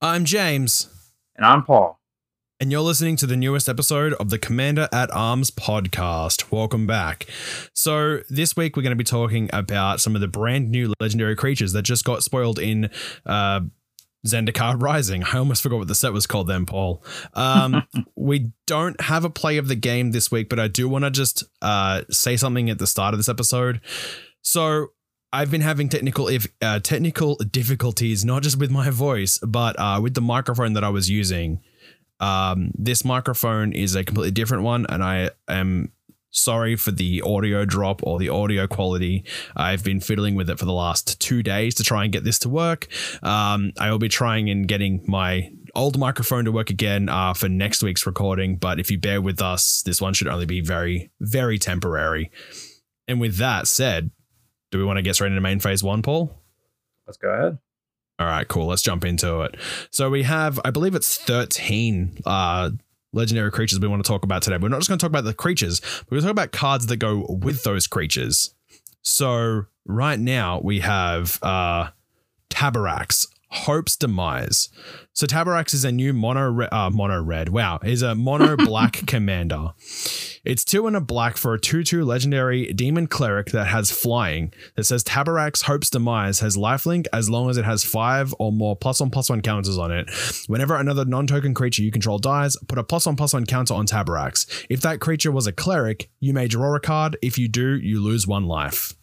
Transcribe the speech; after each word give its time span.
I'm 0.00 0.24
James. 0.24 0.88
And 1.36 1.44
I'm 1.46 1.64
Paul. 1.64 1.98
And 2.60 2.72
you're 2.72 2.80
listening 2.80 3.14
to 3.16 3.26
the 3.26 3.36
newest 3.36 3.68
episode 3.68 4.14
of 4.14 4.30
the 4.30 4.38
Commander 4.38 4.88
at 4.92 5.10
Arms 5.12 5.52
podcast. 5.52 6.50
Welcome 6.50 6.88
back. 6.88 7.26
So, 7.72 8.22
this 8.28 8.56
week 8.56 8.76
we're 8.76 8.82
going 8.82 8.90
to 8.90 8.96
be 8.96 9.04
talking 9.04 9.48
about 9.52 10.00
some 10.00 10.16
of 10.16 10.20
the 10.20 10.26
brand 10.26 10.70
new 10.70 10.92
legendary 10.98 11.36
creatures 11.36 11.72
that 11.72 11.82
just 11.82 12.04
got 12.04 12.24
spoiled 12.24 12.58
in 12.58 12.90
uh, 13.24 13.60
Zendikar 14.26 14.74
Rising. 14.82 15.22
I 15.22 15.38
almost 15.38 15.62
forgot 15.62 15.78
what 15.78 15.88
the 15.88 15.94
set 15.94 16.12
was 16.12 16.26
called 16.26 16.48
then, 16.48 16.66
Paul. 16.66 17.04
Um, 17.34 17.84
we 18.16 18.50
don't 18.66 19.00
have 19.02 19.24
a 19.24 19.30
play 19.30 19.56
of 19.56 19.68
the 19.68 19.76
game 19.76 20.10
this 20.10 20.32
week, 20.32 20.48
but 20.48 20.58
I 20.58 20.66
do 20.66 20.88
want 20.88 21.04
to 21.04 21.10
just 21.12 21.44
uh, 21.62 22.02
say 22.10 22.36
something 22.36 22.68
at 22.70 22.80
the 22.80 22.88
start 22.88 23.14
of 23.14 23.18
this 23.18 23.28
episode. 23.28 23.80
So, 24.42 24.88
I've 25.32 25.50
been 25.50 25.60
having 25.60 25.88
technical 25.88 26.28
if 26.28 26.46
uh, 26.62 26.80
technical 26.80 27.36
difficulties, 27.36 28.24
not 28.24 28.42
just 28.42 28.58
with 28.58 28.70
my 28.70 28.90
voice, 28.90 29.38
but 29.38 29.78
uh, 29.78 30.00
with 30.02 30.14
the 30.14 30.20
microphone 30.20 30.72
that 30.72 30.84
I 30.84 30.88
was 30.88 31.10
using. 31.10 31.60
Um, 32.20 32.72
this 32.74 33.04
microphone 33.04 33.72
is 33.72 33.94
a 33.94 34.04
completely 34.04 34.32
different 34.32 34.64
one, 34.64 34.86
and 34.88 35.04
I 35.04 35.30
am 35.46 35.92
sorry 36.30 36.76
for 36.76 36.90
the 36.90 37.22
audio 37.22 37.64
drop 37.64 38.00
or 38.02 38.18
the 38.18 38.28
audio 38.28 38.66
quality. 38.66 39.24
I've 39.54 39.84
been 39.84 40.00
fiddling 40.00 40.34
with 40.34 40.50
it 40.50 40.58
for 40.58 40.64
the 40.64 40.72
last 40.72 41.20
two 41.20 41.42
days 41.42 41.74
to 41.76 41.84
try 41.84 42.04
and 42.04 42.12
get 42.12 42.24
this 42.24 42.38
to 42.40 42.48
work. 42.48 42.88
Um, 43.22 43.72
I 43.78 43.90
will 43.90 43.98
be 43.98 44.08
trying 44.08 44.50
and 44.50 44.66
getting 44.66 45.04
my 45.06 45.52
old 45.74 45.98
microphone 45.98 46.44
to 46.46 46.52
work 46.52 46.70
again 46.70 47.08
uh, 47.08 47.34
for 47.34 47.48
next 47.48 47.82
week's 47.82 48.06
recording, 48.06 48.56
but 48.56 48.80
if 48.80 48.90
you 48.90 48.98
bear 48.98 49.20
with 49.20 49.40
us, 49.40 49.82
this 49.82 50.00
one 50.00 50.14
should 50.14 50.28
only 50.28 50.46
be 50.46 50.60
very, 50.60 51.10
very 51.20 51.58
temporary. 51.58 52.30
And 53.06 53.20
with 53.20 53.36
that 53.36 53.66
said, 53.66 54.10
do 54.70 54.78
we 54.78 54.84
want 54.84 54.98
to 54.98 55.02
get 55.02 55.14
straight 55.14 55.28
into 55.28 55.40
main 55.40 55.60
phase 55.60 55.82
one, 55.82 56.02
Paul? 56.02 56.34
Let's 57.06 57.16
go 57.16 57.30
ahead. 57.30 57.58
All 58.18 58.26
right, 58.26 58.46
cool. 58.46 58.66
Let's 58.66 58.82
jump 58.82 59.04
into 59.04 59.42
it. 59.42 59.56
So 59.90 60.10
we 60.10 60.24
have, 60.24 60.58
I 60.64 60.70
believe 60.70 60.94
it's 60.94 61.18
13 61.18 62.18
uh, 62.26 62.70
legendary 63.12 63.50
creatures 63.52 63.78
we 63.78 63.88
want 63.88 64.04
to 64.04 64.08
talk 64.08 64.24
about 64.24 64.42
today. 64.42 64.56
We're 64.56 64.68
not 64.68 64.78
just 64.78 64.88
going 64.88 64.98
to 64.98 65.02
talk 65.02 65.10
about 65.10 65.24
the 65.24 65.34
creatures, 65.34 65.80
but 65.80 66.10
we're 66.10 66.16
going 66.16 66.22
to 66.22 66.26
talk 66.26 66.32
about 66.32 66.52
cards 66.52 66.86
that 66.86 66.96
go 66.96 67.26
with 67.28 67.62
those 67.62 67.86
creatures. 67.86 68.54
So 69.02 69.66
right 69.86 70.18
now 70.18 70.60
we 70.62 70.80
have 70.80 71.38
uh, 71.42 71.90
Taborax, 72.50 73.26
Hope's 73.50 73.96
Demise. 73.96 74.68
So 75.12 75.26
Taborax 75.26 75.74
is 75.74 75.84
a 75.84 75.90
new 75.90 76.12
mono 76.12 76.68
uh, 76.70 76.90
mono 76.90 77.20
red. 77.22 77.48
Wow, 77.48 77.80
is 77.82 78.02
a 78.02 78.14
mono 78.14 78.56
black 78.64 79.06
commander. 79.06 79.72
It's 80.44 80.64
two 80.64 80.86
and 80.86 80.96
a 80.96 81.00
black 81.00 81.36
for 81.36 81.54
a 81.54 81.60
2 81.60 81.82
2 81.82 82.04
legendary 82.04 82.72
demon 82.72 83.06
cleric 83.06 83.48
that 83.48 83.66
has 83.66 83.90
flying. 83.90 84.52
That 84.76 84.84
says 84.84 85.02
Taborax 85.02 85.64
Hope's 85.64 85.90
Demise 85.90 86.40
has 86.40 86.56
lifelink 86.56 87.06
as 87.12 87.28
long 87.28 87.50
as 87.50 87.56
it 87.56 87.64
has 87.64 87.84
five 87.84 88.34
or 88.38 88.52
more 88.52 88.76
plus 88.76 89.00
one 89.00 89.10
plus 89.10 89.30
one 89.30 89.40
counters 89.40 89.78
on 89.78 89.90
it. 89.90 90.10
Whenever 90.46 90.76
another 90.76 91.04
non 91.04 91.26
token 91.26 91.54
creature 91.54 91.82
you 91.82 91.90
control 91.90 92.18
dies, 92.18 92.56
put 92.68 92.78
a 92.78 92.84
plus 92.84 93.06
one 93.06 93.16
plus 93.16 93.32
one 93.32 93.46
counter 93.46 93.74
on 93.74 93.86
Taborax. 93.86 94.66
If 94.68 94.82
that 94.82 95.00
creature 95.00 95.32
was 95.32 95.46
a 95.46 95.52
cleric, 95.52 96.10
you 96.20 96.32
may 96.32 96.48
draw 96.48 96.74
a 96.74 96.80
card. 96.80 97.16
If 97.22 97.38
you 97.38 97.48
do, 97.48 97.76
you 97.76 98.00
lose 98.00 98.26
one 98.26 98.46
life. 98.46 98.94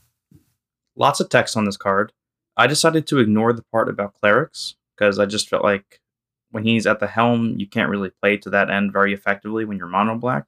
Lots 0.95 1.19
of 1.19 1.29
text 1.29 1.57
on 1.57 1.65
this 1.65 1.77
card. 1.77 2.13
I 2.57 2.67
decided 2.67 3.07
to 3.07 3.19
ignore 3.19 3.53
the 3.53 3.63
part 3.63 3.89
about 3.89 4.13
clerics 4.19 4.75
because 4.95 5.19
I 5.19 5.25
just 5.25 5.49
felt 5.49 5.63
like 5.63 5.99
when 6.51 6.63
he's 6.63 6.87
at 6.87 6.99
the 6.99 7.07
helm, 7.07 7.55
you 7.59 7.67
can't 7.67 7.89
really 7.89 8.09
play 8.09 8.37
to 8.37 8.49
that 8.51 8.69
end 8.69 8.93
very 8.93 9.13
effectively 9.13 9.65
when 9.65 9.77
you're 9.77 9.87
mono 9.87 10.15
black. 10.15 10.47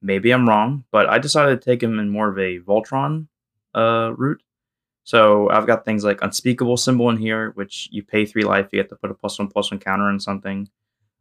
Maybe 0.00 0.30
I'm 0.30 0.48
wrong, 0.48 0.84
but 0.90 1.08
I 1.10 1.18
decided 1.18 1.60
to 1.60 1.64
take 1.64 1.82
him 1.82 1.98
in 1.98 2.08
more 2.08 2.28
of 2.28 2.38
a 2.38 2.60
Voltron 2.60 3.26
uh, 3.74 4.14
route. 4.16 4.42
So 5.04 5.50
I've 5.50 5.66
got 5.66 5.84
things 5.84 6.04
like 6.04 6.22
Unspeakable 6.22 6.78
Symbol 6.78 7.10
in 7.10 7.18
here, 7.18 7.50
which 7.50 7.88
you 7.90 8.02
pay 8.02 8.24
three 8.24 8.44
life, 8.44 8.68
you 8.72 8.80
get 8.80 8.88
to 8.88 8.96
put 8.96 9.10
a 9.10 9.14
plus 9.14 9.38
one 9.38 9.48
plus 9.48 9.70
one 9.70 9.80
counter 9.80 10.04
on 10.04 10.20
something. 10.20 10.70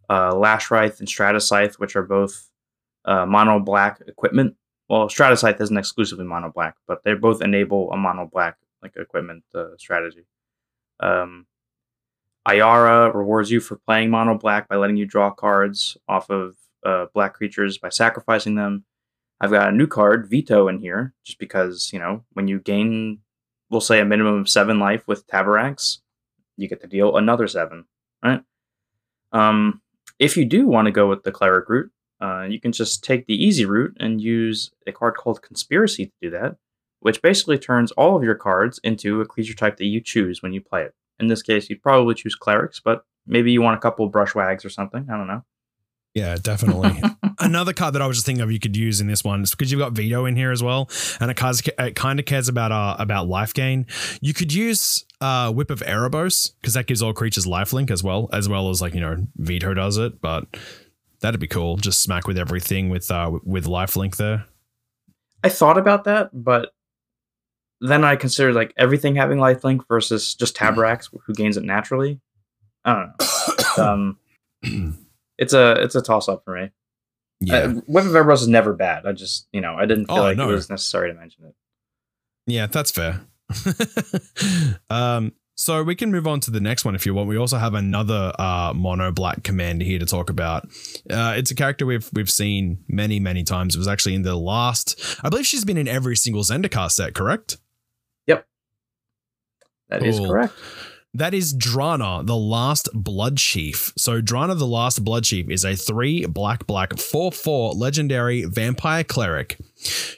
Uh, 0.09 0.33
Lashwrithe 0.33 0.99
and 0.99 1.07
Stratascythe, 1.07 1.75
which 1.75 1.95
are 1.95 2.03
both 2.03 2.49
uh, 3.03 3.25
mono 3.25 3.59
black 3.59 4.01
equipment. 4.07 4.55
Well, 4.87 5.07
Stratascythe 5.07 5.59
isn't 5.59 5.77
exclusively 5.77 6.25
mono 6.25 6.51
black, 6.51 6.75
but 6.87 7.03
they 7.03 7.13
both 7.15 7.41
enable 7.41 7.91
a 7.91 7.97
mono 7.97 8.29
black 8.31 8.57
like 8.81 8.95
equipment 8.95 9.43
uh, 9.53 9.77
strategy. 9.77 10.25
Um, 10.99 11.45
Ayara 12.47 13.13
rewards 13.13 13.51
you 13.51 13.59
for 13.59 13.77
playing 13.77 14.09
mono 14.09 14.37
black 14.37 14.67
by 14.67 14.75
letting 14.75 14.97
you 14.97 15.05
draw 15.05 15.29
cards 15.29 15.97
off 16.07 16.29
of 16.29 16.55
uh, 16.85 17.05
black 17.13 17.33
creatures 17.33 17.77
by 17.77 17.89
sacrificing 17.89 18.55
them. 18.55 18.85
I've 19.41 19.51
got 19.51 19.69
a 19.69 19.75
new 19.75 19.87
card, 19.87 20.27
Vito, 20.29 20.67
in 20.67 20.79
here, 20.79 21.13
just 21.23 21.39
because, 21.39 21.91
you 21.93 21.99
know, 21.99 22.25
when 22.33 22.47
you 22.47 22.59
gain, 22.59 23.19
we'll 23.69 23.81
say, 23.81 23.99
a 23.99 24.05
minimum 24.05 24.35
of 24.35 24.49
seven 24.49 24.79
life 24.79 25.07
with 25.07 25.27
Taborax, 25.27 25.99
you 26.57 26.67
get 26.67 26.81
to 26.81 26.87
deal 26.87 27.15
another 27.15 27.47
seven, 27.47 27.85
right? 28.23 28.41
Um, 29.31 29.81
if 30.17 30.35
you 30.35 30.43
do 30.43 30.67
want 30.67 30.87
to 30.87 30.91
go 30.91 31.07
with 31.07 31.23
the 31.23 31.31
Cleric 31.31 31.69
route, 31.69 31.91
uh, 32.19 32.43
you 32.49 32.59
can 32.59 32.73
just 32.73 33.03
take 33.03 33.27
the 33.27 33.43
easy 33.45 33.63
route 33.63 33.95
and 33.99 34.19
use 34.19 34.71
a 34.85 34.91
card 34.91 35.15
called 35.15 35.41
Conspiracy 35.41 36.07
to 36.07 36.11
do 36.21 36.29
that 36.31 36.57
which 36.99 37.21
basically 37.21 37.57
turns 37.57 37.91
all 37.93 38.15
of 38.15 38.23
your 38.23 38.35
cards 38.35 38.79
into 38.83 39.21
a 39.21 39.25
creature 39.25 39.53
type 39.53 39.77
that 39.77 39.85
you 39.85 40.01
choose 40.01 40.41
when 40.41 40.53
you 40.53 40.61
play 40.61 40.83
it. 40.83 40.93
In 41.19 41.27
this 41.27 41.41
case, 41.41 41.69
you'd 41.69 41.81
probably 41.81 42.15
choose 42.15 42.35
clerics, 42.35 42.79
but 42.79 43.03
maybe 43.25 43.51
you 43.51 43.61
want 43.61 43.77
a 43.77 43.79
couple 43.79 44.09
brushwaggs 44.11 44.65
or 44.65 44.69
something. 44.69 45.07
I 45.11 45.17
don't 45.17 45.27
know. 45.27 45.43
Yeah, 46.13 46.37
definitely. 46.41 47.01
Another 47.39 47.71
card 47.71 47.93
that 47.93 48.01
I 48.01 48.07
was 48.07 48.17
just 48.17 48.25
thinking 48.25 48.41
of 48.41 48.51
you 48.51 48.59
could 48.59 48.75
use 48.75 48.99
in 48.99 49.07
this 49.07 49.23
one 49.23 49.43
is 49.43 49.51
because 49.51 49.71
you've 49.71 49.79
got 49.79 49.93
Vito 49.93 50.25
in 50.25 50.35
here 50.35 50.51
as 50.51 50.61
well, 50.61 50.89
and 51.21 51.31
it, 51.31 51.39
it 51.77 51.95
kind 51.95 52.19
of 52.19 52.25
cares 52.25 52.49
about 52.49 52.71
uh, 52.71 52.95
about 52.99 53.27
life 53.27 53.53
gain. 53.53 53.85
You 54.19 54.33
could 54.33 54.51
use 54.51 55.05
uh, 55.21 55.51
Whip 55.51 55.69
of 55.69 55.81
Erebos 55.81 56.51
because 56.59 56.73
that 56.73 56.87
gives 56.87 57.01
all 57.01 57.13
creatures 57.13 57.45
lifelink 57.45 57.91
as 57.91 58.03
well, 58.03 58.27
as 58.33 58.49
well 58.49 58.69
as 58.69 58.81
like 58.81 58.93
you 58.93 58.99
know 58.99 59.27
Vito 59.37 59.73
does 59.73 59.97
it. 59.97 60.19
But 60.19 60.45
that'd 61.21 61.39
be 61.39 61.47
cool. 61.47 61.77
Just 61.77 62.01
smack 62.01 62.27
with 62.27 62.37
everything 62.37 62.89
with 62.89 63.09
uh, 63.11 63.39
with 63.43 63.65
lifelink 63.65 64.17
there. 64.17 64.45
I 65.43 65.49
thought 65.49 65.77
about 65.77 66.03
that, 66.03 66.31
but 66.33 66.73
then 67.81 68.03
I 68.03 68.15
consider 68.15 68.53
like 68.53 68.73
everything 68.77 69.15
having 69.15 69.37
lifelink 69.37 69.87
versus 69.87 70.35
just 70.35 70.55
Taborax 70.55 71.09
who 71.25 71.33
gains 71.33 71.57
it 71.57 71.63
naturally. 71.63 72.19
I 72.85 72.93
don't 72.93 73.07
know. 73.07 73.13
It's, 73.19 73.79
um, 73.79 74.17
it's 75.37 75.53
a 75.53 75.81
it's 75.81 75.95
a 75.95 76.01
toss 76.01 76.27
up 76.27 76.43
for 76.43 76.55
me. 76.55 76.69
Yeah, 77.41 77.55
uh, 77.55 77.69
of 77.69 77.85
Erebos 77.85 78.41
is 78.41 78.47
never 78.47 78.73
bad. 78.73 79.05
I 79.05 79.13
just 79.13 79.47
you 79.53 79.61
know 79.61 79.75
I 79.75 79.85
didn't 79.85 80.07
feel 80.07 80.17
oh, 80.17 80.21
like 80.21 80.37
no. 80.37 80.49
it 80.49 80.53
was 80.53 80.69
necessary 80.69 81.11
to 81.11 81.17
mention 81.17 81.45
it. 81.45 81.55
Yeah, 82.47 82.67
that's 82.67 82.91
fair. 82.91 83.21
um, 84.89 85.33
so 85.55 85.83
we 85.83 85.95
can 85.95 86.11
move 86.11 86.27
on 86.27 86.39
to 86.41 86.51
the 86.51 86.59
next 86.59 86.85
one 86.85 86.95
if 86.95 87.05
you 87.05 87.13
want. 87.13 87.27
We 87.27 87.37
also 87.37 87.57
have 87.57 87.73
another 87.73 88.31
uh, 88.39 88.73
mono 88.75 89.11
black 89.11 89.43
commander 89.43 89.85
here 89.85 89.99
to 89.99 90.05
talk 90.05 90.29
about. 90.29 90.65
Uh, 91.09 91.33
it's 91.35 91.51
a 91.51 91.55
character 91.55 91.85
we've 91.85 92.09
we've 92.13 92.29
seen 92.29 92.83
many 92.87 93.19
many 93.19 93.43
times. 93.43 93.75
It 93.75 93.77
was 93.77 93.87
actually 93.87 94.15
in 94.15 94.23
the 94.23 94.35
last. 94.35 95.19
I 95.23 95.29
believe 95.29 95.45
she's 95.45 95.65
been 95.65 95.77
in 95.77 95.87
every 95.87 96.15
single 96.17 96.43
Zendikar 96.43 96.91
set. 96.91 97.13
Correct? 97.13 97.57
That 99.89 100.01
cool. 100.01 100.09
is 100.09 100.19
correct. 100.19 100.53
That 101.15 101.33
is 101.33 101.55
Drana, 101.55 102.25
the 102.25 102.35
last 102.35 102.87
Blood 102.93 103.37
Chief. 103.37 103.91
So 103.97 104.21
Drana, 104.21 104.57
the 104.57 104.67
last 104.67 105.03
Blood 105.03 105.23
Chief, 105.23 105.49
is 105.49 105.65
a 105.65 105.75
three 105.75 106.25
black 106.27 106.67
black 106.67 106.99
four 106.99 107.31
four 107.31 107.73
legendary 107.73 108.43
vampire 108.43 109.03
cleric. 109.03 109.57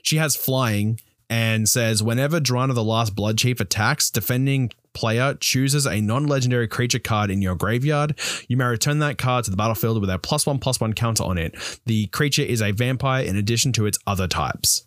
She 0.04 0.18
has 0.18 0.36
flying 0.36 1.00
and 1.30 1.70
says 1.70 2.04
whenever 2.04 2.42
Drana, 2.42 2.76
the 2.76 2.84
last 2.84 3.16
Blood 3.16 3.38
Chief 3.38 3.62
attacks, 3.62 4.10
defending 4.10 4.72
player 4.94 5.36
chooses 5.36 5.86
a 5.86 6.02
non-legendary 6.02 6.68
creature 6.68 7.00
card 7.00 7.32
in 7.32 7.42
your 7.42 7.56
graveyard, 7.56 8.20
you 8.48 8.58
may 8.58 8.66
return 8.66 9.00
that 9.00 9.18
card 9.18 9.46
to 9.46 9.52
the 9.52 9.58
battlefield 9.58 10.02
with 10.02 10.10
a 10.10 10.20
plus 10.20 10.46
one 10.46 10.60
plus 10.60 10.80
one 10.80 10.94
counter 10.94 11.24
on 11.24 11.38
it. 11.38 11.56
The 11.86 12.08
creature 12.08 12.42
is 12.42 12.62
a 12.62 12.72
vampire 12.72 13.24
in 13.24 13.38
addition 13.38 13.72
to 13.74 13.86
its 13.86 13.98
other 14.06 14.28
types. 14.28 14.86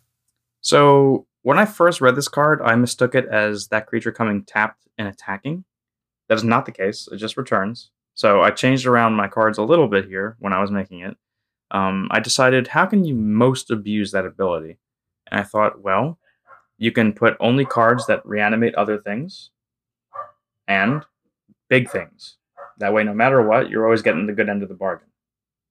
So 0.61 1.27
when 1.45 1.59
I 1.59 1.65
first 1.65 2.01
read 2.01 2.15
this 2.15 2.27
card, 2.27 2.59
I 2.63 2.73
mistook 2.73 3.13
it 3.13 3.27
as 3.27 3.67
that 3.67 3.85
creature 3.85 4.11
coming 4.11 4.43
tapped 4.43 4.87
and 4.97 5.07
attacking. 5.07 5.63
That 6.27 6.39
is 6.39 6.43
not 6.43 6.65
the 6.65 6.71
case. 6.71 7.07
It 7.11 7.17
just 7.17 7.37
returns. 7.37 7.91
So 8.15 8.41
I 8.41 8.49
changed 8.49 8.87
around 8.87 9.13
my 9.13 9.27
cards 9.27 9.59
a 9.59 9.63
little 9.63 9.87
bit 9.87 10.05
here 10.05 10.37
when 10.39 10.53
I 10.53 10.59
was 10.59 10.71
making 10.71 11.01
it. 11.01 11.15
Um, 11.69 12.07
I 12.09 12.19
decided 12.19 12.69
how 12.69 12.87
can 12.87 13.05
you 13.05 13.13
most 13.13 13.69
abuse 13.69 14.11
that 14.11 14.25
ability? 14.25 14.79
And 15.29 15.39
I 15.39 15.43
thought, 15.43 15.83
well, 15.83 16.17
you 16.79 16.91
can 16.91 17.13
put 17.13 17.37
only 17.39 17.63
cards 17.63 18.07
that 18.07 18.25
reanimate 18.25 18.73
other 18.73 18.97
things 18.97 19.51
and 20.67 21.05
big 21.69 21.91
things. 21.91 22.37
That 22.79 22.91
way, 22.91 23.03
no 23.03 23.13
matter 23.13 23.47
what, 23.47 23.69
you're 23.69 23.85
always 23.85 24.01
getting 24.01 24.25
the 24.25 24.33
good 24.33 24.49
end 24.49 24.63
of 24.63 24.69
the 24.69 24.73
bargain. 24.73 25.09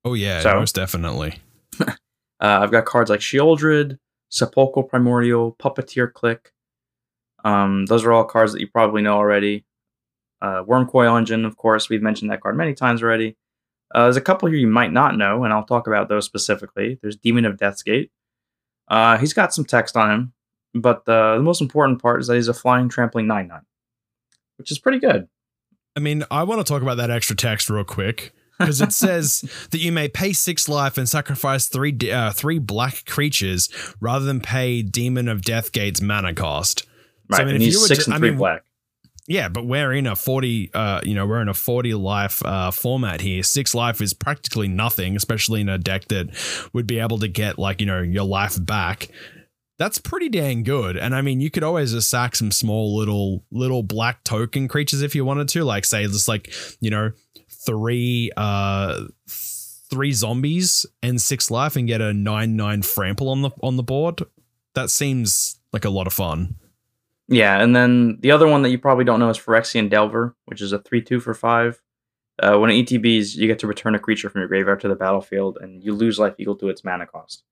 Oh, 0.04 0.14
yeah, 0.14 0.38
so, 0.38 0.54
most 0.54 0.76
definitely. 0.76 1.40
uh, 1.80 1.94
I've 2.38 2.70
got 2.70 2.84
cards 2.84 3.10
like 3.10 3.18
Sheoldred, 3.18 3.98
Sepulchral 4.34 4.82
Primordial, 4.82 5.54
Puppeteer 5.60 6.12
Clique. 6.12 6.50
Um, 7.44 7.86
those 7.86 8.04
are 8.04 8.12
all 8.12 8.24
cards 8.24 8.52
that 8.52 8.60
you 8.60 8.66
probably 8.66 9.00
know 9.00 9.14
already. 9.14 9.64
Uh, 10.42 10.64
Wurmcoil 10.64 11.16
Engine, 11.16 11.44
of 11.44 11.56
course, 11.56 11.88
we've 11.88 12.02
mentioned 12.02 12.32
that 12.32 12.40
card 12.40 12.56
many 12.56 12.74
times 12.74 13.00
already. 13.00 13.36
Uh, 13.94 14.04
there's 14.04 14.16
a 14.16 14.20
couple 14.20 14.48
here 14.48 14.58
you 14.58 14.66
might 14.66 14.92
not 14.92 15.16
know, 15.16 15.44
and 15.44 15.52
I'll 15.52 15.64
talk 15.64 15.86
about 15.86 16.08
those 16.08 16.24
specifically. 16.24 16.98
There's 17.00 17.14
Demon 17.16 17.44
of 17.44 17.58
Death's-Gate. 17.58 18.10
Uh, 18.88 19.18
he's 19.18 19.32
got 19.32 19.54
some 19.54 19.64
text 19.64 19.96
on 19.96 20.10
him, 20.10 20.32
but 20.74 21.04
the, 21.04 21.36
the 21.36 21.42
most 21.42 21.60
important 21.60 22.02
part 22.02 22.20
is 22.20 22.26
that 22.26 22.34
he's 22.34 22.48
a 22.48 22.54
flying 22.54 22.88
trampling 22.88 23.28
9 23.28 23.46
9, 23.46 23.60
which 24.56 24.72
is 24.72 24.80
pretty 24.80 24.98
good. 24.98 25.28
I 25.94 26.00
mean, 26.00 26.24
I 26.28 26.42
want 26.42 26.58
to 26.58 26.64
talk 26.64 26.82
about 26.82 26.96
that 26.96 27.10
extra 27.10 27.36
text 27.36 27.70
real 27.70 27.84
quick 27.84 28.34
because 28.58 28.80
it 28.80 28.92
says 28.92 29.40
that 29.70 29.78
you 29.78 29.92
may 29.92 30.08
pay 30.08 30.32
six 30.32 30.68
life 30.68 30.96
and 30.98 31.08
sacrifice 31.08 31.66
three 31.66 31.96
uh, 32.10 32.32
three 32.32 32.58
black 32.58 33.04
creatures 33.06 33.68
rather 34.00 34.24
than 34.24 34.40
pay 34.40 34.82
Demon 34.82 35.28
of 35.28 35.42
Deathgate's 35.42 36.00
mana 36.00 36.34
cost. 36.34 36.86
Right, 37.28 37.38
So, 37.38 37.42
I 37.42 37.46
mean, 37.46 37.56
if 37.56 37.62
you 37.72 37.80
were 37.80 37.86
six 37.86 38.06
ju- 38.06 38.12
and 38.12 38.14
I 38.14 38.18
mean, 38.28 38.36
black. 38.36 38.64
Yeah, 39.26 39.48
but 39.48 39.64
we're 39.64 39.92
in 39.94 40.06
a 40.06 40.14
40 40.14 40.70
uh 40.74 41.00
you 41.02 41.14
know, 41.14 41.26
we're 41.26 41.40
in 41.40 41.48
a 41.48 41.54
40 41.54 41.94
life 41.94 42.44
uh 42.44 42.70
format 42.70 43.22
here. 43.22 43.42
6 43.42 43.74
life 43.74 44.02
is 44.02 44.12
practically 44.12 44.68
nothing, 44.68 45.16
especially 45.16 45.62
in 45.62 45.68
a 45.70 45.78
deck 45.78 46.06
that 46.08 46.28
would 46.74 46.86
be 46.86 46.98
able 46.98 47.18
to 47.20 47.28
get 47.28 47.58
like, 47.58 47.80
you 47.80 47.86
know, 47.86 48.02
your 48.02 48.24
life 48.24 48.62
back. 48.62 49.08
That's 49.78 49.98
pretty 49.98 50.28
dang 50.28 50.62
good. 50.62 50.96
And 50.96 51.14
I 51.14 51.22
mean, 51.22 51.40
you 51.40 51.50
could 51.50 51.64
always 51.64 51.92
just 51.92 52.10
sack 52.10 52.36
some 52.36 52.50
small 52.50 52.94
little 52.96 53.44
little 53.50 53.82
black 53.82 54.22
token 54.24 54.68
creatures 54.68 55.00
if 55.00 55.14
you 55.14 55.24
wanted 55.24 55.48
to, 55.48 55.64
like 55.64 55.86
say 55.86 56.04
just 56.06 56.28
like, 56.28 56.52
you 56.80 56.90
know, 56.90 57.12
3 57.66 58.30
uh 58.36 59.04
3 59.28 60.12
zombies 60.12 60.86
and 61.02 61.20
6 61.20 61.50
life 61.50 61.76
and 61.76 61.86
get 61.86 62.00
a 62.00 62.12
9/9 62.12 62.82
frample 62.82 63.28
on 63.28 63.42
the 63.42 63.50
on 63.62 63.76
the 63.76 63.82
board. 63.82 64.22
That 64.74 64.90
seems 64.90 65.60
like 65.72 65.84
a 65.84 65.90
lot 65.90 66.06
of 66.06 66.12
fun. 66.12 66.56
Yeah, 67.28 67.62
and 67.62 67.74
then 67.74 68.18
the 68.20 68.32
other 68.32 68.46
one 68.46 68.62
that 68.62 68.70
you 68.70 68.78
probably 68.78 69.04
don't 69.04 69.18
know 69.20 69.30
is 69.30 69.38
Phyrexian 69.38 69.88
Delver, 69.88 70.34
which 70.46 70.60
is 70.60 70.72
a 70.72 70.78
3 70.78 71.00
2 71.02 71.20
for 71.20 71.32
5. 71.34 71.80
Uh, 72.42 72.58
when 72.58 72.68
it 72.70 72.86
ETBs, 72.86 73.36
you 73.36 73.46
get 73.46 73.60
to 73.60 73.66
return 73.68 73.94
a 73.94 73.98
creature 73.98 74.28
from 74.28 74.40
your 74.40 74.48
graveyard 74.48 74.80
to 74.80 74.88
the 74.88 74.96
battlefield, 74.96 75.56
and 75.60 75.82
you 75.84 75.94
lose 75.94 76.18
life 76.18 76.34
equal 76.38 76.56
to 76.56 76.68
its 76.68 76.82
mana 76.84 77.06
cost. 77.06 77.44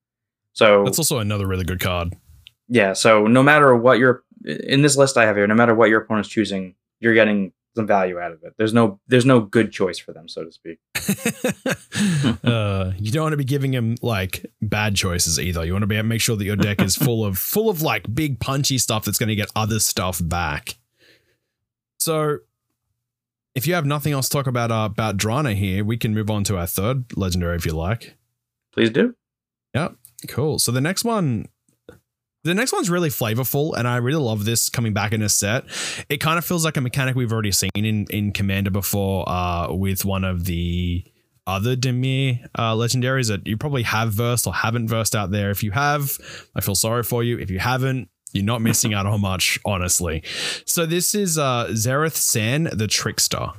So, 0.53 0.83
That's 0.85 0.99
also 0.99 1.19
another 1.21 1.47
really 1.47 1.65
good 1.65 1.81
card. 1.81 2.15
yeah, 2.69 2.93
so 2.93 3.27
no 3.27 3.43
matter 3.43 3.75
what 3.77 3.99
your 3.99 4.25
in 4.45 4.83
this 4.83 4.97
list 4.97 5.17
I 5.17 5.25
have 5.25 5.37
here, 5.37 5.47
no 5.47 5.55
matter 5.55 5.75
what 5.75 5.89
your 5.89 6.01
opponent's 6.03 6.29
choosing, 6.29 6.75
you're 6.99 7.15
getting 7.15 7.53
some 7.75 7.87
value 7.87 8.19
out 8.19 8.33
of 8.33 8.43
it. 8.43 8.55
There's 8.59 8.75
no 8.75 9.01
there's 9.07 9.27
no 9.27 9.41
good 9.41 9.73
choice 9.73 9.99
for 9.99 10.13
them, 10.13 10.29
so 10.29 10.45
to 10.45 10.53
speak. 10.53 10.79
uh, 12.45 12.93
you 12.99 13.11
don't 13.11 13.23
want 13.23 13.33
to 13.33 13.37
be 13.37 13.45
giving 13.45 13.73
him 13.73 13.97
like 14.03 14.47
bad 14.61 14.95
choices 14.95 15.39
either. 15.39 15.65
You 15.65 15.73
want 15.73 15.83
to 15.83 15.87
be 15.87 16.01
make 16.03 16.21
sure 16.21 16.37
that 16.37 16.45
your 16.45 16.57
deck 16.57 16.81
is 16.81 16.97
full 16.97 17.25
of 17.25 17.39
full 17.39 17.71
of 17.71 17.83
like 17.83 18.15
big 18.15 18.41
punchy 18.41 18.79
stuff 18.79 19.05
that's 19.05 19.19
going 19.19 19.29
to 19.29 19.35
get 19.35 19.51
other 19.57 19.79
stuff 19.79 20.21
back. 20.23 20.77
So, 21.99 22.39
if 23.55 23.67
you 23.67 23.75
have 23.75 23.87
nothing 23.87 24.13
else 24.13 24.29
to 24.29 24.37
talk 24.37 24.47
about 24.47 24.71
uh, 24.71 24.89
about 24.91 25.17
Drana 25.17 25.55
here, 25.55 25.85
we 25.85 25.97
can 25.97 26.15
move 26.15 26.31
on 26.31 26.45
to 26.45 26.59
our 26.59 26.67
third 26.67 27.17
legendary 27.17 27.57
if 27.57 27.65
you 27.65 27.73
like. 27.73 28.17
Please 28.73 28.91
do. 28.91 29.15
Yep. 29.75 29.97
Cool. 30.29 30.59
So 30.59 30.73
the 30.73 30.81
next 30.81 31.05
one, 31.05 31.49
the 32.45 32.55
next 32.55 32.73
one's 32.73 32.91
really 32.91 33.09
flavorful, 33.09 33.77
and 33.77 33.87
I 33.87 33.97
really 33.97 34.23
love 34.23 34.45
this 34.45 34.69
coming 34.69 34.93
back 34.93 35.13
in 35.13 35.23
a 35.23 35.29
set. 35.29 35.65
It 36.09 36.19
kind 36.19 36.39
of 36.39 36.45
feels 36.45 36.65
like 36.65 36.77
a 36.77 36.81
mechanic 36.81 37.15
we've 37.15 37.33
already 37.33 37.53
seen 37.53 37.71
in 37.75 38.07
in 38.11 38.33
Commander 38.33 38.71
before, 38.71 39.29
uh, 39.29 39.73
with 39.73 40.05
one 40.05 40.25
of 40.25 40.45
the 40.45 41.05
other 41.47 41.77
Dimir 41.77 42.47
uh, 42.55 42.75
legendaries 42.75 43.29
that 43.29 43.47
you 43.47 43.57
probably 43.57 43.83
have 43.83 44.13
versed 44.13 44.47
or 44.47 44.55
haven't 44.55 44.89
versed 44.89 45.15
out 45.15 45.31
there. 45.31 45.51
If 45.51 45.63
you 45.63 45.73
have, 45.73 46.19
I 46.55 46.61
feel 46.61 46.75
sorry 46.75 47.03
for 47.03 47.25
you. 47.25 47.39
If 47.39 47.51
you 47.51 47.59
haven't, 47.59 48.09
you're 48.33 48.45
not 48.45 48.63
missing 48.63 48.95
out 48.95 49.07
on 49.07 49.21
much, 49.21 49.59
honestly. 49.65 50.23
So 50.65 50.87
this 50.87 51.15
is 51.15 51.39
uh, 51.39 51.69
Zareth 51.71 52.17
San, 52.17 52.71
the 52.73 52.87
Trickster. 52.87 53.51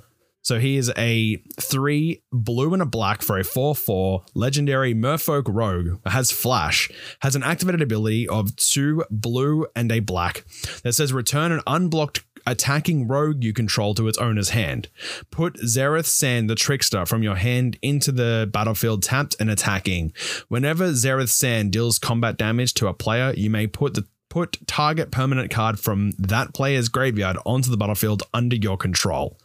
So 0.44 0.60
he 0.60 0.78
is 0.78 0.92
a 0.98 1.38
three 1.60 2.22
blue 2.32 2.74
and 2.74 2.82
a 2.82 2.86
black 2.86 3.22
for 3.22 3.40
a 3.40 3.44
4 3.44 3.76
4 3.76 4.26
legendary 4.36 4.94
merfolk 4.94 5.44
rogue. 5.48 6.00
Has 6.06 6.32
flash, 6.32 6.92
has 7.22 7.36
an 7.36 7.44
activated 7.44 7.82
ability 7.82 8.28
of 8.28 8.56
two 8.58 9.06
blue 9.10 9.66
and 9.76 9.92
a 9.92 10.02
black 10.02 10.44
that 10.84 10.94
says 10.94 11.14
return 11.14 11.52
an 11.52 11.62
unblocked 11.66 12.24
attacking 12.46 13.08
rogue 13.08 13.42
you 13.42 13.54
control 13.54 13.94
to 13.96 14.08
its 14.10 14.18
owner's 14.18 14.50
hand. 14.50 14.90
Put 15.32 15.56
Zareth 15.62 16.06
San 16.06 16.48
the 16.48 16.56
Trickster 16.56 17.06
from 17.06 17.24
your 17.24 17.36
hand 17.36 17.80
into 17.82 18.12
the 18.12 18.50
battlefield 18.52 19.02
tapped 19.02 19.38
and 19.40 19.50
attacking. 19.50 20.14
Whenever 20.50 20.90
Zareth 20.90 21.30
San 21.30 21.70
deals 21.70 22.00
combat 22.00 22.38
damage 22.38 22.74
to 22.76 22.88
a 22.88 22.94
player, 22.94 23.34
you 23.38 23.50
may 23.50 23.66
put 23.66 23.94
the 23.94 24.06
put 24.30 24.58
target 24.68 25.12
permanent 25.12 25.52
card 25.52 25.80
from 25.80 26.12
that 26.18 26.54
player's 26.54 26.90
graveyard 26.90 27.38
onto 27.46 27.70
the 27.70 27.78
battlefield 27.78 28.24
under 28.34 28.56
your 28.56 28.78
control. 28.78 29.38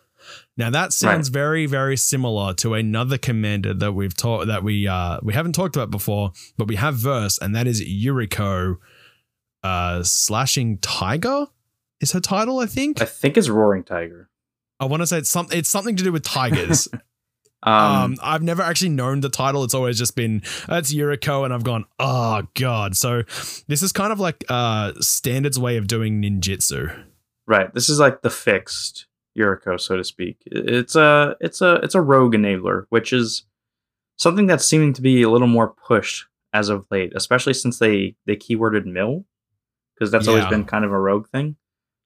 Now 0.59 0.71
that 0.71 0.93
sounds 0.93 1.29
very, 1.29 1.67
very 1.67 1.97
similar 1.97 2.53
to 2.55 2.75
another 2.75 3.17
commander 3.17 3.73
that 3.75 3.93
we've 3.93 4.17
talked 4.17 4.49
that 4.49 4.65
we 4.65 4.89
uh 4.89 5.21
we 5.23 5.33
haven't 5.33 5.53
talked 5.55 5.77
about 5.77 5.91
before, 5.91 6.33
but 6.57 6.67
we 6.67 6.75
have 6.75 6.97
verse, 6.97 7.39
and 7.39 7.55
that 7.55 7.67
is 7.69 7.81
Yuriko 7.81 8.77
uh 9.63 10.03
slashing 10.03 10.79
tiger 10.79 11.47
is 12.01 12.13
her 12.13 12.21
title, 12.21 12.59
I 12.59 12.67
think. 12.67 13.01
I 13.01 13.05
think 13.05 13.37
it's 13.37 13.49
Roaring 13.49 13.85
Tiger. 13.85 14.29
I 14.81 14.85
want 14.85 15.03
to 15.03 15.07
say 15.07 15.19
it's 15.19 15.31
something 15.31 15.57
it's 15.57 15.71
something 15.71 15.97
to 15.97 16.05
do 16.05 16.13
with 16.13 16.25
tigers. 16.25 16.89
Um, 17.61 17.75
um, 17.75 18.17
I've 18.23 18.45
never 18.45 18.63
actually 18.63 18.91
known 18.91 19.19
the 19.19 19.29
title. 19.29 19.65
It's 19.65 19.75
always 19.75 19.99
just 19.99 20.15
been 20.15 20.43
that's 20.69 20.95
Yuriko, 20.95 21.45
and 21.45 21.53
I've 21.53 21.65
gone, 21.65 21.87
oh 21.99 22.45
god. 22.55 22.97
So 22.97 23.25
this 23.67 23.83
is 23.83 23.91
kind 23.91 24.13
of 24.13 24.21
like 24.21 24.45
uh 24.49 24.93
standards 25.01 25.59
way 25.59 25.77
of 25.77 25.89
doing 25.89 26.23
ninjutsu. 26.23 27.07
right. 27.49 27.75
This 27.75 27.89
is 27.89 27.99
like 27.99 28.23
the 28.23 28.31
fixed 28.31 29.08
Yuriko, 29.39 29.81
so 29.81 29.97
to 29.97 30.05
speak. 30.05 30.43
It's 30.47 30.97
a 30.97 31.37
it's 31.41 31.61
a 31.61 31.77
it's 31.77 31.95
a 31.95 32.01
rogue 32.01 32.35
enabler, 32.35 32.87
which 32.91 33.13
is 33.13 33.45
something 34.17 34.47
that's 34.47 34.65
seeming 34.65 34.93
to 34.95 35.03
be 35.03 35.23
a 35.23 35.31
little 35.31 35.47
more 35.47 35.69
pushed 35.69 36.27
as 36.53 36.69
of 36.69 36.87
late, 36.91 37.13
especially 37.15 37.55
since 37.55 37.79
they 37.79 38.17
they 38.27 38.37
keyworded 38.37 38.85
mill, 38.85 39.25
because 39.95 40.11
that's 40.11 40.29
always 40.29 40.47
been 40.47 40.65
kind 40.65 40.85
of 40.85 40.93
a 40.93 40.99
rogue 40.99 41.29
thing. 41.29 41.57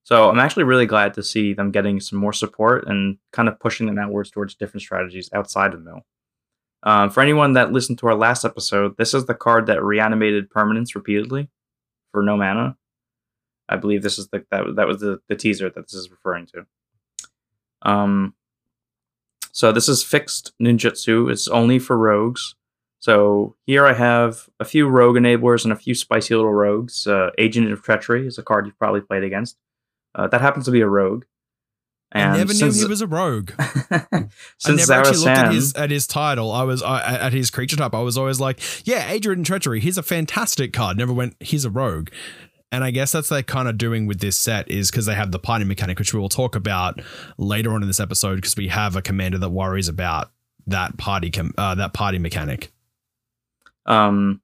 So 0.05 0.29
I'm 0.29 0.41
actually 0.41 0.65
really 0.65 0.87
glad 0.87 1.15
to 1.15 1.23
see 1.23 1.53
them 1.55 1.71
getting 1.71 2.01
some 2.01 2.19
more 2.19 2.33
support 2.33 2.87
and 2.89 3.19
kind 3.33 3.49
of 3.49 3.59
pushing 3.61 3.87
them 3.87 3.99
outwards 3.99 4.31
towards 4.31 4.55
different 4.55 4.83
strategies 4.83 5.31
outside 5.33 5.75
of 5.75 5.83
mill. 5.83 6.05
Um, 6.83 7.11
for 7.11 7.21
anyone 7.21 7.53
that 7.53 7.71
listened 7.71 7.99
to 7.99 8.09
our 8.09 8.17
last 8.17 8.45
episode, 8.45 8.97
this 8.97 9.15
is 9.15 9.27
the 9.27 9.35
card 9.35 9.67
that 9.67 9.83
reanimated 9.83 10.51
permanents 10.51 10.97
repeatedly 10.97 11.49
for 12.11 12.23
no 12.23 12.37
mana. 12.37 12.77
I 13.69 13.77
believe 13.77 14.03
this 14.03 14.19
is 14.19 14.29
the 14.29 14.45
that 14.51 14.65
that 14.77 14.89
was 14.89 14.99
the, 14.99 15.21
the 15.29 15.37
teaser 15.37 15.71
that 15.71 15.87
this 15.87 15.95
is 15.95 16.11
referring 16.11 16.47
to. 16.47 16.67
Um, 17.83 18.35
so 19.53 19.73
this 19.73 19.89
is 19.89 20.03
fixed 20.03 20.53
ninjutsu. 20.61 21.31
It's 21.31 21.49
only 21.49 21.79
for 21.79 21.97
rogues. 21.97 22.55
So 23.01 23.57
here 23.67 23.85
I 23.85 23.95
have 23.95 24.49
a 24.61 24.65
few 24.65 24.89
rogue 24.89 25.17
enablers 25.17 25.65
and 25.65 25.73
a 25.73 25.77
few 25.77 25.95
spicy 25.95 26.35
little 26.35 26.53
rogues. 26.53 27.07
Uh, 27.07 27.31
Agent 27.37 27.71
of 27.73 27.83
Treachery 27.83 28.27
is 28.27 28.39
a 28.39 28.43
card 28.43 28.67
you've 28.67 28.79
probably 28.79 29.01
played 29.01 29.25
against. 29.25 29.57
Uh, 30.15 30.29
that 30.29 30.41
happens 30.41 30.67
to 30.67 30.71
be 30.71 30.81
a 30.81 30.89
rogue. 30.89 31.25
I 32.15 32.37
never 32.37 32.53
knew 32.53 32.71
he 32.71 32.85
was 32.85 33.01
a 33.01 33.07
rogue. 33.07 33.53
I 33.59 34.29
since 34.59 34.89
never 34.89 35.01
actually 35.01 35.19
looked 35.19 35.29
at 35.29 35.53
his 35.53 35.73
at 35.75 35.91
his 35.91 36.07
title. 36.07 36.53
I 36.53 36.63
was 36.63 36.83
at 36.83 37.33
his 37.33 37.51
creature 37.51 37.77
type. 37.77 37.95
I 37.95 38.03
was 38.03 38.19
always 38.19 38.39
like, 38.39 38.61
yeah, 38.87 39.11
Adrian 39.11 39.45
Treachery. 39.45 39.81
He's 39.81 39.97
a 39.97 40.03
fantastic 40.03 40.73
card. 40.75 40.99
Never 40.99 41.13
went. 41.13 41.37
He's 41.41 41.65
a 41.65 41.71
rogue. 41.71 42.11
And 42.73 42.83
I 42.83 42.91
guess 42.91 43.13
that's 43.13 43.29
they're 43.29 43.43
kind 43.43 43.69
of 43.69 43.77
doing 43.77 44.07
with 44.07 44.21
this 44.21 44.39
set 44.39 44.69
is 44.71 44.91
because 44.91 45.05
they 45.05 45.15
have 45.15 45.31
the 45.31 45.39
party 45.39 45.67
mechanic, 45.67 45.99
which 45.99 46.15
we 46.15 46.19
will 46.19 46.31
talk 46.31 46.57
about 46.57 47.01
later 47.37 47.73
on 47.75 47.83
in 47.83 47.87
this 47.87 48.01
episode, 48.01 48.37
because 48.37 48.57
we 48.57 48.69
have 48.69 48.97
a 48.97 49.03
commander 49.03 49.37
that 49.39 49.51
worries 49.51 49.89
about 49.89 50.31
that 50.67 50.97
party 50.97 51.31
com- 51.31 51.55
uh, 51.59 51.75
that 51.75 51.93
party 51.93 52.19
mechanic. 52.19 52.73
Um, 53.85 54.41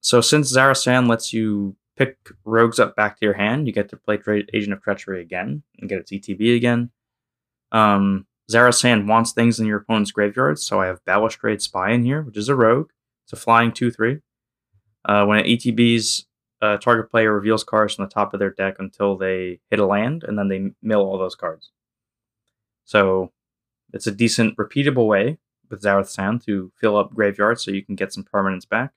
so 0.00 0.20
since 0.20 0.56
Zareth 0.56 0.82
San 0.82 1.08
lets 1.08 1.32
you 1.32 1.74
pick 1.96 2.16
rogues 2.44 2.78
up 2.78 2.94
back 2.94 3.18
to 3.18 3.26
your 3.26 3.34
hand, 3.34 3.66
you 3.66 3.72
get 3.72 3.88
to 3.88 3.96
play 3.96 4.18
Tra- 4.18 4.44
Agent 4.54 4.72
of 4.72 4.82
Treachery 4.82 5.20
again 5.20 5.64
and 5.78 5.88
get 5.88 5.98
its 5.98 6.12
ETB 6.12 6.56
again. 6.56 6.90
Um, 7.72 8.26
Zareth 8.50 8.74
San 8.78 9.06
wants 9.06 9.32
things 9.32 9.58
in 9.58 9.66
your 9.66 9.78
opponent's 9.78 10.12
graveyard, 10.12 10.58
so 10.58 10.80
I 10.80 10.86
have 10.86 11.04
Balustrade 11.04 11.62
Spy 11.62 11.90
in 11.90 12.04
here, 12.04 12.22
which 12.22 12.36
is 12.36 12.48
a 12.48 12.54
rogue. 12.54 12.90
It's 13.24 13.32
a 13.32 13.36
flying 13.36 13.72
2 13.72 13.90
3. 13.90 14.18
Uh, 15.04 15.24
when 15.24 15.38
it 15.38 15.46
ETBs, 15.46 16.26
uh, 16.62 16.76
target 16.76 17.10
player 17.10 17.32
reveals 17.32 17.64
cards 17.64 17.94
from 17.94 18.04
the 18.04 18.10
top 18.10 18.32
of 18.32 18.40
their 18.40 18.50
deck 18.50 18.76
until 18.78 19.16
they 19.16 19.58
hit 19.68 19.80
a 19.80 19.84
land, 19.86 20.22
and 20.22 20.38
then 20.38 20.48
they 20.48 20.70
mill 20.80 21.00
all 21.00 21.18
those 21.18 21.34
cards. 21.34 21.72
So 22.84 23.32
it's 23.92 24.06
a 24.06 24.12
decent, 24.12 24.56
repeatable 24.56 25.08
way 25.08 25.38
with 25.68 25.82
Zareth 25.82 26.08
San 26.08 26.38
to 26.40 26.70
fill 26.80 26.96
up 26.96 27.12
graveyards 27.12 27.64
so 27.64 27.72
you 27.72 27.84
can 27.84 27.96
get 27.96 28.12
some 28.12 28.24
permanents 28.24 28.68
back. 28.68 28.92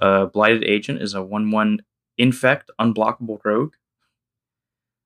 Uh, 0.00 0.26
Blighted 0.26 0.64
Agent 0.64 1.02
is 1.02 1.12
a 1.14 1.22
1 1.22 1.50
1 1.50 1.82
infect, 2.16 2.70
unblockable 2.80 3.40
rogue. 3.44 3.74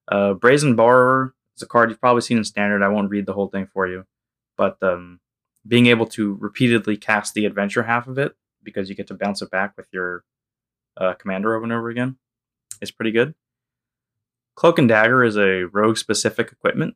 Uh, 0.06 0.35
Brazen 0.35 0.76
Borrower 0.76 1.35
is 1.56 1.62
a 1.62 1.66
card 1.66 1.90
you've 1.90 2.00
probably 2.00 2.23
seen 2.23 2.38
in 2.38 2.44
Standard. 2.44 2.82
I 2.85 2.88
won't 2.88 3.11
read 3.11 3.26
the 3.26 3.32
whole 3.32 3.49
thing 3.49 3.66
for 3.66 3.88
you. 3.88 4.04
But 4.56 4.80
um, 4.82 5.20
being 5.66 5.87
able 5.87 6.06
to 6.06 6.35
repeatedly 6.40 6.97
cast 6.97 7.35
the 7.35 7.47
adventure 7.47 7.82
half 7.82 8.06
of 8.06 8.18
it, 8.18 8.35
because 8.62 8.88
you 8.88 8.94
get 8.94 9.06
to 9.09 9.14
bounce 9.14 9.42
it 9.42 9.50
back 9.50 9.76
with 9.76 9.87
your 9.92 10.25
uh, 11.00 11.14
commander 11.14 11.54
over 11.57 11.64
and 11.64 11.73
over 11.73 11.88
again, 11.88 12.16
is 12.80 12.90
pretty 12.90 13.11
good. 13.11 13.35
Cloak 14.54 14.78
and 14.78 14.88
Dagger 14.88 15.25
is 15.25 15.37
a 15.37 15.64
rogue 15.73 15.97
specific 15.97 16.52
equipment. 16.52 16.95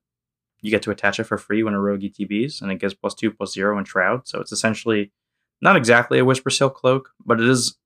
You 0.61 0.71
get 0.71 0.83
to 0.83 0.91
attach 0.91 1.19
it 1.19 1.25
for 1.25 1.39
free 1.39 1.63
when 1.63 1.75
a 1.75 1.81
rogue 1.81 2.01
ETBs, 2.01 2.63
and 2.63 2.71
it 2.71 2.79
gives 2.79 2.95
plus 2.95 3.15
two, 3.15 3.31
plus 3.31 3.53
zero 3.53 3.79
in 3.79 3.85
Shroud. 3.85 4.29
So 4.29 4.41
it's 4.41 4.53
essentially 4.53 5.13
not 5.61 5.77
exactly 5.77 6.19
a 6.19 6.25
Whisper 6.25 6.51
Silk 6.51 6.77
cloak, 6.77 7.11
but 7.25 7.41
it 7.41 7.49
is 7.49 7.77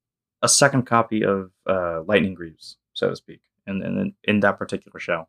a 0.43 0.49
second 0.49 0.83
copy 0.83 1.25
of 1.25 1.51
uh, 1.69 2.03
Lightning 2.03 2.35
Greaves, 2.35 2.77
so 2.93 3.11
to 3.11 3.17
speak, 3.17 3.41
in, 3.67 3.83
in, 3.83 4.15
in 4.25 4.41
that 4.41 4.59
particular 4.59 4.99
shell. 5.01 5.29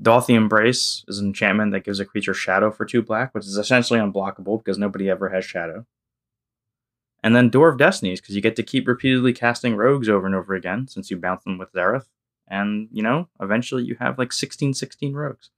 Dauthi 0.00 0.34
Embrace 0.34 1.04
is 1.08 1.18
an 1.18 1.26
enchantment 1.26 1.72
that 1.72 1.84
gives 1.84 1.98
a 1.98 2.04
creature 2.04 2.34
shadow 2.34 2.70
for 2.70 2.84
two 2.84 3.02
black, 3.02 3.34
which 3.34 3.46
is 3.46 3.56
essentially 3.56 3.98
unblockable 3.98 4.58
because 4.58 4.78
nobody 4.78 5.10
ever 5.10 5.30
has 5.30 5.44
shadow. 5.44 5.86
And 7.22 7.34
then 7.34 7.48
Door 7.48 7.70
of 7.70 7.78
Destinies, 7.78 8.20
because 8.20 8.36
you 8.36 8.40
get 8.40 8.56
to 8.56 8.62
keep 8.62 8.86
repeatedly 8.86 9.32
casting 9.32 9.74
rogues 9.76 10.08
over 10.08 10.26
and 10.26 10.34
over 10.34 10.54
again 10.54 10.86
since 10.86 11.10
you 11.10 11.16
bounce 11.16 11.44
them 11.44 11.58
with 11.58 11.72
Zareth. 11.72 12.06
And, 12.46 12.88
you 12.92 13.02
know, 13.02 13.28
eventually 13.40 13.84
you 13.84 13.96
have 13.98 14.18
like 14.18 14.32
16, 14.32 14.74
16 14.74 15.14
rogues. 15.14 15.50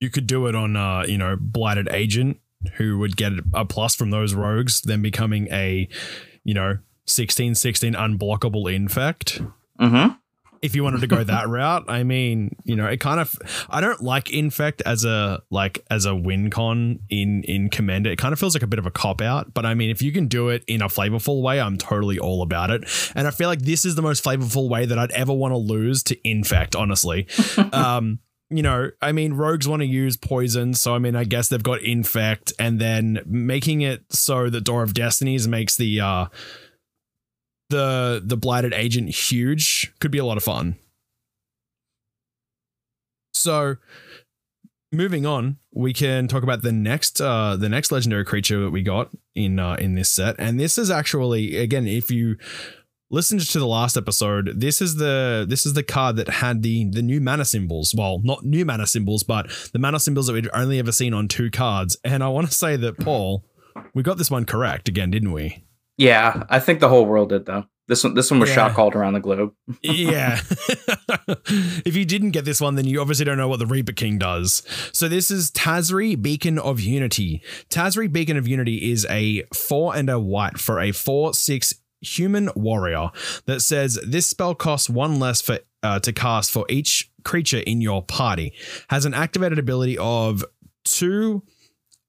You 0.00 0.10
could 0.10 0.26
do 0.26 0.46
it 0.46 0.54
on, 0.54 0.76
uh, 0.76 1.04
you 1.06 1.18
know, 1.18 1.36
Blighted 1.40 1.88
Agent, 1.90 2.38
who 2.74 2.98
would 2.98 3.16
get 3.16 3.32
a 3.54 3.64
plus 3.64 3.94
from 3.94 4.10
those 4.10 4.34
rogues, 4.34 4.80
then 4.82 5.02
becoming 5.02 5.48
a, 5.50 5.88
you 6.44 6.54
know, 6.54 6.78
16, 7.06 7.54
16 7.54 7.94
unblockable 7.94 8.72
infect. 8.72 9.40
Mm-hmm. 9.80 10.14
If 10.62 10.74
you 10.74 10.84
wanted 10.84 11.00
to 11.00 11.06
go 11.06 11.22
that 11.22 11.48
route, 11.48 11.84
I 11.88 12.02
mean, 12.02 12.56
you 12.64 12.76
know, 12.76 12.86
it 12.86 12.98
kind 12.98 13.20
of 13.20 13.34
I 13.68 13.80
don't 13.80 14.00
like 14.00 14.30
infect 14.30 14.82
as 14.84 15.04
a 15.04 15.42
like 15.50 15.84
as 15.90 16.04
a 16.04 16.14
win 16.14 16.50
con 16.50 17.00
in 17.08 17.42
in 17.44 17.70
commander. 17.70 18.10
It 18.10 18.18
kind 18.18 18.32
of 18.32 18.38
feels 18.38 18.54
like 18.54 18.62
a 18.62 18.66
bit 18.66 18.78
of 18.78 18.86
a 18.86 18.90
cop 18.90 19.20
out, 19.20 19.54
but 19.54 19.64
I 19.66 19.74
mean, 19.74 19.90
if 19.90 20.02
you 20.02 20.12
can 20.12 20.26
do 20.26 20.48
it 20.48 20.64
in 20.66 20.82
a 20.82 20.88
flavorful 20.88 21.42
way, 21.42 21.60
I'm 21.60 21.76
totally 21.76 22.18
all 22.18 22.42
about 22.42 22.70
it. 22.70 22.84
And 23.14 23.26
I 23.26 23.30
feel 23.30 23.48
like 23.48 23.62
this 23.62 23.84
is 23.84 23.94
the 23.94 24.02
most 24.02 24.24
flavorful 24.24 24.68
way 24.68 24.86
that 24.86 24.98
I'd 24.98 25.12
ever 25.12 25.32
want 25.32 25.52
to 25.52 25.58
lose 25.58 26.02
to 26.04 26.28
infect, 26.28 26.74
honestly. 26.74 27.26
um 27.72 28.20
you 28.50 28.62
know, 28.62 28.90
I 29.02 29.12
mean, 29.12 29.34
rogues 29.34 29.68
want 29.68 29.80
to 29.80 29.86
use 29.86 30.16
poison, 30.16 30.72
so 30.72 30.94
I 30.94 30.98
mean, 30.98 31.14
I 31.14 31.24
guess 31.24 31.48
they've 31.48 31.62
got 31.62 31.82
infect, 31.82 32.52
and 32.58 32.80
then 32.80 33.20
making 33.26 33.82
it 33.82 34.04
so 34.10 34.48
that 34.48 34.62
Door 34.62 34.84
of 34.84 34.94
Destinies 34.94 35.46
makes 35.46 35.76
the 35.76 36.00
uh 36.00 36.26
the 37.70 38.22
the 38.24 38.36
blighted 38.36 38.72
agent 38.72 39.10
huge 39.10 39.92
could 40.00 40.10
be 40.10 40.18
a 40.18 40.24
lot 40.24 40.36
of 40.36 40.44
fun. 40.44 40.76
So, 43.32 43.76
moving 44.90 45.26
on, 45.26 45.58
we 45.72 45.92
can 45.92 46.28
talk 46.28 46.42
about 46.42 46.62
the 46.62 46.72
next 46.72 47.20
uh 47.20 47.56
the 47.56 47.68
next 47.68 47.92
legendary 47.92 48.24
creature 48.24 48.60
that 48.60 48.70
we 48.70 48.82
got 48.82 49.10
in 49.34 49.58
uh 49.58 49.74
in 49.74 49.94
this 49.94 50.10
set, 50.10 50.36
and 50.38 50.58
this 50.58 50.78
is 50.78 50.90
actually 50.90 51.56
again, 51.56 51.86
if 51.86 52.10
you 52.10 52.36
listened 53.10 53.40
to 53.40 53.58
the 53.58 53.66
last 53.66 53.96
episode 53.96 54.60
this 54.60 54.82
is 54.82 54.96
the 54.96 55.46
this 55.48 55.64
is 55.64 55.72
the 55.72 55.82
card 55.82 56.16
that 56.16 56.28
had 56.28 56.62
the 56.62 56.84
the 56.90 57.02
new 57.02 57.20
mana 57.20 57.44
symbols. 57.44 57.94
Well 57.96 58.20
not 58.22 58.44
new 58.44 58.64
mana 58.64 58.86
symbols 58.86 59.22
but 59.22 59.48
the 59.72 59.78
mana 59.78 59.98
symbols 59.98 60.26
that 60.26 60.34
we'd 60.34 60.48
only 60.52 60.78
ever 60.78 60.92
seen 60.92 61.14
on 61.14 61.26
two 61.28 61.50
cards. 61.50 61.96
And 62.04 62.22
i 62.22 62.28
want 62.28 62.48
to 62.48 62.54
say 62.54 62.76
that 62.76 62.98
paul 62.98 63.44
we 63.94 64.02
got 64.02 64.18
this 64.18 64.30
one 64.30 64.44
correct 64.44 64.88
again 64.88 65.10
didn't 65.10 65.32
we 65.32 65.64
Yeah, 65.98 66.44
I 66.48 66.60
think 66.60 66.80
the 66.80 66.88
whole 66.88 67.04
world 67.04 67.28
did 67.28 67.44
though. 67.44 67.64
This 67.88 68.04
one, 68.04 68.14
this 68.14 68.30
one 68.30 68.38
was 68.38 68.50
Yeah. 68.50 68.54
shot 68.54 68.74
called 68.74 68.94
around 68.94 69.14
the 69.14 69.20
globe. 69.20 69.52
yeah. 69.82 70.40
if 71.84 71.96
you 71.96 72.04
didn't 72.04 72.30
get 72.30 72.44
this 72.44 72.60
one, 72.60 72.74
then 72.74 72.84
you 72.86 73.00
obviously 73.00 73.24
don't 73.24 73.38
know 73.38 73.48
what 73.48 73.58
the 73.58 73.66
Reaper 73.66 73.92
King 73.92 74.18
does. 74.18 74.62
So 74.92 75.08
this 75.08 75.30
is 75.30 75.50
Tazri 75.50 76.20
Beacon 76.20 76.58
of 76.58 76.80
Unity. 76.80 77.42
Tazri 77.70 78.12
Beacon 78.12 78.36
of 78.36 78.46
Unity 78.46 78.92
is 78.92 79.06
a 79.08 79.42
four 79.54 79.96
and 79.96 80.08
a 80.10 80.20
white 80.20 80.58
for 80.58 80.80
a 80.80 80.92
four 80.92 81.32
six 81.34 81.74
human 82.00 82.50
warrior 82.54 83.10
that 83.46 83.60
says 83.60 83.98
this 84.06 84.26
spell 84.26 84.54
costs 84.54 84.88
one 84.88 85.18
less 85.18 85.40
for 85.40 85.58
uh, 85.82 85.98
to 86.00 86.12
cast 86.12 86.50
for 86.50 86.66
each 86.68 87.10
creature 87.24 87.58
in 87.60 87.80
your 87.80 88.02
party. 88.02 88.52
Has 88.90 89.04
an 89.06 89.14
activated 89.14 89.58
ability 89.58 89.96
of 89.98 90.44
two 90.84 91.42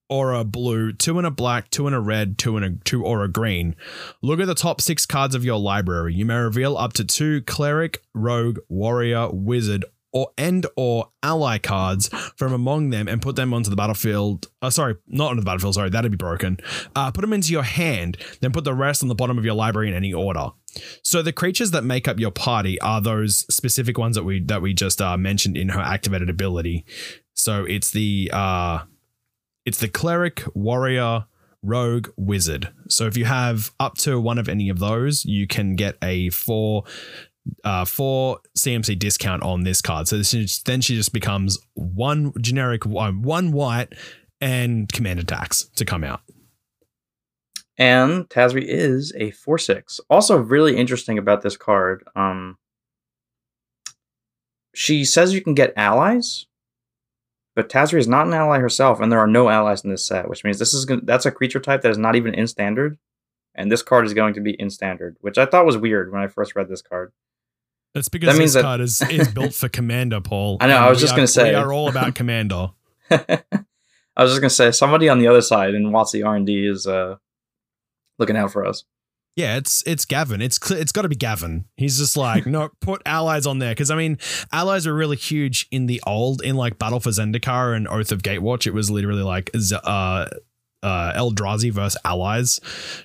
or 0.09 0.33
a 0.33 0.43
blue, 0.43 0.91
two 0.91 1.17
and 1.17 1.27
a 1.27 1.31
black, 1.31 1.69
two 1.69 1.87
and 1.87 1.95
a 1.95 1.99
red, 1.99 2.37
two 2.37 2.57
and 2.57 2.65
a 2.65 2.83
two 2.83 3.05
or 3.05 3.23
a 3.23 3.27
green. 3.27 3.75
Look 4.21 4.39
at 4.39 4.47
the 4.47 4.55
top 4.55 4.81
six 4.81 5.05
cards 5.05 5.35
of 5.35 5.45
your 5.45 5.59
library. 5.59 6.15
You 6.15 6.25
may 6.25 6.35
reveal 6.35 6.77
up 6.77 6.93
to 6.93 7.05
two 7.05 7.41
cleric, 7.43 8.01
rogue, 8.13 8.59
warrior, 8.67 9.29
wizard, 9.31 9.85
or 10.11 10.31
and 10.37 10.65
or 10.75 11.09
ally 11.21 11.57
cards 11.57 12.07
from 12.35 12.53
among 12.53 12.89
them 12.89 13.07
and 13.07 13.21
put 13.21 13.35
them 13.35 13.53
onto 13.53 13.69
the 13.69 13.75
battlefield. 13.75 14.47
Uh, 14.61 14.69
sorry, 14.69 14.95
not 15.07 15.29
onto 15.31 15.41
the 15.41 15.45
battlefield. 15.45 15.75
Sorry, 15.75 15.89
that'd 15.89 16.11
be 16.11 16.17
broken. 16.17 16.57
Uh, 16.95 17.11
put 17.11 17.21
them 17.21 17.33
into 17.33 17.51
your 17.51 17.63
hand, 17.63 18.17
then 18.41 18.51
put 18.51 18.63
the 18.63 18.73
rest 18.73 19.03
on 19.03 19.09
the 19.09 19.15
bottom 19.15 19.37
of 19.37 19.45
your 19.45 19.53
library 19.53 19.89
in 19.89 19.93
any 19.93 20.13
order. 20.13 20.49
So 21.03 21.21
the 21.21 21.33
creatures 21.33 21.71
that 21.71 21.83
make 21.83 22.07
up 22.07 22.19
your 22.19 22.31
party 22.31 22.79
are 22.81 23.01
those 23.01 23.45
specific 23.53 23.97
ones 23.97 24.15
that 24.15 24.23
we 24.23 24.41
that 24.41 24.61
we 24.61 24.73
just 24.73 25.01
uh, 25.01 25.17
mentioned 25.17 25.57
in 25.57 25.69
her 25.69 25.81
activated 25.81 26.29
ability. 26.29 26.85
So 27.33 27.63
it's 27.63 27.91
the 27.91 28.29
uh, 28.33 28.79
it's 29.69 29.77
the 29.77 29.87
cleric, 29.87 30.43
warrior, 30.55 31.25
rogue, 31.61 32.09
wizard. 32.17 32.73
So 32.87 33.05
if 33.05 33.15
you 33.15 33.25
have 33.25 33.71
up 33.79 33.99
to 33.99 34.19
one 34.19 34.39
of 34.39 34.49
any 34.49 34.67
of 34.69 34.79
those, 34.79 35.25
you 35.25 35.45
can 35.45 35.75
get 35.75 35.95
a 36.01 36.31
four 36.31 36.85
uh 37.63 37.85
four 37.85 38.39
CMC 38.57 38.97
discount 38.97 39.43
on 39.43 39.61
this 39.61 39.79
card. 39.79 40.07
So 40.07 40.17
this 40.17 40.33
is, 40.33 40.63
then 40.63 40.81
she 40.81 40.95
just 40.95 41.13
becomes 41.13 41.59
one 41.75 42.33
generic 42.41 42.83
one, 42.83 43.21
one 43.21 43.51
white 43.51 43.93
and 44.41 44.91
command 44.91 45.19
attacks 45.19 45.65
to 45.75 45.85
come 45.85 46.03
out. 46.03 46.21
And 47.77 48.27
Tazri 48.27 48.63
is 48.65 49.13
a 49.15 49.29
4 49.31 49.59
6. 49.59 50.01
Also, 50.09 50.35
really 50.35 50.75
interesting 50.77 51.19
about 51.19 51.43
this 51.43 51.55
card. 51.55 52.03
Um, 52.15 52.57
she 54.73 55.05
says 55.05 55.33
you 55.33 55.41
can 55.41 55.53
get 55.53 55.73
allies, 55.77 56.47
but 57.59 57.67
Tazri 57.67 57.99
is 57.99 58.07
not 58.07 58.25
an 58.25 58.33
ally 58.33 58.57
herself, 58.59 59.01
and 59.01 59.11
there 59.11 59.19
are 59.19 59.27
no 59.27 59.49
allies 59.49 59.83
in 59.83 59.89
this 59.89 60.05
set, 60.05 60.29
which 60.29 60.45
means 60.45 60.59
this 60.59 60.73
is 60.73 60.85
gonna, 60.85 61.01
that's 61.03 61.25
a 61.25 61.31
creature 61.31 61.59
type 61.59 61.81
that 61.81 61.91
is 61.91 61.97
not 61.97 62.15
even 62.15 62.33
in 62.33 62.47
standard, 62.47 62.97
and 63.53 63.69
this 63.69 63.81
card 63.81 64.05
is 64.05 64.13
going 64.13 64.33
to 64.35 64.39
be 64.39 64.51
in 64.51 64.69
standard, 64.69 65.17
which 65.19 65.37
I 65.37 65.45
thought 65.45 65.65
was 65.65 65.75
weird 65.75 66.09
when 66.09 66.21
I 66.21 66.27
first 66.27 66.55
read 66.55 66.69
this 66.69 66.81
card. 66.81 67.11
That's 67.93 68.07
because 68.07 68.33
That 68.33 68.41
this 68.41 68.53
that- 68.53 68.61
card 68.61 68.79
is, 68.79 69.01
is 69.01 69.27
built 69.27 69.53
for 69.53 69.67
Commander, 69.67 70.21
Paul. 70.21 70.55
I 70.61 70.67
know, 70.67 70.77
I 70.77 70.89
was 70.89 71.01
just 71.01 71.17
gonna 71.17 71.27
say. 71.27 71.49
we 71.49 71.55
are 71.55 71.73
all 71.73 71.89
about 71.89 72.15
Commander. 72.15 72.69
I 73.09 74.23
was 74.23 74.31
just 74.31 74.39
gonna 74.39 74.49
say 74.49 74.71
somebody 74.71 75.09
on 75.09 75.19
the 75.19 75.27
other 75.27 75.41
side 75.41 75.73
in 75.73 75.83
WotC 75.91 76.25
R 76.25 76.37
and 76.37 76.45
D 76.45 76.65
is 76.65 76.87
uh, 76.87 77.17
looking 78.17 78.37
out 78.37 78.53
for 78.53 78.65
us. 78.65 78.85
Yeah, 79.35 79.55
it's 79.57 79.83
it's 79.85 80.03
Gavin. 80.05 80.41
It's 80.41 80.59
it's 80.71 80.91
got 80.91 81.03
to 81.03 81.09
be 81.09 81.15
Gavin. 81.15 81.65
He's 81.77 81.97
just 81.97 82.17
like 82.17 82.45
no, 82.45 82.69
put 82.81 83.01
allies 83.05 83.45
on 83.45 83.59
there 83.59 83.71
because 83.71 83.89
I 83.89 83.95
mean, 83.95 84.17
allies 84.51 84.85
are 84.85 84.93
really 84.93 85.15
huge 85.15 85.67
in 85.71 85.85
the 85.85 86.01
old 86.05 86.41
in 86.41 86.55
like 86.55 86.77
Battle 86.77 86.99
for 86.99 87.09
Zendikar 87.09 87.75
and 87.75 87.87
Oath 87.87 88.11
of 88.11 88.21
Gatewatch. 88.21 88.67
It 88.67 88.73
was 88.73 88.91
literally 88.91 89.23
like 89.23 89.49
uh 89.55 90.27
uh 90.83 91.13
Eldrazi 91.13 91.71
versus 91.71 91.97
allies. 92.03 92.59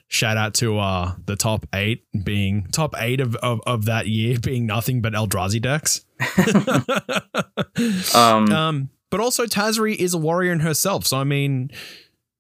Shout 0.09 0.37
out 0.37 0.54
to 0.54 0.78
uh 0.78 1.12
the 1.25 1.37
top 1.37 1.66
eight 1.73 2.04
being 2.25 2.66
top 2.73 2.95
eight 2.99 3.21
of 3.21 3.37
of, 3.37 3.61
of 3.66 3.85
that 3.85 4.09
year 4.09 4.38
being 4.43 4.66
nothing 4.66 5.02
but 5.02 5.12
Eldrazi 5.12 5.62
decks. 5.62 6.04
Um, 8.14 8.52
Um, 8.52 8.90
but 9.11 9.21
also 9.21 9.47
Tazri 9.47 9.95
is 9.95 10.14
a 10.14 10.19
warrior 10.19 10.52
in 10.52 10.61
herself. 10.61 11.07
So 11.07 11.19
I 11.19 11.25
mean, 11.25 11.71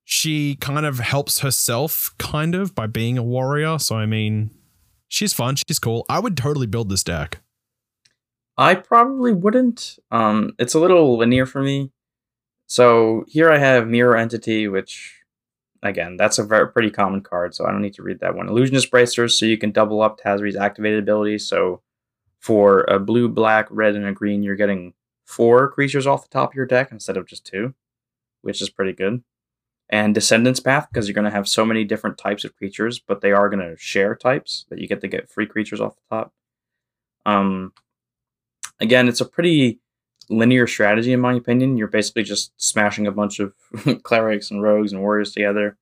she 0.04 0.56
kind 0.56 0.86
of 0.86 0.98
helps 0.98 1.40
herself, 1.40 2.14
kind 2.18 2.54
of, 2.54 2.74
by 2.74 2.86
being 2.86 3.18
a 3.18 3.22
warrior. 3.22 3.78
So 3.78 3.96
I 3.96 4.06
mean, 4.06 4.50
she's 5.08 5.32
fun. 5.32 5.56
She's 5.56 5.78
cool. 5.78 6.04
I 6.08 6.18
would 6.18 6.36
totally 6.36 6.66
build 6.66 6.90
this 6.90 7.02
deck. 7.02 7.40
I 8.56 8.74
probably 8.76 9.32
wouldn't. 9.32 9.98
Um, 10.10 10.54
it's 10.58 10.74
a 10.74 10.78
little 10.78 11.16
linear 11.18 11.46
for 11.46 11.62
me. 11.62 11.90
So 12.66 13.24
here 13.28 13.50
I 13.50 13.58
have 13.58 13.88
Mirror 13.88 14.16
Entity, 14.16 14.68
which, 14.68 15.20
again, 15.82 16.16
that's 16.16 16.38
a 16.38 16.44
very 16.44 16.70
pretty 16.70 16.90
common 16.90 17.20
card, 17.20 17.54
so 17.54 17.66
I 17.66 17.72
don't 17.72 17.82
need 17.82 17.94
to 17.94 18.02
read 18.02 18.20
that 18.20 18.36
one. 18.36 18.48
Illusionist 18.48 18.90
Bracers, 18.90 19.38
so 19.38 19.44
you 19.44 19.58
can 19.58 19.72
double 19.72 20.00
up 20.00 20.20
Tazri's 20.20 20.56
activated 20.56 21.00
ability. 21.00 21.38
So 21.38 21.82
for 22.38 22.82
a 22.82 22.98
blue, 23.00 23.28
black, 23.28 23.66
red, 23.70 23.96
and 23.96 24.06
a 24.06 24.12
green, 24.12 24.42
you're 24.42 24.54
getting 24.54 24.94
four 25.24 25.70
creatures 25.70 26.06
off 26.06 26.22
the 26.22 26.28
top 26.28 26.52
of 26.52 26.54
your 26.54 26.66
deck 26.66 26.92
instead 26.92 27.16
of 27.16 27.26
just 27.26 27.44
two, 27.44 27.74
which 28.42 28.62
is 28.62 28.70
pretty 28.70 28.92
good. 28.92 29.22
And 29.90 30.14
Descendants 30.14 30.60
Path, 30.60 30.88
because 30.90 31.06
you're 31.06 31.14
going 31.14 31.26
to 31.26 31.30
have 31.30 31.46
so 31.46 31.64
many 31.64 31.84
different 31.84 32.18
types 32.18 32.44
of 32.44 32.56
creatures, 32.56 32.98
but 32.98 33.20
they 33.20 33.32
are 33.32 33.50
going 33.50 33.60
to 33.60 33.76
share 33.76 34.16
types 34.16 34.64
that 34.70 34.78
you 34.78 34.88
get 34.88 35.00
to 35.02 35.08
get 35.08 35.30
free 35.30 35.46
creatures 35.46 35.80
off 35.80 35.94
the 35.96 36.16
top. 36.16 36.32
Um, 37.26 37.72
again, 38.80 39.08
it's 39.08 39.20
a 39.20 39.26
pretty 39.26 39.80
linear 40.30 40.66
strategy 40.66 41.12
in 41.12 41.20
my 41.20 41.34
opinion. 41.34 41.76
You're 41.76 41.88
basically 41.88 42.22
just 42.22 42.52
smashing 42.56 43.06
a 43.06 43.12
bunch 43.12 43.40
of 43.40 43.54
clerics 44.02 44.50
and 44.50 44.62
rogues 44.62 44.92
and 44.92 45.00
warriors 45.00 45.32
together. 45.32 45.76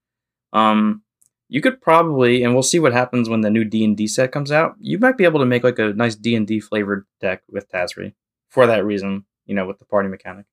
Um, 0.51 1.03
you 1.49 1.61
could 1.61 1.81
probably, 1.81 2.43
and 2.43 2.53
we'll 2.53 2.63
see 2.63 2.79
what 2.79 2.93
happens 2.93 3.29
when 3.29 3.41
the 3.41 3.49
new 3.49 3.63
D 3.63 3.83
and 3.83 3.95
D 3.95 4.07
set 4.07 4.31
comes 4.31 4.51
out. 4.51 4.75
You 4.79 4.97
might 4.97 5.17
be 5.17 5.23
able 5.23 5.39
to 5.39 5.45
make 5.45 5.63
like 5.63 5.79
a 5.79 5.93
nice 5.93 6.15
D 6.15 6.35
and 6.35 6.47
D 6.47 6.59
flavored 6.59 7.05
deck 7.21 7.43
with 7.49 7.69
Tazri 7.69 8.13
for 8.49 8.65
that 8.67 8.85
reason. 8.85 9.25
You 9.45 9.55
know, 9.55 9.67
with 9.67 9.77
the 9.77 9.85
party 9.85 10.07
mechanic. 10.07 10.45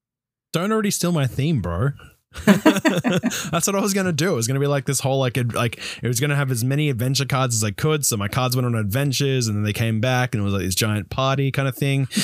Don't 0.53 0.73
already 0.73 0.91
steal 0.91 1.13
my 1.13 1.29
theme, 1.29 1.61
bro. 1.61 1.91
That's 2.47 3.67
what 3.67 3.75
I 3.75 3.81
was 3.81 3.93
gonna 3.93 4.13
do. 4.13 4.33
It 4.33 4.37
was 4.37 4.47
gonna 4.47 4.61
be 4.61 4.69
like 4.69 4.85
this 4.87 5.01
whole 5.01 5.19
like 5.19 5.37
ad- 5.37 5.53
like 5.53 5.81
it 6.01 6.07
was 6.07 6.21
gonna 6.21 6.37
have 6.37 6.51
as 6.51 6.63
many 6.63 6.89
adventure 6.89 7.25
cards 7.25 7.57
as 7.57 7.65
I 7.65 7.73
could. 7.73 8.07
So 8.07 8.17
my 8.17 8.29
cards 8.29 8.55
went 8.55 8.67
on 8.67 8.77
adventures, 8.77 9.49
and 9.49 9.57
then 9.57 9.65
they 9.65 9.73
came 9.73 10.01
back, 10.01 10.35
and 10.35 10.41
it 10.41 10.45
was 10.45 10.53
like 10.55 10.63
this 10.63 10.77
giant 10.77 11.11
party 11.11 11.51
kind 11.51 11.67
of 11.67 11.77
thing. 11.77 12.07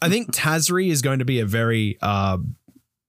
I 0.00 0.08
think 0.08 0.32
Tazri 0.32 0.90
is 0.90 1.02
going 1.02 1.18
to 1.18 1.24
be 1.24 1.40
a 1.40 1.46
very 1.46 1.98
uh, 2.00 2.38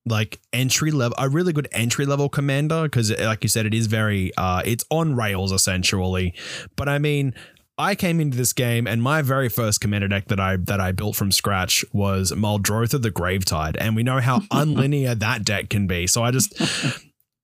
like 0.07 0.39
entry 0.51 0.89
level, 0.89 1.15
a 1.19 1.29
really 1.29 1.53
good 1.53 1.67
entry 1.71 2.07
level 2.07 2.27
commander 2.27 2.83
because, 2.83 3.11
like 3.19 3.43
you 3.43 3.49
said, 3.49 3.67
it 3.67 3.75
is 3.75 3.85
very 3.85 4.31
uh, 4.35 4.63
it's 4.65 4.83
on 4.89 5.15
rails 5.15 5.51
essentially. 5.51 6.33
But 6.75 6.89
I 6.89 6.97
mean, 6.97 7.35
I 7.79 7.93
came 7.93 8.19
into 8.19 8.35
this 8.35 8.53
game 8.53 8.87
and 8.87 9.03
my 9.03 9.21
very 9.21 9.49
first 9.49 9.81
commander 9.81 10.07
deck 10.07 10.25
that 10.29 10.39
I 10.39 10.57
that 10.57 10.79
I 10.79 10.91
built 10.91 11.15
from 11.15 11.31
scratch 11.31 11.85
was 11.93 12.31
Muldrotha 12.31 12.99
the 13.01 13.11
Gravetide, 13.11 13.77
and 13.79 13.95
we 13.95 14.01
know 14.01 14.19
how 14.19 14.39
unlinear 14.51 15.17
that 15.19 15.45
deck 15.45 15.69
can 15.69 15.85
be. 15.85 16.07
So 16.07 16.23
I 16.23 16.31
just 16.31 16.59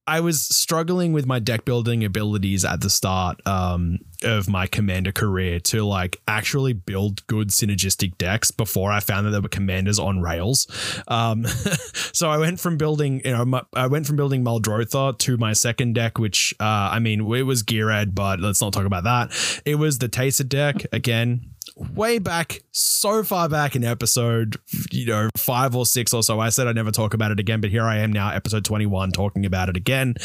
I 0.06 0.20
was 0.20 0.42
struggling 0.42 1.14
with 1.14 1.26
my 1.26 1.40
deck 1.40 1.64
building 1.64 2.04
abilities 2.04 2.66
at 2.66 2.82
the 2.82 2.90
start 2.90 3.40
um, 3.48 4.00
of 4.22 4.50
my 4.50 4.68
commander 4.68 5.14
career 5.14 5.62
to 5.62 5.86
like 5.86 6.22
actually 6.28 6.74
build 6.74 7.26
good 7.28 7.50
synergistic 7.50 8.18
decks 8.18 8.52
before 8.52 8.92
I 8.92 9.00
found 9.00 9.26
that 9.26 9.32
there 9.32 9.42
were 9.42 9.48
commanders 9.48 10.00
on 10.00 10.22
rails. 10.22 10.68
Um, 11.08 11.46
so 12.12 12.30
I 12.30 12.38
went 12.38 12.60
from 12.60 12.76
building, 12.76 13.22
you 13.24 13.32
know, 13.32 13.46
my, 13.46 13.64
I 13.74 13.88
went 13.88 14.06
from 14.06 14.18
building 14.18 14.44
Muldrotha 14.44 15.18
to 15.20 15.38
my 15.38 15.54
second 15.54 15.94
deck, 15.94 16.20
which 16.20 16.54
uh, 16.60 16.64
I 16.92 17.00
mean, 17.00 17.22
it 17.34 17.44
was 17.44 17.64
Gearad, 17.64 18.14
but 18.14 18.42
let's 18.42 18.62
not 18.62 18.74
talk 18.74 18.86
about 18.86 19.06
that. 19.06 19.62
It 19.64 19.76
was 19.76 20.00
the 20.00 20.10
Taser 20.10 20.48
deck 20.48 20.86
again 20.92 21.53
way 21.76 22.20
back, 22.20 22.62
so 22.72 23.24
far 23.24 23.50
back 23.50 23.76
in 23.76 23.84
episode, 23.84 24.58
you 24.92 25.06
know, 25.06 25.30
five 25.38 25.76
or 25.76 25.86
six 25.86 26.14
or 26.14 26.24
so. 26.24 26.40
I 26.40 26.50
said 26.50 26.68
I'd 26.68 26.76
never 26.76 26.92
talk 26.92 27.14
about 27.14 27.32
it 27.32 27.40
again, 27.40 27.62
but 27.62 27.70
here 27.70 27.84
I 27.84 27.98
am 27.98 28.12
now, 28.12 28.30
episode 28.32 28.66
21, 28.66 29.12
talking 29.12 29.46
about 29.46 29.70
it 29.70 29.78
again. 29.78 30.16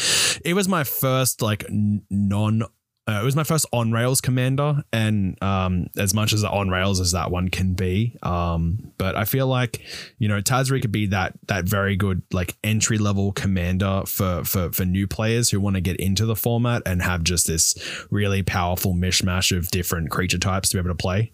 It 0.45 0.53
was 0.53 0.67
my 0.67 0.83
first, 0.83 1.41
like, 1.41 1.65
non. 1.69 2.63
Uh, 3.07 3.21
it 3.21 3.25
was 3.25 3.35
my 3.35 3.43
first 3.43 3.65
on 3.73 3.91
rails 3.91 4.21
commander, 4.21 4.83
and 4.93 5.35
um, 5.41 5.87
as 5.97 6.13
much 6.13 6.31
as 6.31 6.43
on 6.43 6.69
rails 6.69 6.99
as 6.99 7.13
that 7.13 7.31
one 7.31 7.49
can 7.49 7.73
be, 7.73 8.15
um, 8.21 8.91
but 8.99 9.15
I 9.15 9.25
feel 9.25 9.47
like 9.47 9.81
you 10.19 10.27
know 10.27 10.41
Tazri 10.41 10.79
could 10.79 10.91
be 10.91 11.07
that 11.07 11.33
that 11.47 11.65
very 11.65 11.95
good 11.95 12.21
like 12.31 12.55
entry 12.63 12.99
level 12.99 13.31
commander 13.31 14.03
for 14.05 14.43
for 14.43 14.71
for 14.71 14.85
new 14.85 15.07
players 15.07 15.49
who 15.49 15.59
want 15.59 15.75
to 15.75 15.81
get 15.81 15.95
into 15.97 16.27
the 16.27 16.35
format 16.35 16.83
and 16.85 17.01
have 17.01 17.23
just 17.23 17.47
this 17.47 17.73
really 18.11 18.43
powerful 18.43 18.93
mishmash 18.93 19.57
of 19.57 19.71
different 19.71 20.11
creature 20.11 20.37
types 20.37 20.69
to 20.69 20.77
be 20.77 20.79
able 20.79 20.91
to 20.91 20.95
play. 20.95 21.31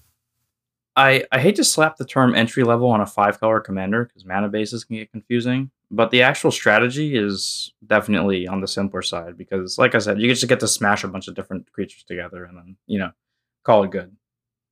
I, 0.96 1.26
I 1.32 1.40
hate 1.40 1.58
to 1.58 1.64
slap 1.64 1.98
the 1.98 2.06
term 2.06 2.34
entry 2.36 2.64
level 2.64 2.90
on 2.90 3.02
a 3.02 3.06
five 3.06 3.40
color 3.40 3.60
commander 3.60 4.06
because 4.06 4.26
mana 4.26 4.48
bases 4.48 4.86
can 4.86 4.96
get 4.96 5.12
confusing, 5.12 5.70
but 5.92 6.10
the 6.10 6.22
actual 6.22 6.52
strategy 6.52 7.18
is 7.18 7.74
definitely 7.86 8.48
on 8.48 8.62
the 8.62 8.68
simpler 8.68 9.02
side 9.02 9.38
because, 9.38 9.78
like 9.78 9.94
I 9.94 9.98
said, 9.98 10.22
you 10.22 10.30
just 10.30 10.48
get 10.48 10.62
to 10.62 10.68
smash 10.68 11.04
a 11.04 11.10
bunch 11.10 11.28
of 11.28 11.36
different 11.36 11.72
creatures 11.74 12.04
together 12.04 12.46
and 12.46 12.58
then, 12.58 12.78
you 12.88 12.98
know, 12.98 13.12
call 13.64 13.84
it 13.84 13.92
good. 13.92 14.16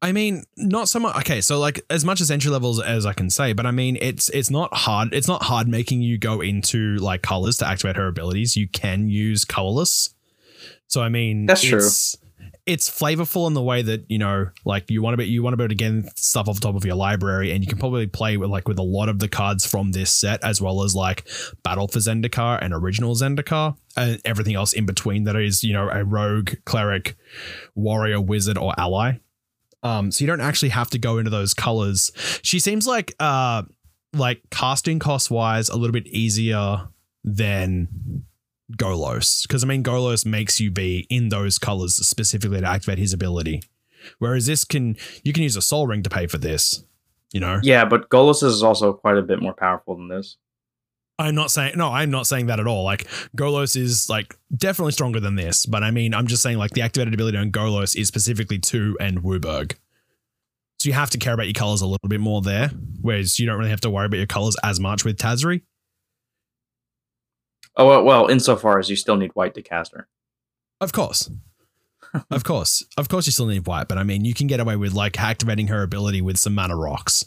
I 0.01 0.11
mean, 0.11 0.43
not 0.57 0.89
so 0.89 0.99
much. 0.99 1.15
Okay, 1.17 1.39
so 1.39 1.59
like 1.59 1.81
as 1.89 2.03
much 2.03 2.19
as 2.19 2.29
entry 2.29 2.51
levels 2.51 2.81
as 2.81 3.05
I 3.05 3.13
can 3.13 3.29
say, 3.29 3.53
but 3.53 3.65
I 3.65 3.71
mean, 3.71 3.97
it's 4.01 4.27
it's 4.29 4.49
not 4.49 4.73
hard. 4.73 5.13
It's 5.13 5.29
not 5.29 5.43
hard 5.43 5.67
making 5.67 6.01
you 6.01 6.17
go 6.17 6.41
into 6.41 6.97
like 6.97 7.21
colors 7.21 7.57
to 7.59 7.67
activate 7.67 7.95
her 7.95 8.07
abilities. 8.07 8.57
You 8.57 8.67
can 8.67 9.07
use 9.07 9.45
colorless. 9.45 10.13
So 10.87 11.01
I 11.01 11.07
mean, 11.07 11.45
that's 11.45 11.63
true 11.63 11.89
it's 12.65 12.89
flavorful 12.89 13.46
in 13.48 13.53
the 13.53 13.62
way 13.62 13.82
that 13.82 14.05
you 14.10 14.17
know 14.17 14.48
like 14.63 14.89
you 14.89 15.01
want 15.01 15.13
to 15.13 15.17
be 15.17 15.25
you 15.25 15.43
want 15.43 15.53
to 15.53 15.58
be 15.58 15.63
able 15.63 15.70
to 15.70 15.75
get 15.75 16.17
stuff 16.17 16.48
off 16.48 16.55
the 16.55 16.62
top 16.62 16.75
of 16.75 16.86
your 16.86 16.96
library 16.96 17.51
and 17.51 17.62
you 17.63 17.67
can 17.67 17.77
probably 17.77 18.08
play 18.08 18.38
with 18.38 18.50
like 18.50 18.67
with 18.67 18.79
a 18.79 18.84
lot 18.84 19.10
of 19.10 19.20
the 19.20 19.27
cards 19.27 19.65
from 19.65 19.91
this 19.91 20.13
set 20.13 20.41
as 20.43 20.62
well 20.62 20.84
as 20.84 20.96
like 20.96 21.27
battle 21.63 21.88
for 21.88 22.00
zendikar 22.00 22.58
and 22.62 22.73
original 22.73 23.15
zendikar 23.15 23.76
and 23.97 24.21
everything 24.23 24.56
else 24.56 24.71
in 24.71 24.86
between 24.86 25.26
that 25.26 25.36
is 25.36 25.63
you 25.63 25.73
know 25.73 25.89
a 25.89 26.04
rogue 26.06 26.52
cleric 26.65 27.15
warrior 27.76 28.21
wizard 28.21 28.58
or 28.58 28.73
ally. 28.78 29.13
Um 29.82 30.12
so 30.12 30.23
you 30.23 30.28
don't 30.28 30.41
actually 30.41 30.69
have 30.69 30.89
to 30.91 30.97
go 30.97 31.17
into 31.17 31.30
those 31.30 31.54
colors. 31.54 32.12
She 32.43 32.60
seems 32.60 32.88
like 32.88 33.13
uh 33.19 33.63
like 34.13 34.41
casting 34.52 34.99
cost 34.99 35.30
wise 35.30 35.67
a 35.67 35.76
little 35.76 35.91
bit 35.91 36.08
easier 36.08 36.88
than 37.26 38.23
Golos. 38.77 39.43
Because 39.43 39.63
I 39.63 39.67
mean, 39.67 39.83
Golos 39.83 40.25
makes 40.25 40.59
you 40.59 40.71
be 40.71 41.07
in 41.09 41.29
those 41.29 41.57
colors 41.59 41.95
specifically 41.95 42.62
to 42.62 42.67
activate 42.67 42.97
his 42.97 43.13
ability. 43.13 43.63
Whereas 44.19 44.45
this 44.45 44.65
can, 44.65 44.97
you 45.23 45.33
can 45.33 45.43
use 45.43 45.55
a 45.55 45.62
Sol 45.62 45.88
Ring 45.88 46.03
to 46.03 46.09
pay 46.09 46.27
for 46.27 46.38
this, 46.38 46.83
you 47.31 47.39
know? 47.39 47.59
Yeah, 47.63 47.86
but 47.86 48.09
Golos 48.09 48.43
is 48.43 48.62
also 48.62 48.93
quite 48.93 49.17
a 49.17 49.21
bit 49.21 49.41
more 49.41 49.53
powerful 49.53 49.95
than 49.95 50.09
this. 50.09 50.38
I'm 51.19 51.36
not 51.36 51.51
saying, 51.51 51.77
no, 51.77 51.89
I'm 51.89 52.09
not 52.09 52.27
saying 52.27 52.47
that 52.47 52.59
at 52.59 52.67
all. 52.67 52.83
Like, 52.83 53.07
Golos 53.38 53.77
is 53.77 54.09
like 54.09 54.36
definitely 54.55 54.93
stronger 54.93 55.19
than 55.19 55.36
this, 55.36 55.65
but 55.65 55.83
I 55.83 55.91
mean, 55.91 56.13
I'm 56.13 56.27
just 56.27 56.41
saying 56.41 56.57
like 56.57 56.71
the 56.71 56.81
activated 56.81 57.13
ability 57.13 57.38
on 57.38 57.51
Golos 57.51 57.95
is 57.95 58.07
specifically 58.07 58.59
to 58.59 58.97
and 58.99 59.21
WUBRG. 59.21 59.75
So 60.79 60.89
you 60.89 60.93
have 60.93 61.12
to 61.12 61.17
care 61.17 61.33
about 61.33 61.45
your 61.45 61.53
colors 61.53 61.81
a 61.81 61.86
little 61.86 62.09
bit 62.09 62.19
more 62.19 62.41
there, 62.41 62.69
whereas 63.01 63.39
you 63.39 63.45
don't 63.45 63.57
really 63.57 63.69
have 63.69 63.81
to 63.81 63.89
worry 63.89 64.07
about 64.07 64.17
your 64.17 64.25
colors 64.25 64.57
as 64.63 64.79
much 64.79 65.05
with 65.05 65.17
Tazri. 65.17 65.62
Oh 67.75 68.03
well, 68.03 68.27
insofar 68.27 68.79
as 68.79 68.89
you 68.89 68.95
still 68.95 69.15
need 69.15 69.31
white 69.33 69.53
to 69.55 69.62
cast 69.62 69.93
her. 69.93 70.07
Of 70.79 70.91
course. 70.91 71.29
of 72.31 72.43
course. 72.43 72.86
Of 72.97 73.09
course 73.09 73.25
you 73.25 73.31
still 73.31 73.47
need 73.47 73.65
white, 73.65 73.88
but 73.88 73.97
I 73.97 74.03
mean 74.03 74.25
you 74.25 74.33
can 74.33 74.47
get 74.47 74.59
away 74.59 74.75
with 74.75 74.93
like 74.93 75.19
activating 75.19 75.67
her 75.67 75.81
ability 75.81 76.21
with 76.21 76.38
some 76.38 76.53
mana 76.53 76.75
rocks. 76.75 77.25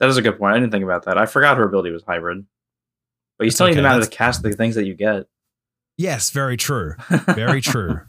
That 0.00 0.08
is 0.08 0.16
a 0.16 0.22
good 0.22 0.38
point. 0.38 0.54
I 0.54 0.58
didn't 0.58 0.72
think 0.72 0.84
about 0.84 1.04
that. 1.04 1.16
I 1.16 1.26
forgot 1.26 1.56
her 1.58 1.64
ability 1.64 1.90
was 1.90 2.02
hybrid. 2.02 2.44
But 3.38 3.44
you 3.44 3.50
still 3.50 3.66
okay, 3.66 3.74
need 3.74 3.78
the 3.78 3.88
mana 3.88 4.04
to 4.04 4.10
cast 4.10 4.42
the 4.42 4.52
things 4.52 4.74
that 4.74 4.84
you 4.84 4.94
get. 4.94 5.26
Yes, 5.96 6.30
very 6.30 6.56
true. 6.56 6.94
Very 7.34 7.60
true. 7.60 8.00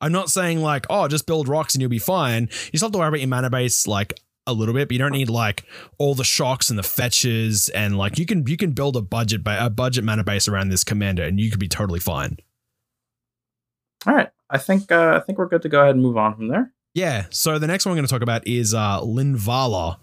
I'm 0.00 0.12
not 0.12 0.30
saying 0.30 0.62
like, 0.62 0.86
oh, 0.90 1.06
just 1.06 1.26
build 1.26 1.48
rocks 1.48 1.74
and 1.74 1.82
you'll 1.82 1.90
be 1.90 1.98
fine. 1.98 2.48
You 2.72 2.78
still 2.78 2.88
have 2.88 2.92
to 2.92 2.98
worry 2.98 3.08
about 3.08 3.20
your 3.20 3.28
mana 3.28 3.50
base 3.50 3.86
like 3.86 4.18
a 4.46 4.52
little 4.52 4.74
bit, 4.74 4.88
but 4.88 4.92
you 4.92 4.98
don't 4.98 5.12
need 5.12 5.30
like 5.30 5.64
all 5.98 6.14
the 6.14 6.24
shocks 6.24 6.70
and 6.70 6.78
the 6.78 6.82
fetches 6.82 7.68
and 7.70 7.98
like 7.98 8.18
you 8.18 8.26
can 8.26 8.46
you 8.46 8.56
can 8.56 8.72
build 8.72 8.96
a 8.96 9.02
budget 9.02 9.42
ba- 9.42 9.64
a 9.64 9.70
budget 9.70 10.04
mana 10.04 10.24
base 10.24 10.48
around 10.48 10.68
this 10.68 10.84
commander 10.84 11.22
and 11.22 11.40
you 11.40 11.50
could 11.50 11.60
be 11.60 11.68
totally 11.68 12.00
fine. 12.00 12.36
All 14.06 14.14
right, 14.14 14.30
I 14.50 14.58
think 14.58 14.92
uh, 14.92 15.18
I 15.20 15.24
think 15.24 15.38
we're 15.38 15.48
good 15.48 15.62
to 15.62 15.68
go 15.68 15.80
ahead 15.80 15.94
and 15.94 16.02
move 16.02 16.16
on 16.16 16.36
from 16.36 16.48
there. 16.48 16.72
Yeah. 16.94 17.26
So 17.28 17.58
the 17.58 17.66
next 17.66 17.84
one 17.84 17.92
we're 17.92 17.96
going 17.96 18.06
to 18.06 18.12
talk 18.12 18.22
about 18.22 18.46
is 18.48 18.72
uh, 18.72 19.02
Linvala, 19.02 19.98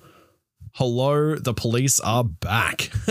Hello, 0.78 1.36
the 1.36 1.54
police 1.54 2.00
are 2.00 2.24
back. 2.24 2.82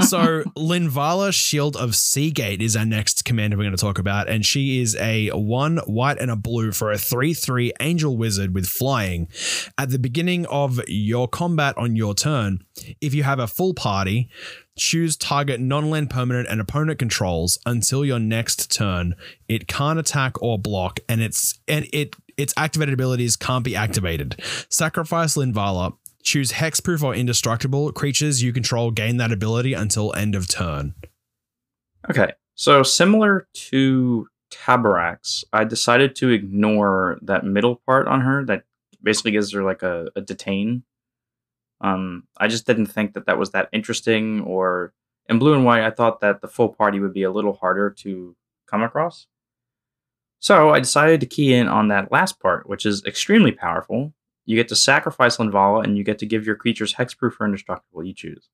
so, 0.00 0.42
Linvala 0.56 1.30
Shield 1.30 1.76
of 1.76 1.94
Seagate 1.94 2.62
is 2.62 2.74
our 2.74 2.86
next 2.86 3.26
commander 3.26 3.58
we're 3.58 3.64
going 3.64 3.76
to 3.76 3.80
talk 3.80 3.98
about, 3.98 4.26
and 4.26 4.42
she 4.46 4.80
is 4.80 4.96
a 4.96 5.28
one 5.34 5.76
white 5.84 6.18
and 6.18 6.30
a 6.30 6.36
blue 6.36 6.72
for 6.72 6.90
a 6.90 6.96
3 6.96 7.34
3 7.34 7.74
angel 7.80 8.16
wizard 8.16 8.54
with 8.54 8.66
flying. 8.66 9.28
At 9.76 9.90
the 9.90 9.98
beginning 9.98 10.46
of 10.46 10.80
your 10.88 11.28
combat 11.28 11.76
on 11.76 11.94
your 11.94 12.14
turn, 12.14 12.64
if 13.02 13.12
you 13.12 13.22
have 13.22 13.38
a 13.38 13.46
full 13.46 13.74
party, 13.74 14.30
choose 14.74 15.14
target 15.14 15.60
non-land 15.60 16.08
permanent 16.08 16.48
and 16.48 16.58
opponent 16.58 16.98
controls 16.98 17.58
until 17.66 18.02
your 18.02 18.18
next 18.18 18.74
turn. 18.74 19.14
It 19.46 19.68
can't 19.68 19.98
attack 19.98 20.40
or 20.40 20.58
block, 20.58 21.00
and 21.06 21.20
it's 21.20 21.60
and 21.68 21.86
it 21.92 22.16
its 22.38 22.54
activated 22.56 22.94
abilities 22.94 23.36
can't 23.36 23.62
be 23.62 23.76
activated. 23.76 24.36
Sacrifice 24.70 25.36
Linvala 25.36 25.98
Choose 26.22 26.52
hexproof 26.52 27.02
or 27.02 27.14
indestructible. 27.14 27.92
Creatures 27.92 28.42
you 28.42 28.52
control 28.52 28.90
gain 28.90 29.16
that 29.16 29.32
ability 29.32 29.74
until 29.74 30.14
end 30.14 30.34
of 30.34 30.48
turn. 30.48 30.94
Okay. 32.10 32.32
So 32.54 32.82
similar 32.82 33.48
to 33.54 34.28
Taborax, 34.50 35.44
I 35.52 35.64
decided 35.64 36.14
to 36.16 36.28
ignore 36.28 37.18
that 37.22 37.44
middle 37.44 37.76
part 37.86 38.06
on 38.06 38.20
her 38.20 38.44
that 38.44 38.64
basically 39.02 39.32
gives 39.32 39.52
her 39.52 39.62
like 39.62 39.82
a, 39.82 40.08
a 40.14 40.20
detain. 40.20 40.84
Um, 41.80 42.24
I 42.36 42.48
just 42.48 42.66
didn't 42.66 42.86
think 42.86 43.14
that 43.14 43.26
that 43.26 43.38
was 43.38 43.50
that 43.50 43.68
interesting. 43.72 44.42
Or 44.42 44.92
in 45.28 45.38
blue 45.38 45.54
and 45.54 45.64
white, 45.64 45.82
I 45.84 45.90
thought 45.90 46.20
that 46.20 46.40
the 46.40 46.48
full 46.48 46.68
party 46.68 47.00
would 47.00 47.14
be 47.14 47.24
a 47.24 47.32
little 47.32 47.54
harder 47.54 47.90
to 47.90 48.36
come 48.66 48.82
across. 48.82 49.26
So 50.38 50.70
I 50.70 50.80
decided 50.80 51.20
to 51.20 51.26
key 51.26 51.54
in 51.54 51.68
on 51.68 51.88
that 51.88 52.12
last 52.12 52.40
part, 52.40 52.68
which 52.68 52.84
is 52.84 53.04
extremely 53.04 53.52
powerful 53.52 54.12
you 54.44 54.56
get 54.56 54.68
to 54.68 54.76
sacrifice 54.76 55.36
Linvala, 55.36 55.84
and 55.84 55.96
you 55.96 56.04
get 56.04 56.18
to 56.18 56.26
give 56.26 56.46
your 56.46 56.56
creatures 56.56 56.94
hexproof 56.94 57.32
or 57.38 57.46
indestructible. 57.46 58.04
You 58.04 58.14
choose. 58.14 58.48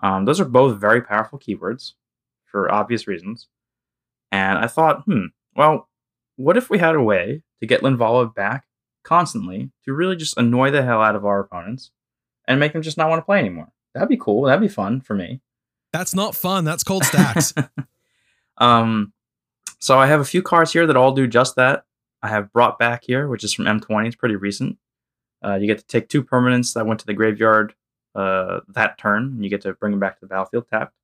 Um, 0.00 0.24
those 0.24 0.40
are 0.40 0.44
both 0.44 0.80
very 0.80 1.02
powerful 1.02 1.38
keywords 1.38 1.92
for 2.44 2.70
obvious 2.72 3.06
reasons. 3.06 3.48
And 4.32 4.58
I 4.58 4.66
thought, 4.66 5.02
hmm, 5.04 5.26
well, 5.54 5.88
what 6.36 6.56
if 6.56 6.68
we 6.68 6.78
had 6.78 6.94
a 6.94 7.02
way 7.02 7.42
to 7.60 7.66
get 7.66 7.82
Linvala 7.82 8.34
back 8.34 8.64
constantly 9.02 9.70
to 9.84 9.92
really 9.92 10.16
just 10.16 10.36
annoy 10.36 10.70
the 10.70 10.82
hell 10.82 11.00
out 11.00 11.16
of 11.16 11.24
our 11.24 11.40
opponents 11.40 11.90
and 12.48 12.58
make 12.58 12.72
them 12.72 12.82
just 12.82 12.98
not 12.98 13.08
want 13.08 13.20
to 13.20 13.24
play 13.24 13.38
anymore? 13.38 13.72
That'd 13.94 14.08
be 14.08 14.16
cool. 14.16 14.42
That'd 14.42 14.60
be 14.60 14.68
fun 14.68 15.00
for 15.00 15.14
me. 15.14 15.40
That's 15.92 16.14
not 16.14 16.34
fun. 16.34 16.64
That's 16.64 16.82
called 16.82 17.04
stacks. 17.04 17.54
um, 18.58 19.12
so 19.78 19.98
I 19.98 20.06
have 20.06 20.20
a 20.20 20.24
few 20.24 20.42
cards 20.42 20.72
here 20.72 20.86
that 20.86 20.96
all 20.96 21.12
do 21.12 21.26
just 21.26 21.56
that. 21.56 21.84
I 22.24 22.28
have 22.28 22.50
Brought 22.54 22.78
Back 22.78 23.04
here, 23.04 23.28
which 23.28 23.44
is 23.44 23.52
from 23.52 23.66
M20. 23.66 24.06
It's 24.06 24.16
pretty 24.16 24.36
recent. 24.36 24.78
Uh, 25.44 25.56
you 25.56 25.66
get 25.66 25.76
to 25.78 25.86
take 25.86 26.08
two 26.08 26.24
permanents 26.24 26.72
that 26.72 26.86
went 26.86 26.98
to 27.00 27.06
the 27.06 27.12
graveyard 27.12 27.74
uh, 28.14 28.60
that 28.68 28.96
turn. 28.96 29.24
And 29.24 29.44
you 29.44 29.50
get 29.50 29.60
to 29.60 29.74
bring 29.74 29.90
them 29.90 30.00
back 30.00 30.14
to 30.14 30.20
the 30.22 30.26
battlefield 30.28 30.66
tapped. 30.68 30.94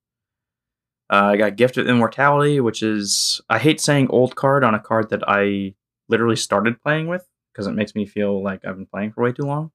Uh, 1.13 1.33
I 1.33 1.37
got 1.37 1.57
Gift 1.57 1.77
of 1.77 1.87
Immortality, 1.87 2.59
which 2.61 2.83
is 2.83 3.43
I 3.51 3.59
hate 3.59 3.83
saying 3.83 4.09
old 4.09 4.35
card 4.35 4.65
on 4.65 4.75
a 4.75 4.81
card 4.81 5.11
that 5.11 5.23
I 5.29 5.75
literally 6.09 6.37
started 6.37 6.81
playing 6.81 7.07
with 7.07 7.29
because 7.53 7.67
it 7.67 7.73
makes 7.73 7.95
me 7.95 8.07
feel 8.07 8.43
like 8.43 8.65
I've 8.65 8.77
been 8.77 8.87
playing 8.87 9.13
for 9.13 9.23
way 9.23 9.33
too 9.33 9.43
long. 9.43 9.73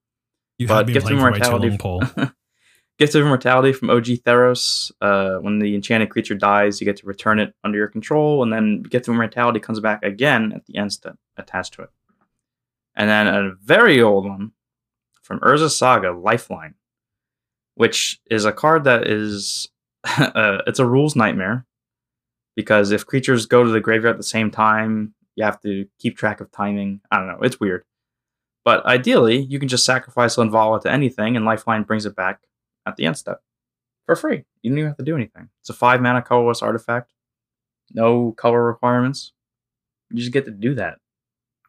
You 0.57 0.67
have 0.69 0.87
been 0.87 0.93
Gifted 0.93 1.09
playing 1.09 1.19
Immortality, 1.19 1.67
for 1.67 1.73
way 1.73 1.77
too 1.77 1.87
long, 1.87 2.09
Paul. 2.15 2.31
Gift 2.97 3.15
of 3.15 3.21
Immortality 3.21 3.73
from 3.73 3.89
OG 3.89 4.05
Theros. 4.23 4.91
Uh, 5.01 5.37
when 5.39 5.59
the 5.59 5.75
enchanted 5.75 6.09
creature 6.09 6.35
dies, 6.35 6.79
you 6.79 6.85
get 6.85 6.97
to 6.97 7.05
return 7.05 7.39
it 7.39 7.53
under 7.63 7.77
your 7.77 7.89
control, 7.89 8.41
and 8.41 8.53
then 8.53 8.83
Gift 8.83 9.07
of 9.07 9.13
Immortality 9.13 9.59
comes 9.59 9.79
back 9.79 10.03
again 10.03 10.53
at 10.53 10.65
the 10.65 10.89
step 10.89 11.17
attached 11.37 11.73
to 11.73 11.83
it. 11.83 11.89
And 12.95 13.09
then 13.09 13.27
a 13.27 13.53
very 13.61 14.01
old 14.01 14.25
one 14.25 14.51
from 15.21 15.39
Urza 15.41 15.69
Saga, 15.69 16.11
Lifeline, 16.11 16.75
which 17.75 18.21
is 18.31 18.45
a 18.45 18.53
card 18.53 18.85
that 18.85 19.07
is 19.07 19.67
uh, 20.05 20.59
it's 20.67 20.79
a 20.79 20.85
rules 20.85 21.15
nightmare 21.15 21.65
because 22.55 22.91
if 22.91 23.05
creatures 23.05 23.45
go 23.45 23.63
to 23.63 23.69
the 23.69 23.81
graveyard 23.81 24.15
at 24.15 24.17
the 24.17 24.23
same 24.23 24.51
time, 24.51 25.13
you 25.35 25.43
have 25.43 25.59
to 25.61 25.85
keep 25.99 26.17
track 26.17 26.39
of 26.39 26.51
timing. 26.51 27.01
I 27.11 27.17
don't 27.17 27.27
know, 27.27 27.39
it's 27.41 27.59
weird. 27.59 27.83
But 28.63 28.85
ideally, 28.85 29.37
you 29.37 29.59
can 29.59 29.67
just 29.67 29.85
sacrifice 29.85 30.37
Linvala 30.37 30.81
to 30.81 30.91
anything, 30.91 31.35
and 31.35 31.45
Lifeline 31.45 31.83
brings 31.83 32.05
it 32.05 32.15
back 32.15 32.39
at 32.85 32.95
the 32.95 33.05
end 33.05 33.17
step 33.17 33.41
for 34.05 34.15
free. 34.15 34.43
You 34.61 34.71
don't 34.71 34.79
even 34.79 34.89
have 34.89 34.97
to 34.97 35.03
do 35.03 35.15
anything. 35.15 35.49
It's 35.61 35.69
a 35.69 35.73
five 35.73 36.01
mana 36.01 36.21
colorless 36.21 36.61
artifact, 36.61 37.11
no 37.93 38.31
color 38.33 38.65
requirements. 38.65 39.31
You 40.11 40.19
just 40.19 40.31
get 40.31 40.45
to 40.45 40.51
do 40.51 40.75
that. 40.75 40.99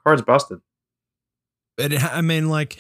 Card's 0.05 0.23
busted. 0.23 0.61
It, 1.79 2.03
I 2.03 2.21
mean, 2.21 2.49
like, 2.49 2.79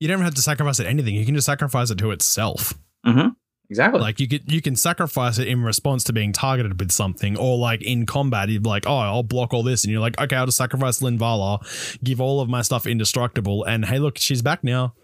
you 0.00 0.08
don't 0.08 0.20
have 0.20 0.34
to 0.34 0.42
sacrifice 0.42 0.80
it 0.80 0.86
anything. 0.86 1.14
You 1.14 1.24
can 1.24 1.34
just 1.34 1.46
sacrifice 1.46 1.90
it 1.90 1.98
to 1.98 2.10
itself. 2.10 2.74
Mm-hmm. 3.06 3.28
Exactly. 3.68 4.00
Like 4.00 4.20
you 4.20 4.28
could 4.28 4.50
you 4.50 4.62
can 4.62 4.76
sacrifice 4.76 5.38
it 5.38 5.48
in 5.48 5.62
response 5.62 6.04
to 6.04 6.12
being 6.12 6.32
targeted 6.32 6.78
with 6.78 6.92
something, 6.92 7.36
or 7.36 7.58
like 7.58 7.82
in 7.82 8.06
combat, 8.06 8.48
you'd 8.48 8.62
be 8.62 8.68
like, 8.68 8.86
oh, 8.86 8.96
I'll 8.96 9.24
block 9.24 9.52
all 9.52 9.64
this, 9.64 9.82
and 9.82 9.90
you're 9.90 10.00
like, 10.00 10.20
okay, 10.20 10.36
I'll 10.36 10.46
just 10.46 10.58
sacrifice 10.58 11.00
Linvala, 11.00 11.98
give 12.02 12.20
all 12.20 12.40
of 12.40 12.48
my 12.48 12.62
stuff 12.62 12.86
indestructible, 12.86 13.64
and 13.64 13.84
hey, 13.84 13.98
look, 13.98 14.18
she's 14.18 14.40
back 14.40 14.62
now. 14.62 14.94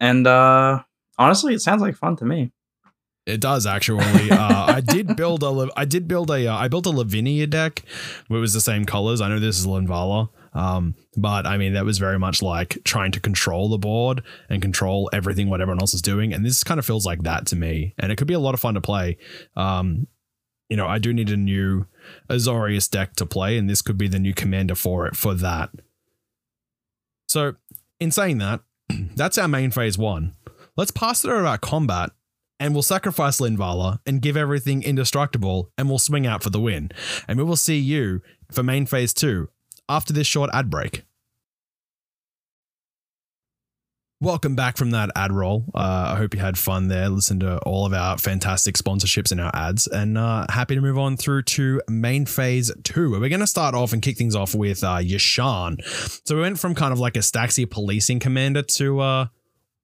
And 0.00 0.26
uh 0.26 0.82
honestly, 1.18 1.54
it 1.54 1.60
sounds 1.60 1.82
like 1.82 1.94
fun 1.96 2.16
to 2.16 2.24
me. 2.24 2.52
It 3.26 3.40
does 3.40 3.66
actually. 3.66 4.30
uh, 4.30 4.66
I 4.66 4.80
did 4.80 5.14
build 5.16 5.44
a. 5.44 5.68
I 5.76 5.84
did 5.84 6.08
build 6.08 6.30
a. 6.30 6.48
Uh, 6.48 6.56
I 6.56 6.68
built 6.68 6.86
a 6.86 6.90
Lavinia 6.90 7.46
deck. 7.46 7.84
It 8.28 8.32
was 8.32 8.54
the 8.54 8.60
same 8.60 8.84
colors. 8.86 9.20
I 9.20 9.28
know 9.28 9.38
this 9.38 9.58
is 9.58 9.66
Linvala. 9.66 10.30
Um, 10.52 10.96
but 11.16 11.46
I 11.46 11.56
mean, 11.58 11.74
that 11.74 11.84
was 11.84 11.98
very 11.98 12.18
much 12.18 12.42
like 12.42 12.78
trying 12.84 13.12
to 13.12 13.20
control 13.20 13.68
the 13.68 13.78
board 13.78 14.22
and 14.48 14.60
control 14.60 15.08
everything 15.12 15.48
what 15.48 15.60
everyone 15.60 15.80
else 15.80 15.94
is 15.94 16.02
doing. 16.02 16.32
And 16.32 16.44
this 16.44 16.64
kind 16.64 16.80
of 16.80 16.86
feels 16.86 17.06
like 17.06 17.22
that 17.22 17.46
to 17.48 17.56
me. 17.56 17.94
And 17.98 18.10
it 18.10 18.16
could 18.16 18.26
be 18.26 18.34
a 18.34 18.40
lot 18.40 18.54
of 18.54 18.60
fun 18.60 18.74
to 18.74 18.80
play. 18.80 19.16
Um, 19.54 20.08
you 20.68 20.76
know, 20.76 20.86
I 20.86 20.98
do 20.98 21.12
need 21.12 21.30
a 21.30 21.36
new 21.36 21.86
Azorius 22.28 22.90
deck 22.90 23.14
to 23.16 23.26
play, 23.26 23.58
and 23.58 23.68
this 23.68 23.82
could 23.82 23.98
be 23.98 24.08
the 24.08 24.18
new 24.20 24.32
commander 24.32 24.74
for 24.74 25.06
it 25.06 25.16
for 25.16 25.34
that. 25.34 25.70
So, 27.28 27.54
in 27.98 28.10
saying 28.12 28.38
that, 28.38 28.60
that's 29.16 29.38
our 29.38 29.48
main 29.48 29.70
phase 29.70 29.98
one. 29.98 30.34
Let's 30.76 30.90
pass 30.90 31.24
it 31.24 31.30
over 31.30 31.46
our 31.46 31.58
combat 31.58 32.10
and 32.58 32.74
we'll 32.74 32.82
sacrifice 32.82 33.40
Linvala 33.40 33.98
and 34.06 34.22
give 34.22 34.36
everything 34.36 34.82
indestructible 34.82 35.70
and 35.76 35.88
we'll 35.88 35.98
swing 35.98 36.26
out 36.26 36.42
for 36.42 36.50
the 36.50 36.60
win. 36.60 36.90
And 37.26 37.38
we 37.38 37.44
will 37.44 37.56
see 37.56 37.78
you 37.78 38.20
for 38.52 38.62
main 38.62 38.86
phase 38.86 39.14
two 39.14 39.48
after 39.88 40.12
this 40.12 40.26
short 40.26 40.50
ad 40.52 40.70
break. 40.70 41.04
Welcome 44.22 44.54
back 44.54 44.76
from 44.76 44.90
that 44.90 45.10
ad 45.16 45.32
roll. 45.32 45.64
Uh, 45.74 46.12
I 46.12 46.16
hope 46.16 46.34
you 46.34 46.40
had 46.40 46.58
fun 46.58 46.88
there. 46.88 47.08
Listen 47.08 47.40
to 47.40 47.56
all 47.60 47.86
of 47.86 47.94
our 47.94 48.18
fantastic 48.18 48.76
sponsorships 48.76 49.32
and 49.32 49.40
our 49.40 49.50
ads, 49.54 49.86
and 49.86 50.18
uh, 50.18 50.44
happy 50.50 50.74
to 50.74 50.82
move 50.82 50.98
on 50.98 51.16
through 51.16 51.44
to 51.44 51.80
main 51.88 52.26
phase 52.26 52.70
two. 52.84 53.10
where 53.10 53.18
We're 53.18 53.30
going 53.30 53.40
to 53.40 53.46
start 53.46 53.74
off 53.74 53.94
and 53.94 54.02
kick 54.02 54.18
things 54.18 54.36
off 54.36 54.54
with 54.54 54.84
uh, 54.84 54.98
Yasharn. 54.98 55.82
So 56.28 56.36
we 56.36 56.42
went 56.42 56.58
from 56.58 56.74
kind 56.74 56.92
of 56.92 56.98
like 56.98 57.16
a 57.16 57.20
Staxi 57.20 57.68
policing 57.70 58.18
commander 58.18 58.60
to 58.60 59.00
uh, 59.00 59.26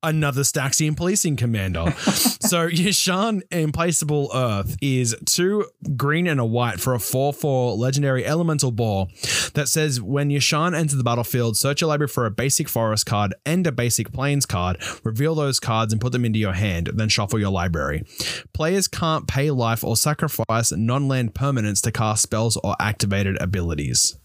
another 0.06 0.42
Staxian 0.42 0.96
policing 0.96 1.36
commander. 1.36 1.90
so 2.00 2.68
Yasharn 2.68 3.42
Implacable 3.50 4.30
Earth 4.32 4.76
is 4.80 5.16
two 5.26 5.66
green 5.96 6.26
and 6.28 6.40
a 6.40 6.44
white 6.44 6.80
for 6.80 6.94
a 6.94 6.98
4-4 6.98 7.76
legendary 7.76 8.24
elemental 8.24 8.70
ball 8.70 9.10
that 9.54 9.68
says 9.68 10.00
when 10.00 10.30
Yasharn 10.30 10.74
enters 10.74 10.96
the 10.96 11.04
battlefield, 11.04 11.56
search 11.56 11.80
your 11.80 11.88
library 11.88 12.08
for 12.08 12.24
a 12.24 12.30
basic 12.30 12.68
forest 12.68 13.04
card 13.04 13.34
and 13.44 13.66
a 13.66 13.72
basic 13.72 14.12
plains 14.12 14.46
card, 14.46 14.80
reveal 15.02 15.34
those 15.34 15.58
cards 15.58 15.92
and 15.92 16.00
put 16.00 16.12
them 16.12 16.24
into 16.24 16.38
your 16.38 16.52
hand, 16.54 16.88
then 16.94 17.08
shuffle 17.08 17.40
your 17.40 17.50
library. 17.50 18.04
Players 18.52 18.86
can't 18.86 19.26
pay 19.26 19.50
life 19.50 19.82
or 19.82 19.96
sacrifice 19.96 20.70
non-land 20.70 21.34
permanents 21.34 21.82
to 21.82 21.90
cast 21.90 22.22
spells 22.22 22.56
or 22.58 22.76
activated 22.78 23.36
abilities. 23.42 24.16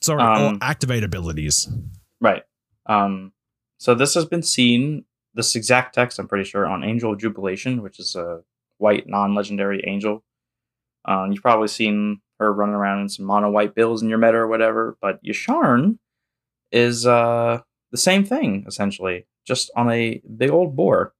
Sorry, 0.00 0.22
um, 0.22 0.54
or 0.54 0.58
activate 0.62 1.02
abilities. 1.02 1.68
Right. 2.20 2.44
Um 2.86 3.32
so 3.78 3.94
this 3.94 4.14
has 4.14 4.24
been 4.24 4.42
seen, 4.42 5.04
this 5.36 5.54
exact 5.54 5.94
text, 5.94 6.18
I'm 6.18 6.26
pretty 6.26 6.48
sure, 6.48 6.66
on 6.66 6.82
Angel 6.82 7.12
of 7.12 7.20
Jubilation, 7.20 7.82
which 7.82 8.00
is 8.00 8.16
a 8.16 8.40
white 8.78 9.06
non-legendary 9.06 9.84
angel. 9.86 10.24
Um, 11.04 11.30
you've 11.30 11.42
probably 11.42 11.68
seen 11.68 12.20
her 12.40 12.52
running 12.52 12.74
around 12.74 13.02
in 13.02 13.08
some 13.08 13.26
mono 13.26 13.50
white 13.50 13.74
bills 13.74 14.02
in 14.02 14.08
your 14.08 14.18
meta 14.18 14.38
or 14.38 14.48
whatever, 14.48 14.96
but 15.00 15.22
Yasharn 15.22 15.98
is 16.72 17.06
uh, 17.06 17.60
the 17.92 17.98
same 17.98 18.24
thing 18.24 18.64
essentially, 18.66 19.26
just 19.46 19.70
on 19.76 19.90
a 19.90 20.20
big 20.36 20.50
old 20.50 20.74
boar. 20.74 21.12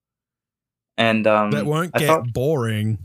And 0.98 1.26
um, 1.26 1.50
that 1.50 1.66
won't 1.66 1.92
I 1.94 1.98
get 1.98 2.06
thought, 2.06 2.32
boring. 2.32 2.98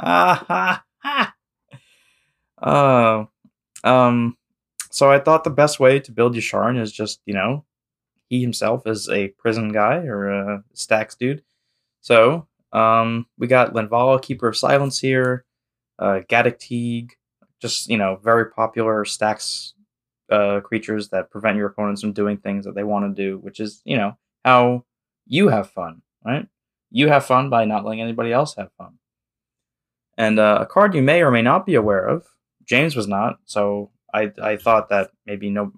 Ah 0.00 0.44
ha 0.48 0.84
ha. 0.98 1.34
Uh, 2.60 3.24
um, 3.84 4.36
so 4.90 5.10
I 5.10 5.18
thought 5.20 5.44
the 5.44 5.50
best 5.50 5.78
way 5.78 6.00
to 6.00 6.12
build 6.12 6.34
Yasharn 6.34 6.80
is 6.80 6.92
just 6.92 7.20
you 7.24 7.34
know 7.34 7.64
he 8.34 8.42
himself 8.42 8.84
is 8.86 9.08
a 9.08 9.28
prison 9.38 9.70
guy 9.70 9.98
or 9.98 10.28
a 10.28 10.64
stacks 10.72 11.14
dude. 11.14 11.42
So 12.00 12.48
um, 12.72 13.26
we 13.38 13.46
got 13.46 13.74
Linvala, 13.74 14.20
Keeper 14.20 14.48
of 14.48 14.56
Silence 14.56 14.98
here, 14.98 15.44
uh, 16.00 16.20
Gaddock 16.28 16.58
Teeg, 16.58 17.12
just 17.60 17.88
you 17.88 17.96
know 17.96 18.16
very 18.16 18.50
popular 18.50 19.04
stacks 19.04 19.74
uh, 20.30 20.60
creatures 20.60 21.10
that 21.10 21.30
prevent 21.30 21.56
your 21.56 21.68
opponents 21.68 22.00
from 22.00 22.12
doing 22.12 22.36
things 22.36 22.64
that 22.64 22.74
they 22.74 22.82
want 22.82 23.04
to 23.04 23.22
do, 23.22 23.38
which 23.38 23.60
is 23.60 23.80
you 23.84 23.96
know 23.96 24.16
how 24.44 24.84
you 25.26 25.48
have 25.48 25.70
fun, 25.70 26.02
right? 26.24 26.48
You 26.90 27.08
have 27.08 27.24
fun 27.24 27.50
by 27.50 27.64
not 27.64 27.84
letting 27.84 28.02
anybody 28.02 28.32
else 28.32 28.56
have 28.56 28.70
fun. 28.76 28.98
And 30.18 30.38
uh, 30.38 30.58
a 30.60 30.66
card 30.66 30.94
you 30.94 31.02
may 31.02 31.22
or 31.22 31.30
may 31.30 31.42
not 31.42 31.66
be 31.66 31.74
aware 31.74 32.04
of, 32.06 32.26
James 32.64 32.96
was 32.96 33.06
not, 33.06 33.38
so 33.44 33.90
I 34.12 34.32
I 34.42 34.56
thought 34.56 34.88
that 34.88 35.10
maybe 35.24 35.50
no, 35.50 35.72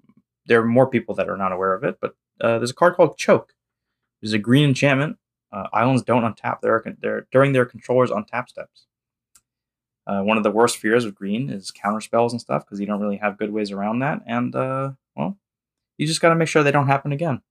there 0.47 0.61
are 0.61 0.67
more 0.67 0.89
people 0.89 1.15
that 1.17 1.29
are 1.29 1.37
not 1.37 1.53
aware 1.53 1.75
of 1.75 1.85
it, 1.85 1.99
but 2.01 2.15
uh, 2.41 2.59
there's 2.59 2.71
a 2.71 2.75
card 2.75 2.95
called 2.95 3.17
Choke. 3.17 3.55
It's 4.23 4.33
a 4.33 4.39
green 4.39 4.69
enchantment. 4.69 5.19
Uh, 5.53 5.69
islands 5.73 6.03
don't 6.03 6.23
untap 6.23 6.61
their, 6.61 6.83
their 7.01 7.27
during 7.31 7.53
their 7.53 7.65
controllers 7.65 8.11
on 8.11 8.25
tap 8.25 8.49
steps. 8.49 8.87
Uh, 10.07 10.23
one 10.23 10.37
of 10.37 10.43
the 10.45 10.51
worst 10.51 10.77
fears 10.77 11.05
of 11.05 11.15
green 11.15 11.51
is 11.51 11.71
counter 11.71 12.01
spells 12.01 12.33
and 12.33 12.41
stuff 12.41 12.65
because 12.65 12.79
you 12.79 12.87
don't 12.87 13.01
really 13.01 13.17
have 13.17 13.39
good 13.39 13.53
ways 13.53 13.73
around 13.73 13.99
that. 14.01 14.23
And 14.27 14.55
uh, 14.55 14.93
well, 15.17 15.37
you 15.99 16.07
just 16.07 16.21
got 16.21 16.29
to 16.29 16.35
make 16.35 16.49
sure 16.49 16.63
they 16.63 16.71
don't 16.71 16.87
happen 16.87 17.13
again. 17.13 17.43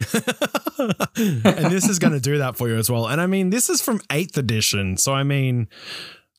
and 0.12 1.70
this 1.70 1.88
is 1.88 2.00
going 2.00 2.12
to 2.12 2.20
do 2.20 2.38
that 2.38 2.56
for 2.56 2.68
you 2.68 2.76
as 2.76 2.90
well. 2.90 3.06
And 3.06 3.20
I 3.20 3.26
mean, 3.26 3.50
this 3.50 3.70
is 3.70 3.80
from 3.80 4.00
8th 4.10 4.36
edition. 4.36 4.96
So, 4.96 5.12
I 5.12 5.22
mean, 5.22 5.68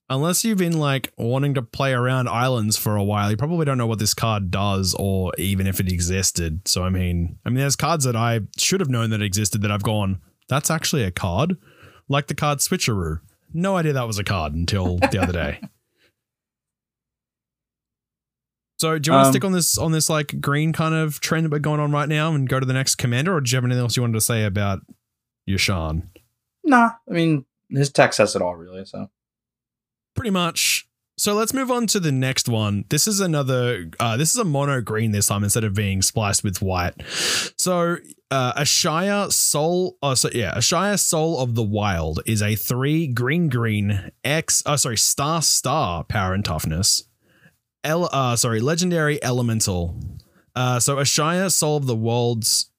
unless 0.10 0.44
you've 0.44 0.58
been 0.58 0.80
like 0.80 1.12
wanting 1.18 1.54
to 1.56 1.62
play 1.62 1.94
around 1.94 2.30
islands 2.30 2.78
for 2.78 2.96
a 2.96 3.04
while, 3.04 3.30
you 3.30 3.38
probably 3.38 3.66
don't 3.66 3.78
know 3.78 3.88
what 3.88 4.00
this 4.00 4.14
card 4.14 4.52
does 4.52 4.96
or 4.98 5.32
even 5.38 5.68
if 5.68 5.80
it 5.80 5.92
existed. 5.92 6.68
So 6.68 6.84
I 6.84 6.90
mean, 6.90 7.38
I 7.46 7.50
mean, 7.50 7.60
there's 7.60 7.76
cards 7.76 8.06
that 8.06 8.16
I 8.16 8.42
should 8.58 8.80
have 8.80 8.90
known 8.90 9.10
that 9.12 9.22
existed 9.22 9.62
that 9.62 9.72
I've 9.72 9.84
gone. 9.84 10.22
That's 10.50 10.72
actually 10.72 11.04
a 11.04 11.12
card, 11.12 11.58
like 12.08 12.28
the 12.28 12.36
card 12.36 12.60
Switcheroo. 12.60 13.20
No 13.54 13.76
idea 13.76 13.94
that 13.94 14.08
was 14.08 14.20
a 14.20 14.24
card 14.24 14.54
until 14.54 14.98
the 14.98 15.20
other 15.22 15.34
day. 15.34 15.62
So 18.80 19.00
do 19.00 19.10
you 19.10 19.14
want 19.14 19.26
um, 19.26 19.34
to 19.34 19.36
stick 19.36 19.44
on 19.44 19.52
this 19.54 19.78
on 19.78 19.92
this 19.92 20.08
like 20.08 20.40
green 20.40 20.72
kind 20.72 20.94
of 20.94 21.20
trend 21.20 21.46
that 21.46 21.52
we're 21.52 21.60
going 21.60 21.80
on 21.80 21.92
right 21.92 22.08
now 22.08 22.34
and 22.34 22.48
go 22.48 22.60
to 22.60 22.66
the 22.66 22.74
next 22.74 22.96
commander, 22.96 23.36
or 23.36 23.42
do 23.42 23.50
you 23.50 23.56
have 23.56 23.66
anything 23.66 23.82
else 23.82 23.98
you 23.98 24.04
wanted 24.04 24.14
to 24.14 24.22
say 24.22 24.44
about 24.44 24.82
Yasharn? 25.50 26.04
Nah, 26.64 26.92
I 27.10 27.12
mean 27.12 27.46
his 27.72 27.90
text 27.92 28.18
says 28.18 28.36
it 28.36 28.42
all 28.44 28.56
really. 28.56 28.86
So 28.86 29.10
pretty 30.18 30.32
much. 30.32 30.88
So 31.20 31.34
let's 31.34 31.54
move 31.54 31.72
on 31.72 31.88
to 31.88 32.00
the 32.00 32.12
next 32.12 32.48
one. 32.48 32.86
This 32.90 33.08
is 33.08 33.20
another. 33.20 33.90
Uh, 34.00 34.18
this 34.18 34.32
is 34.32 34.40
a 34.40 34.44
mono 34.44 34.82
green 34.82 35.12
this 35.14 35.28
time 35.28 35.44
instead 35.44 35.64
of 35.64 35.74
being 35.74 36.02
spliced 36.04 36.44
with 36.44 36.62
white. 36.62 36.94
So 37.58 37.98
uh, 38.30 38.54
Ashaya 38.54 39.32
Soul. 39.32 39.98
Oh, 40.04 40.14
so 40.14 40.30
yeah, 40.32 40.52
a 40.54 40.60
Ashaya 40.60 41.00
Soul 41.00 41.40
of 41.40 41.56
the 41.56 41.64
Wild 41.64 42.20
is 42.28 42.44
a 42.44 42.56
three 42.56 43.08
green 43.08 43.50
green 43.50 44.12
X. 44.24 44.62
Oh, 44.66 44.76
sorry, 44.76 44.98
star 44.98 45.42
star 45.42 46.04
power 46.04 46.34
and 46.34 46.46
toughness. 46.46 47.04
L. 47.84 48.10
Uh, 48.12 48.36
sorry, 48.36 48.60
legendary 48.60 49.24
elemental. 49.24 49.96
Uh, 50.56 50.80
so 50.80 51.00
a 51.00 51.02
Ashaya 51.02 51.52
Soul 51.52 51.78
of 51.78 51.88
the 51.88 51.96
World's 51.96 52.70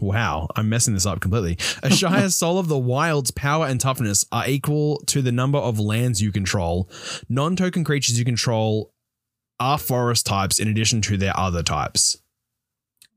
Wow, 0.00 0.48
I'm 0.56 0.68
messing 0.68 0.94
this 0.94 1.06
up 1.06 1.20
completely. 1.20 1.56
Ashaya's 1.56 2.36
Soul 2.38 2.58
of 2.58 2.68
the 2.68 2.78
Wild's 2.78 3.30
power 3.30 3.66
and 3.66 3.80
toughness 3.80 4.24
are 4.32 4.48
equal 4.48 4.98
to 5.06 5.22
the 5.22 5.32
number 5.32 5.58
of 5.58 5.78
lands 5.78 6.20
you 6.20 6.32
control. 6.32 6.90
Non 7.28 7.56
token 7.56 7.84
creatures 7.84 8.18
you 8.18 8.24
control 8.24 8.92
are 9.58 9.78
forest 9.78 10.26
types 10.26 10.58
in 10.58 10.68
addition 10.68 11.00
to 11.02 11.16
their 11.16 11.38
other 11.38 11.62
types. 11.62 12.18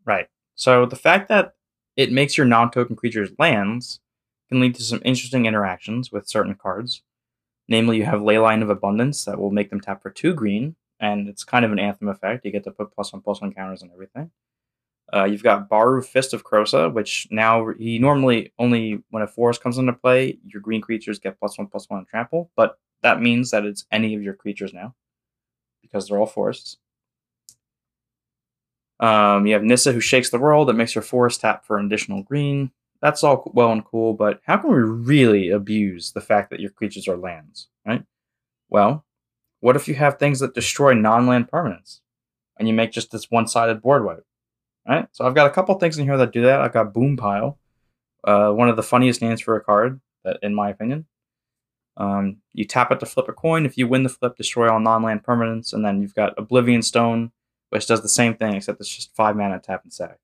Right. 0.05 0.27
So 0.55 0.85
the 0.85 0.95
fact 0.95 1.29
that 1.29 1.53
it 1.95 2.11
makes 2.11 2.37
your 2.37 2.45
non-token 2.45 2.95
creatures 2.95 3.31
lands 3.37 3.99
can 4.47 4.59
lead 4.59 4.75
to 4.75 4.83
some 4.83 5.01
interesting 5.03 5.45
interactions 5.45 6.11
with 6.11 6.29
certain 6.29 6.55
cards. 6.55 7.01
Namely, 7.67 7.97
you 7.97 8.05
have 8.05 8.21
Leyline 8.21 8.61
of 8.63 8.69
Abundance 8.69 9.25
that 9.25 9.37
will 9.37 9.51
make 9.51 9.69
them 9.69 9.81
tap 9.81 10.01
for 10.01 10.09
two 10.09 10.33
green, 10.33 10.75
and 10.99 11.27
it's 11.27 11.43
kind 11.43 11.65
of 11.65 11.71
an 11.71 11.77
anthem 11.77 12.07
effect. 12.07 12.45
You 12.45 12.51
get 12.51 12.63
to 12.63 12.71
put 12.71 12.95
plus 12.95 13.13
one 13.13 13.21
plus 13.21 13.41
one 13.41 13.53
counters 13.53 13.81
and 13.81 13.91
everything. 13.91 14.31
Uh, 15.13 15.23
you've 15.23 15.43
got 15.43 15.69
Baru 15.69 16.01
Fist 16.01 16.33
of 16.33 16.43
Krosa, 16.43 16.93
which 16.93 17.27
now 17.31 17.73
he 17.77 17.97
normally 17.97 18.53
only 18.59 19.01
when 19.09 19.23
a 19.23 19.27
forest 19.27 19.61
comes 19.61 19.77
into 19.77 19.93
play, 19.93 20.37
your 20.45 20.61
green 20.61 20.81
creatures 20.81 21.19
get 21.19 21.39
plus 21.39 21.57
one 21.57 21.67
plus 21.67 21.89
one 21.89 22.05
trample, 22.05 22.51
but 22.55 22.77
that 23.01 23.21
means 23.21 23.51
that 23.51 23.65
it's 23.65 23.85
any 23.91 24.13
of 24.13 24.21
your 24.21 24.33
creatures 24.33 24.73
now 24.73 24.93
because 25.81 26.07
they're 26.07 26.19
all 26.19 26.25
forests. 26.25 26.77
Um, 28.99 29.47
you 29.47 29.53
have 29.53 29.63
Nissa 29.63 29.93
who 29.93 30.01
shakes 30.01 30.29
the 30.29 30.39
world 30.39 30.67
that 30.67 30.73
makes 30.73 30.93
your 30.93 31.01
forest 31.01 31.41
tap 31.41 31.65
for 31.65 31.77
an 31.77 31.85
additional 31.85 32.21
green. 32.21 32.71
That's 33.01 33.23
all 33.23 33.49
well 33.53 33.71
and 33.71 33.83
cool, 33.83 34.13
but 34.13 34.41
how 34.43 34.57
can 34.57 34.71
we 34.71 34.77
really 34.77 35.49
abuse 35.49 36.11
the 36.11 36.21
fact 36.21 36.49
that 36.49 36.59
your 36.59 36.69
creatures 36.69 37.07
are 37.07 37.15
lands, 37.17 37.69
right? 37.85 38.03
Well, 38.69 39.05
what 39.61 39.77
if 39.77 39.87
you 39.87 39.95
have 39.95 40.19
things 40.19 40.41
that 40.41 40.53
destroy 40.53 40.93
non-land 40.93 41.49
permanents, 41.49 42.01
and 42.57 42.67
you 42.67 42.73
make 42.73 42.91
just 42.91 43.11
this 43.11 43.31
one-sided 43.31 43.81
board 43.81 44.05
wipe? 44.05 44.25
Right. 44.89 45.07
So 45.11 45.23
I've 45.23 45.35
got 45.35 45.45
a 45.45 45.53
couple 45.53 45.75
things 45.75 45.99
in 45.99 46.05
here 46.05 46.17
that 46.17 46.33
do 46.33 46.41
that. 46.41 46.61
I've 46.61 46.73
got 46.73 46.95
Boom 46.95 47.15
Pile, 47.15 47.59
uh, 48.23 48.51
one 48.51 48.69
of 48.69 48.75
the 48.75 48.81
funniest 48.81 49.21
names 49.21 49.39
for 49.39 49.55
a 49.55 49.61
card, 49.61 50.01
that 50.23 50.39
in 50.41 50.55
my 50.55 50.69
opinion. 50.69 51.05
Um, 51.95 52.37
you 52.53 52.65
tap 52.65 52.91
it 52.91 52.99
to 53.01 53.05
flip 53.05 53.27
a 53.27 53.33
coin. 53.33 53.67
If 53.67 53.77
you 53.77 53.87
win 53.87 54.01
the 54.01 54.09
flip, 54.09 54.35
destroy 54.35 54.67
all 54.67 54.79
non-land 54.79 55.23
permanents, 55.23 55.73
and 55.73 55.85
then 55.85 56.01
you've 56.01 56.15
got 56.15 56.33
Oblivion 56.39 56.81
Stone, 56.81 57.31
which 57.69 57.85
does 57.85 58.01
the 58.01 58.09
same 58.09 58.33
thing 58.35 58.55
except 58.55 58.79
it's 58.79 58.95
just 58.95 59.15
five 59.15 59.35
mana 59.35 59.59
tap 59.59 59.83
and 59.83 59.93
sack. 59.93 60.17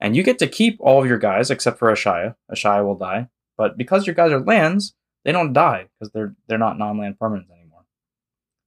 And 0.00 0.16
you 0.16 0.22
get 0.22 0.38
to 0.38 0.46
keep 0.46 0.78
all 0.80 1.02
of 1.02 1.08
your 1.08 1.18
guys 1.18 1.50
except 1.50 1.78
for 1.78 1.92
Ashaya. 1.92 2.36
Ashaya 2.50 2.84
will 2.86 2.94
die, 2.94 3.28
but 3.58 3.76
because 3.76 4.06
your 4.06 4.14
guys 4.14 4.32
are 4.32 4.40
lands, 4.40 4.94
they 5.24 5.32
don't 5.32 5.52
die 5.52 5.88
because 5.98 6.10
they're 6.12 6.34
they're 6.46 6.56
not 6.56 6.78
non-land 6.78 7.18
permanents 7.18 7.50
anymore. 7.50 7.84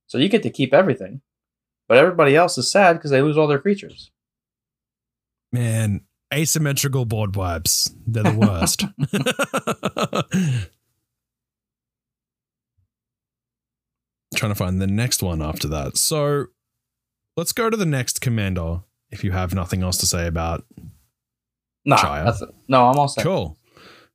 So 0.06 0.20
you 0.20 0.30
get 0.30 0.44
to 0.44 0.52
keep 0.52 0.76
everything, 0.76 1.22
but 1.88 1.98
everybody 1.98 2.36
else 2.36 2.56
is 2.60 2.70
sad 2.70 2.94
because 2.94 3.10
they 3.10 3.24
lose 3.24 3.38
all 3.38 3.48
their 3.48 3.60
creatures. 3.60 4.12
Man, 5.52 6.02
asymmetrical 6.34 7.06
board 7.06 7.36
wipes. 7.36 7.94
They're 8.06 8.24
the 8.24 8.34
worst. 8.34 8.84
Trying 14.36 14.52
to 14.52 14.56
find 14.56 14.82
the 14.82 14.88
next 14.88 15.24
one 15.24 15.42
after 15.42 15.68
that. 15.70 15.98
So 15.98 16.48
let's 17.38 17.54
go 17.54 17.70
to 17.70 17.78
the 17.78 17.86
next 17.86 18.20
commander 18.22 18.82
if 19.10 19.24
you 19.24 19.32
have 19.32 19.54
nothing 19.54 19.84
else 19.84 19.98
to 20.00 20.06
say 20.06 20.28
about 20.28 20.66
Nah, 21.86 21.96
Shire. 21.96 22.26
that's 22.26 22.42
it. 22.42 22.50
No, 22.68 22.88
I'm 22.88 22.98
all 23.00 23.08
set. 23.08 23.24
Cool. 23.24 23.58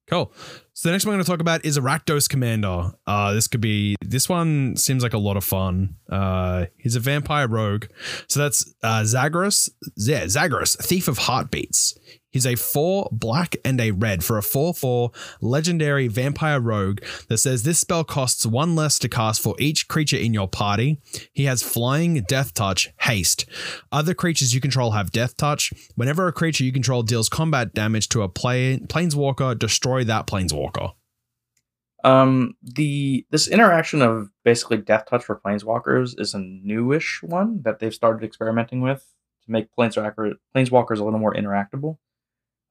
Cool. 0.09 0.33
So 0.75 0.89
the 0.89 0.93
next 0.93 1.07
one 1.07 1.15
I'm 1.15 1.19
going 1.19 1.25
to 1.25 1.31
talk 1.31 1.41
about 1.41 1.65
is 1.65 1.77
a 1.77 1.81
Rakdos 1.81 2.29
Commander. 2.29 2.91
Uh, 3.07 3.33
this 3.33 3.47
could 3.47 3.61
be 3.61 3.97
this 4.03 4.29
one 4.29 4.77
seems 4.77 5.03
like 5.03 5.13
a 5.13 5.19
lot 5.19 5.37
of 5.37 5.45
fun. 5.45 5.97
Uh, 6.11 6.67
he's 6.77 6.97
a 6.97 7.01
vampire 7.01 7.49
rogue. 7.49 7.87
So 8.29 8.41
that's 8.41 8.75
uh, 8.83 9.05
Zagras. 9.05 9.71
Yeah, 9.97 10.27
Zagras, 10.27 10.77
Thief 10.77 11.09
of 11.09 11.19
Heartbeats. 11.19 11.97
He's 12.33 12.47
a 12.47 12.57
four 12.57 13.09
black 13.13 13.57
and 13.65 13.81
a 13.81 13.91
red 13.91 14.25
for 14.25 14.39
a 14.39 14.43
4 14.43 14.75
4 14.75 15.11
legendary 15.41 16.09
vampire 16.09 16.61
rogue 16.61 17.01
that 17.29 17.39
says 17.39 17.63
this 17.63 17.79
spell 17.79 18.05
costs 18.05 18.47
one 18.47 18.75
less 18.75 18.99
to 19.01 19.09
cast 19.09 19.43
for 19.43 19.55
each 19.59 19.87
creature 19.87 20.17
in 20.17 20.33
your 20.33 20.49
party. 20.49 20.99
He 21.33 21.45
has 21.45 21.63
flying, 21.63 22.23
death 22.23 22.55
touch, 22.55 22.91
haste. 23.01 23.45
Other 23.93 24.15
creatures 24.15 24.55
you 24.55 24.61
control 24.61 24.93
have 24.93 25.13
death 25.13 25.37
touch. 25.37 25.73
Whenever 25.95 26.27
a 26.27 26.33
creature 26.33 26.65
you 26.65 26.73
control 26.73 27.03
deals 27.03 27.29
combat 27.29 27.75
damage 27.75 28.09
to 28.11 28.23
a 28.23 28.29
play- 28.29 28.79
planeswalker, 28.79 29.59
destroy 29.59 30.03
that 30.05 30.27
planeswalker. 30.27 30.93
Um, 32.05 32.55
the 32.63 33.27
this 33.31 33.47
interaction 33.47 34.03
of 34.03 34.31
basically 34.45 34.79
death 34.79 35.05
touch 35.09 35.25
for 35.25 35.39
planeswalkers 35.39 36.19
is 36.19 36.35
a 36.35 36.39
newish 36.41 37.23
one 37.23 37.63
that 37.63 37.79
they've 37.79 37.95
started 37.95 38.25
experimenting 38.25 38.81
with 38.81 39.07
to 39.45 39.53
make 39.53 39.69
planeswalker 39.79 40.35
planeswalkers 40.55 40.99
a 40.99 41.05
little 41.05 41.21
more 41.21 41.35
interactable. 41.35 41.99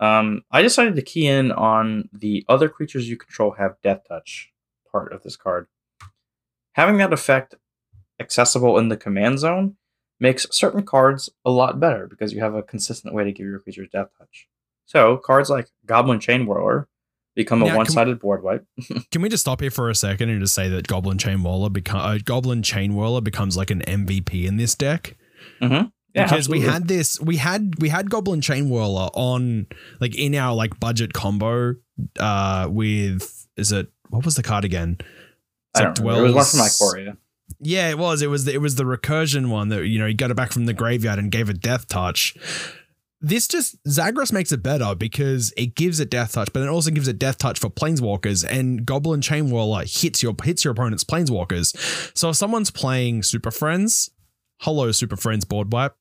Um, 0.02 0.42
I 0.52 0.64
decided 0.64 0.96
to 0.96 1.02
key 1.04 1.28
in 1.28 1.52
on 1.52 2.10
the 2.12 2.44
other 2.50 2.68
creatures 2.68 3.08
you 3.08 3.18
control 3.18 3.52
have 3.52 3.80
death 3.84 4.02
touch 4.08 4.52
part 4.92 5.14
of 5.14 5.22
this 5.22 5.38
card. 5.38 5.68
Having 6.74 6.98
that 6.98 7.14
effect 7.14 7.56
accessible 8.20 8.78
in 8.80 8.90
the 8.90 8.98
command 8.98 9.40
zone 9.40 9.76
makes 10.20 10.48
certain 10.52 10.84
cards 10.84 11.30
a 11.46 11.52
lot 11.52 11.80
better 11.80 12.08
because 12.08 12.34
you 12.34 12.40
have 12.40 12.56
a 12.56 12.64
consistent 12.64 13.14
way 13.14 13.24
to 13.24 13.32
give 13.32 13.46
your 13.46 13.60
creatures 13.60 13.90
death 13.92 14.10
touch. 14.18 14.48
So 14.86 15.18
cards 15.18 15.50
like 15.50 15.70
Goblin 15.86 16.20
Chain 16.20 16.46
Whirler 16.46 16.88
become 17.36 17.62
a 17.62 17.76
one-sided 17.76 18.20
board 18.20 18.44
wipe. 18.44 18.66
Can 19.12 19.22
we 19.22 19.30
just 19.30 19.42
stop 19.42 19.62
here 19.62 19.72
for 19.72 19.90
a 19.90 19.96
second 19.96 20.30
and 20.30 20.42
just 20.42 20.54
say 20.56 20.68
that 20.70 20.88
Goblin 20.88 21.18
Chain 21.18 21.44
Whirler 21.44 21.70
become 21.70 22.02
uh, 22.02 22.18
Goblin 22.24 22.64
Chain 22.64 22.96
Whirler 22.96 23.22
becomes 23.22 23.56
like 23.56 23.72
an 23.72 23.82
MVP 23.82 24.46
in 24.46 24.58
this 24.58 24.76
deck? 24.76 25.16
Yeah, 26.14 26.26
because 26.26 26.50
we 26.50 26.62
had 26.62 26.88
this 26.88 27.20
we 27.22 27.38
had 27.38 27.76
we 27.80 27.90
had 27.90 28.10
goblin 28.10 28.42
chain 28.42 28.70
whirler 28.70 29.10
on 29.14 29.68
like 30.00 30.16
in 30.16 30.36
our 30.36 30.54
like 30.54 30.80
budget 30.80 31.14
combo 31.14 31.76
uh 32.20 32.68
with 32.70 33.48
is 33.58 33.72
it 33.72 33.88
what 34.10 34.26
was 34.26 34.36
the 34.36 34.44
card 34.44 34.66
again 34.66 34.98
It's 35.00 35.80
I 35.82 35.84
like 35.86 35.96
don't 35.96 36.06
remember. 36.06 36.28
It 36.30 36.34
was 36.34 36.36
one 36.36 36.46
from 36.46 36.60
Dwells- 36.60 36.96
Ikoria. 36.96 37.18
yeah 37.62 37.90
it 37.90 37.98
was 37.98 38.22
it 38.22 38.28
was 38.30 38.44
the, 38.46 38.54
it 38.54 38.62
was 38.62 38.76
the 38.76 38.84
recursion 38.84 39.50
one 39.50 39.70
that 39.70 39.86
you 39.88 40.00
know 40.00 40.06
he 40.08 40.14
got 40.14 40.32
it 40.32 40.36
back 40.36 40.52
from 40.52 40.66
the 40.66 40.74
graveyard 40.74 41.18
and 41.20 41.32
gave 41.32 41.50
it 41.50 41.62
death 41.62 41.88
touch 41.88 42.36
this 43.24 43.48
just 43.48 43.76
Zagras 43.88 44.32
makes 44.34 44.52
it 44.52 44.64
better 44.64 44.96
because 44.96 45.54
it 45.56 45.76
gives 45.76 46.00
it 46.00 46.10
death 46.10 46.32
touch, 46.34 46.52
but 46.54 46.64
it 46.64 46.70
also 46.70 46.90
gives 46.90 47.08
it 47.08 47.20
death 47.20 47.38
touch 47.38 47.60
for 47.60 47.70
planeswalkers. 47.70 48.44
And 48.44 48.84
Goblin 48.84 49.22
Chain 49.22 49.52
Whirler 49.52 49.84
hits 49.88 50.24
your 50.24 50.36
hits 50.44 50.64
your 50.66 50.72
opponent's 50.72 51.04
planeswalkers. 51.04 52.18
So 52.18 52.30
if 52.32 52.36
someone's 52.36 52.72
playing 52.72 53.22
Super 53.22 53.52
Friends, 53.52 54.10
hello 54.62 54.92
Super 54.92 55.18
Friends 55.18 55.44
board 55.44 55.74
wipe. 55.74 55.96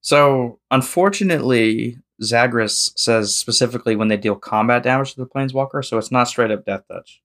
So, 0.00 0.60
unfortunately, 0.70 1.98
Zagras 2.22 2.92
says 2.96 3.36
specifically 3.36 3.96
when 3.96 4.08
they 4.08 4.16
deal 4.16 4.36
combat 4.36 4.84
damage 4.84 5.14
to 5.14 5.20
the 5.20 5.26
planeswalker, 5.26 5.84
so 5.84 5.98
it's 5.98 6.12
not 6.12 6.28
straight 6.28 6.50
up 6.50 6.64
death 6.64 6.84
touch. 6.90 7.22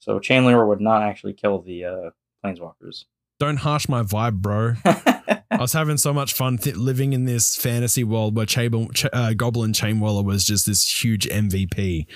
So, 0.00 0.18
Chainwhirler 0.18 0.66
would 0.66 0.80
not 0.80 1.02
actually 1.02 1.34
kill 1.34 1.62
the 1.62 1.84
uh, 1.84 2.10
planeswalkers. 2.44 3.04
Don't 3.38 3.58
harsh 3.58 3.88
my 3.88 4.02
vibe, 4.02 4.34
bro. 4.34 4.74
I 4.84 5.58
was 5.58 5.72
having 5.72 5.96
so 5.96 6.12
much 6.12 6.32
fun 6.32 6.58
th- 6.58 6.76
living 6.76 7.12
in 7.12 7.24
this 7.24 7.56
fantasy 7.56 8.04
world 8.04 8.36
where 8.36 8.46
Chab- 8.46 8.94
Ch- 8.94 9.06
uh, 9.12 9.34
Goblin 9.34 9.72
Chain 9.72 10.00
Whirler 10.00 10.24
was 10.24 10.44
just 10.44 10.66
this 10.66 11.04
huge 11.04 11.26
MVP. 11.28 12.06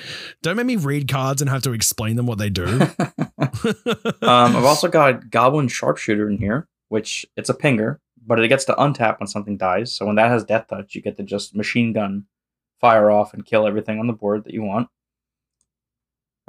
Don't 0.42 0.56
make 0.56 0.66
me 0.66 0.76
read 0.76 1.08
cards 1.08 1.40
and 1.40 1.50
have 1.50 1.62
to 1.62 1.72
explain 1.72 2.16
them 2.16 2.26
what 2.26 2.38
they 2.38 2.50
do. 2.50 2.66
um, 4.22 4.56
I've 4.56 4.64
also 4.64 4.88
got 4.88 5.30
Goblin 5.30 5.68
Sharpshooter 5.68 6.28
in 6.30 6.38
here, 6.38 6.68
which 6.88 7.26
it's 7.36 7.50
a 7.50 7.54
pinger, 7.54 7.98
but 8.26 8.40
it 8.40 8.48
gets 8.48 8.64
to 8.66 8.74
untap 8.74 9.20
when 9.20 9.26
something 9.26 9.56
dies. 9.56 9.92
So 9.92 10.06
when 10.06 10.16
that 10.16 10.30
has 10.30 10.44
death 10.44 10.66
touch, 10.68 10.94
you 10.94 11.02
get 11.02 11.16
to 11.16 11.22
just 11.22 11.54
machine 11.54 11.92
gun, 11.92 12.26
fire 12.80 13.10
off, 13.10 13.34
and 13.34 13.44
kill 13.44 13.66
everything 13.66 13.98
on 13.98 14.06
the 14.06 14.12
board 14.12 14.44
that 14.44 14.54
you 14.54 14.62
want. 14.62 14.88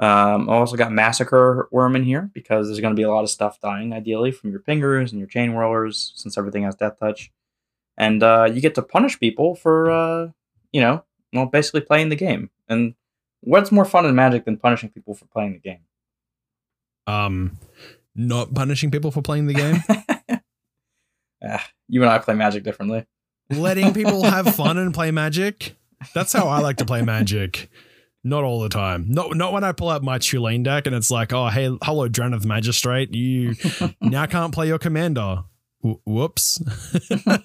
Um, 0.00 0.48
I 0.48 0.54
also 0.54 0.76
got 0.76 0.92
Massacre 0.92 1.68
Wurm 1.72 1.96
in 1.96 2.04
here 2.04 2.30
because 2.32 2.68
there's 2.68 2.80
going 2.80 2.94
to 2.94 2.98
be 2.98 3.02
a 3.02 3.10
lot 3.10 3.24
of 3.24 3.30
stuff 3.30 3.60
dying, 3.60 3.92
ideally, 3.92 4.30
from 4.30 4.50
your 4.50 4.60
pingers 4.60 5.10
and 5.10 5.18
your 5.18 5.26
chain 5.26 5.54
whirlers, 5.54 6.12
since 6.14 6.38
everything 6.38 6.62
has 6.62 6.76
death 6.76 7.00
touch. 7.00 7.32
And 7.96 8.22
uh, 8.22 8.48
you 8.52 8.60
get 8.60 8.76
to 8.76 8.82
punish 8.82 9.18
people 9.18 9.56
for, 9.56 9.90
uh, 9.90 10.28
you 10.70 10.80
know, 10.80 11.04
well, 11.32 11.46
basically 11.46 11.80
playing 11.80 12.10
the 12.10 12.16
game. 12.16 12.50
And 12.68 12.94
what's 13.40 13.72
more 13.72 13.84
fun 13.84 14.06
in 14.06 14.14
Magic 14.14 14.44
than 14.44 14.56
punishing 14.56 14.90
people 14.90 15.14
for 15.14 15.24
playing 15.26 15.54
the 15.54 15.58
game? 15.58 15.80
um, 17.08 17.58
not 18.14 18.54
punishing 18.54 18.90
people 18.90 19.10
for 19.10 19.22
playing 19.22 19.46
the 19.46 19.54
game, 19.54 19.82
Ah, 21.46 21.66
you 21.88 22.02
and 22.02 22.10
I 22.10 22.18
play 22.18 22.34
Magic 22.34 22.64
differently. 22.64 23.06
letting 23.50 23.94
people 23.94 24.24
have 24.24 24.54
fun 24.56 24.76
and 24.78 24.92
play 24.94 25.10
Magic. 25.10 25.76
That's 26.14 26.32
how 26.32 26.48
I 26.48 26.60
like 26.60 26.76
to 26.78 26.84
play 26.84 27.02
Magic. 27.02 27.70
Not 28.24 28.42
all 28.44 28.60
the 28.60 28.68
time. 28.68 29.06
Not 29.08 29.36
not 29.36 29.52
when 29.52 29.62
I 29.64 29.72
pull 29.72 29.88
out 29.88 30.02
my 30.02 30.18
Tulane 30.18 30.62
deck 30.64 30.86
and 30.86 30.94
it's 30.94 31.10
like, 31.10 31.32
oh 31.32 31.48
hey, 31.48 31.76
hello, 31.82 32.08
Drannith 32.08 32.44
Magistrate. 32.44 33.14
You 33.14 33.54
now 34.00 34.26
can't 34.26 34.52
play 34.52 34.66
your 34.66 34.78
commander. 34.78 35.44
Wh- 35.82 36.04
whoops. 36.06 36.60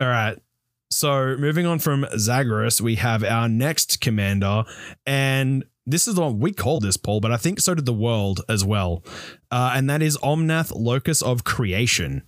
All 0.00 0.08
right. 0.08 0.36
So 0.90 1.36
moving 1.38 1.64
on 1.64 1.78
from 1.78 2.06
Zagras, 2.18 2.80
we 2.80 2.96
have 2.96 3.24
our 3.24 3.48
next 3.48 4.00
commander, 4.00 4.64
and 5.06 5.64
this 5.86 6.06
is 6.06 6.14
the 6.14 6.20
one 6.20 6.38
we 6.38 6.52
called 6.52 6.82
this, 6.82 6.96
Paul, 6.96 7.20
but 7.20 7.32
I 7.32 7.36
think 7.36 7.60
so 7.60 7.74
did 7.74 7.86
the 7.86 7.92
world 7.92 8.40
as 8.48 8.64
well. 8.64 9.02
Uh, 9.50 9.72
and 9.74 9.90
that 9.90 10.02
is 10.02 10.16
Omnath, 10.18 10.72
Locus 10.74 11.22
of 11.22 11.44
Creation. 11.44 12.22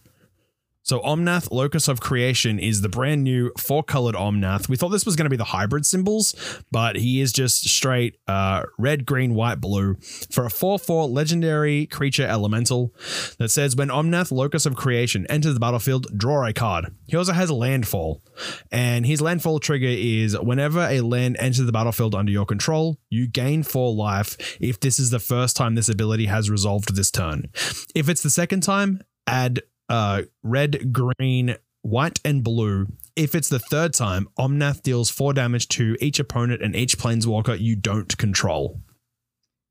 So 0.85 1.01
Omnath, 1.01 1.51
Locus 1.51 1.88
of 1.88 2.03
Creation, 2.03 2.59
is 2.59 2.83
the 2.83 2.90
brand 2.90 3.25
new 3.25 3.51
four-colored 3.59 4.14
Omnath. 4.14 4.68
We 4.68 4.77
thought 4.77 4.90
this 4.90 5.07
was 5.07 5.16
going 5.16 5.25
to 5.25 5.31
be 5.31 5.37
the 5.38 5.44
hybrid 5.44 5.87
symbols, 5.87 6.35
but 6.70 6.97
he 6.97 7.23
is 7.23 7.33
just 7.33 7.66
straight 7.66 8.18
uh, 8.29 8.64
red, 8.79 9.07
green, 9.07 9.35
white, 9.35 9.62
blue 9.62 9.94
for 10.31 10.44
a 10.44 10.51
4-4 10.51 11.11
legendary 11.11 11.87
creature 11.87 12.27
elemental 12.27 12.94
that 13.38 13.51
says 13.51 13.75
when 13.75 13.88
Omnath, 13.88 14.31
Locus 14.31 14.66
of 14.66 14.77
Creation, 14.77 15.27
enters 15.31 15.55
the 15.55 15.61
battlefield, 15.61 16.07
draw 16.18 16.47
a 16.47 16.53
card. 16.53 16.94
He 17.07 17.16
also 17.16 17.33
has 17.33 17.49
a 17.49 17.55
landfall, 17.55 18.23
and 18.70 19.07
his 19.07 19.23
landfall 19.23 19.61
trigger 19.61 19.88
is 19.88 20.38
whenever 20.38 20.81
a 20.81 21.01
land 21.01 21.38
enters 21.40 21.64
the 21.64 21.73
battlefield 21.73 22.14
under 22.14 22.31
your 22.31 22.44
control, 22.44 22.99
you 23.09 23.27
gain 23.27 23.62
four 23.62 23.94
life 23.94 24.37
if 24.61 24.81
this 24.81 24.99
is 24.99 25.09
the 25.09 25.18
first 25.18 25.57
time 25.57 25.77
this 25.77 25.88
ability 25.88 26.27
has 26.27 26.51
resolved 26.51 26.94
this 26.94 27.11
turn. 27.11 27.47
If 27.94 28.11
it's 28.11 28.23
the 28.23 28.29
second 28.29 28.62
time, 28.62 29.01
add 29.27 29.62
uh, 29.88 30.23
red, 30.42 30.92
green, 30.92 31.57
white, 31.83 32.20
and 32.25 32.42
blue. 32.42 32.87
If 33.16 33.35
it's 33.35 33.49
the 33.49 33.59
third 33.59 33.92
time, 33.94 34.29
Omnath 34.38 34.83
deals 34.83 35.11
four 35.11 35.33
damage 35.33 35.68
to 35.68 35.97
each 36.01 36.18
opponent 36.18 36.62
and 36.62 36.75
each 36.75 36.99
planeswalker 36.99 37.59
you 37.59 37.77
don't 37.77 38.16
control. 38.18 38.81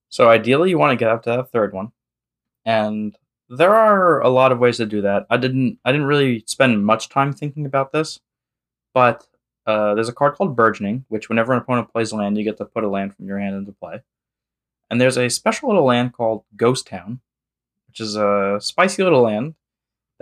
So 0.09 0.29
ideally, 0.29 0.69
you 0.69 0.77
want 0.77 0.91
to 0.91 1.03
get 1.03 1.09
up 1.09 1.23
to 1.23 1.31
that 1.31 1.51
third 1.51 1.73
one, 1.73 1.91
and 2.65 3.17
there 3.49 3.75
are 3.75 4.21
a 4.21 4.29
lot 4.29 4.51
of 4.51 4.59
ways 4.59 4.77
to 4.77 4.85
do 4.85 5.01
that. 5.01 5.25
I 5.29 5.37
didn't 5.37 5.79
I 5.83 5.91
didn't 5.91 6.07
really 6.07 6.43
spend 6.45 6.85
much 6.85 7.09
time 7.09 7.33
thinking 7.33 7.65
about 7.65 7.91
this, 7.91 8.19
but 8.93 9.27
uh, 9.65 9.95
there's 9.95 10.09
a 10.09 10.13
card 10.13 10.35
called 10.35 10.55
Burgeoning, 10.55 11.05
which 11.07 11.29
whenever 11.29 11.53
an 11.53 11.59
opponent 11.59 11.91
plays 11.91 12.11
a 12.11 12.15
land, 12.15 12.37
you 12.37 12.43
get 12.43 12.57
to 12.57 12.65
put 12.65 12.83
a 12.83 12.89
land 12.89 13.15
from 13.15 13.25
your 13.25 13.39
hand 13.39 13.55
into 13.55 13.71
play. 13.71 14.01
And 14.89 14.99
there's 14.99 15.17
a 15.17 15.29
special 15.29 15.69
little 15.69 15.85
land 15.85 16.13
called 16.13 16.43
Ghost 16.55 16.85
Town, 16.87 17.21
which 17.87 17.99
is 17.99 18.15
a 18.15 18.59
spicy 18.61 19.03
little 19.03 19.21
land 19.21 19.55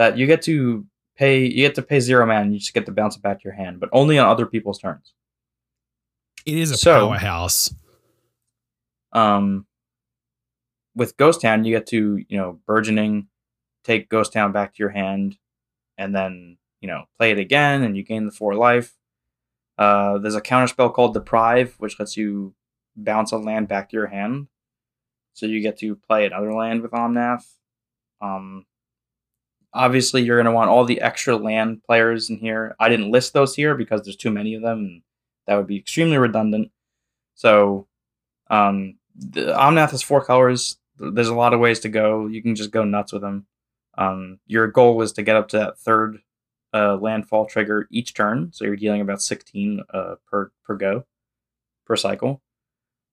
that 0.01 0.17
you 0.17 0.25
get 0.25 0.41
to 0.41 0.83
pay 1.15 1.41
you 1.45 1.57
get 1.67 1.75
to 1.75 1.83
pay 1.83 1.99
zero 1.99 2.25
mana 2.25 2.41
and 2.41 2.53
you 2.53 2.59
just 2.59 2.73
get 2.73 2.87
to 2.87 2.91
bounce 2.91 3.15
it 3.15 3.21
back 3.21 3.37
to 3.39 3.43
your 3.43 3.53
hand, 3.53 3.79
but 3.79 3.87
only 3.93 4.17
on 4.17 4.27
other 4.27 4.47
people's 4.47 4.79
turns. 4.79 5.13
It 6.43 6.57
is 6.57 6.71
a 6.71 6.77
So- 6.77 7.09
powerhouse. 7.09 7.71
Um 9.13 9.67
with 10.95 11.17
Ghost 11.17 11.41
Town 11.41 11.63
you 11.65 11.75
get 11.77 11.85
to, 11.87 12.17
you 12.27 12.37
know, 12.37 12.59
burgeoning, 12.65 13.27
take 13.83 14.09
Ghost 14.09 14.33
Town 14.33 14.51
back 14.51 14.73
to 14.73 14.79
your 14.79 14.89
hand, 14.89 15.37
and 15.99 16.15
then, 16.15 16.57
you 16.81 16.87
know, 16.87 17.05
play 17.19 17.29
it 17.31 17.37
again 17.37 17.83
and 17.83 17.95
you 17.95 18.01
gain 18.03 18.25
the 18.25 18.31
four 18.31 18.55
life. 18.55 18.97
Uh 19.77 20.17
there's 20.17 20.33
a 20.35 20.41
counter 20.41 20.67
spell 20.67 20.89
called 20.89 21.13
Deprive, 21.13 21.75
which 21.77 21.99
lets 21.99 22.17
you 22.17 22.55
bounce 22.95 23.31
a 23.31 23.37
land 23.37 23.67
back 23.67 23.89
to 23.89 23.95
your 23.97 24.07
hand. 24.07 24.47
So 25.33 25.45
you 25.45 25.61
get 25.61 25.77
to 25.79 25.95
play 25.95 26.25
another 26.25 26.53
land 26.53 26.81
with 26.81 26.91
Omnath. 26.91 27.45
Um 28.19 28.65
obviously 29.73 30.21
you're 30.21 30.38
going 30.38 30.45
to 30.45 30.51
want 30.51 30.69
all 30.69 30.86
the 30.86 31.01
extra 31.01 31.36
land 31.36 31.84
players 31.84 32.29
in 32.29 32.38
here. 32.38 32.75
I 32.79 32.89
didn't 32.89 33.12
list 33.12 33.34
those 33.34 33.55
here 33.55 33.75
because 33.75 34.01
there's 34.03 34.15
too 34.15 34.31
many 34.31 34.55
of 34.55 34.62
them 34.62 34.79
and 34.79 35.01
that 35.47 35.55
would 35.55 35.67
be 35.67 35.77
extremely 35.77 36.17
redundant. 36.17 36.71
So 37.36 37.88
um 38.49 38.97
the 39.15 39.53
Omnath 39.53 39.91
has 39.91 40.01
four 40.01 40.23
colors. 40.23 40.77
There's 40.97 41.27
a 41.27 41.36
lot 41.36 41.53
of 41.53 41.60
ways 41.60 41.79
to 41.81 41.89
go. 41.89 42.27
You 42.27 42.41
can 42.41 42.55
just 42.55 42.71
go 42.71 42.84
nuts 42.84 43.13
with 43.13 43.21
them. 43.21 43.45
Um 43.97 44.39
your 44.47 44.67
goal 44.67 45.01
is 45.01 45.13
to 45.13 45.23
get 45.23 45.36
up 45.36 45.49
to 45.49 45.57
that 45.57 45.79
third 45.79 46.19
uh, 46.73 46.95
landfall 46.97 47.45
trigger 47.45 47.88
each 47.91 48.13
turn, 48.13 48.49
so 48.53 48.65
you're 48.65 48.75
dealing 48.75 49.01
about 49.01 49.21
16 49.21 49.81
uh, 49.93 50.15
per 50.29 50.51
per 50.63 50.75
go 50.75 51.05
per 51.86 51.95
cycle. 51.95 52.41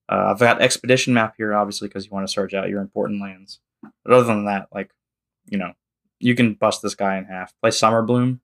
Uh, 0.07 0.31
I've 0.31 0.39
got 0.39 0.61
expedition 0.61 1.13
map 1.13 1.35
here, 1.37 1.53
obviously, 1.53 1.87
because 1.87 2.05
you 2.05 2.11
want 2.11 2.27
to 2.27 2.31
search 2.31 2.53
out 2.53 2.69
your 2.69 2.81
important 2.81 3.21
lands. 3.21 3.59
But 4.03 4.13
other 4.13 4.25
than 4.25 4.45
that, 4.45 4.67
like, 4.73 4.91
you 5.45 5.57
know, 5.57 5.73
you 6.19 6.35
can 6.35 6.53
bust 6.53 6.81
this 6.81 6.95
guy 6.95 7.17
in 7.17 7.25
half. 7.25 7.53
Play 7.61 7.71
Summer 7.71 8.01
Bloom, 8.01 8.41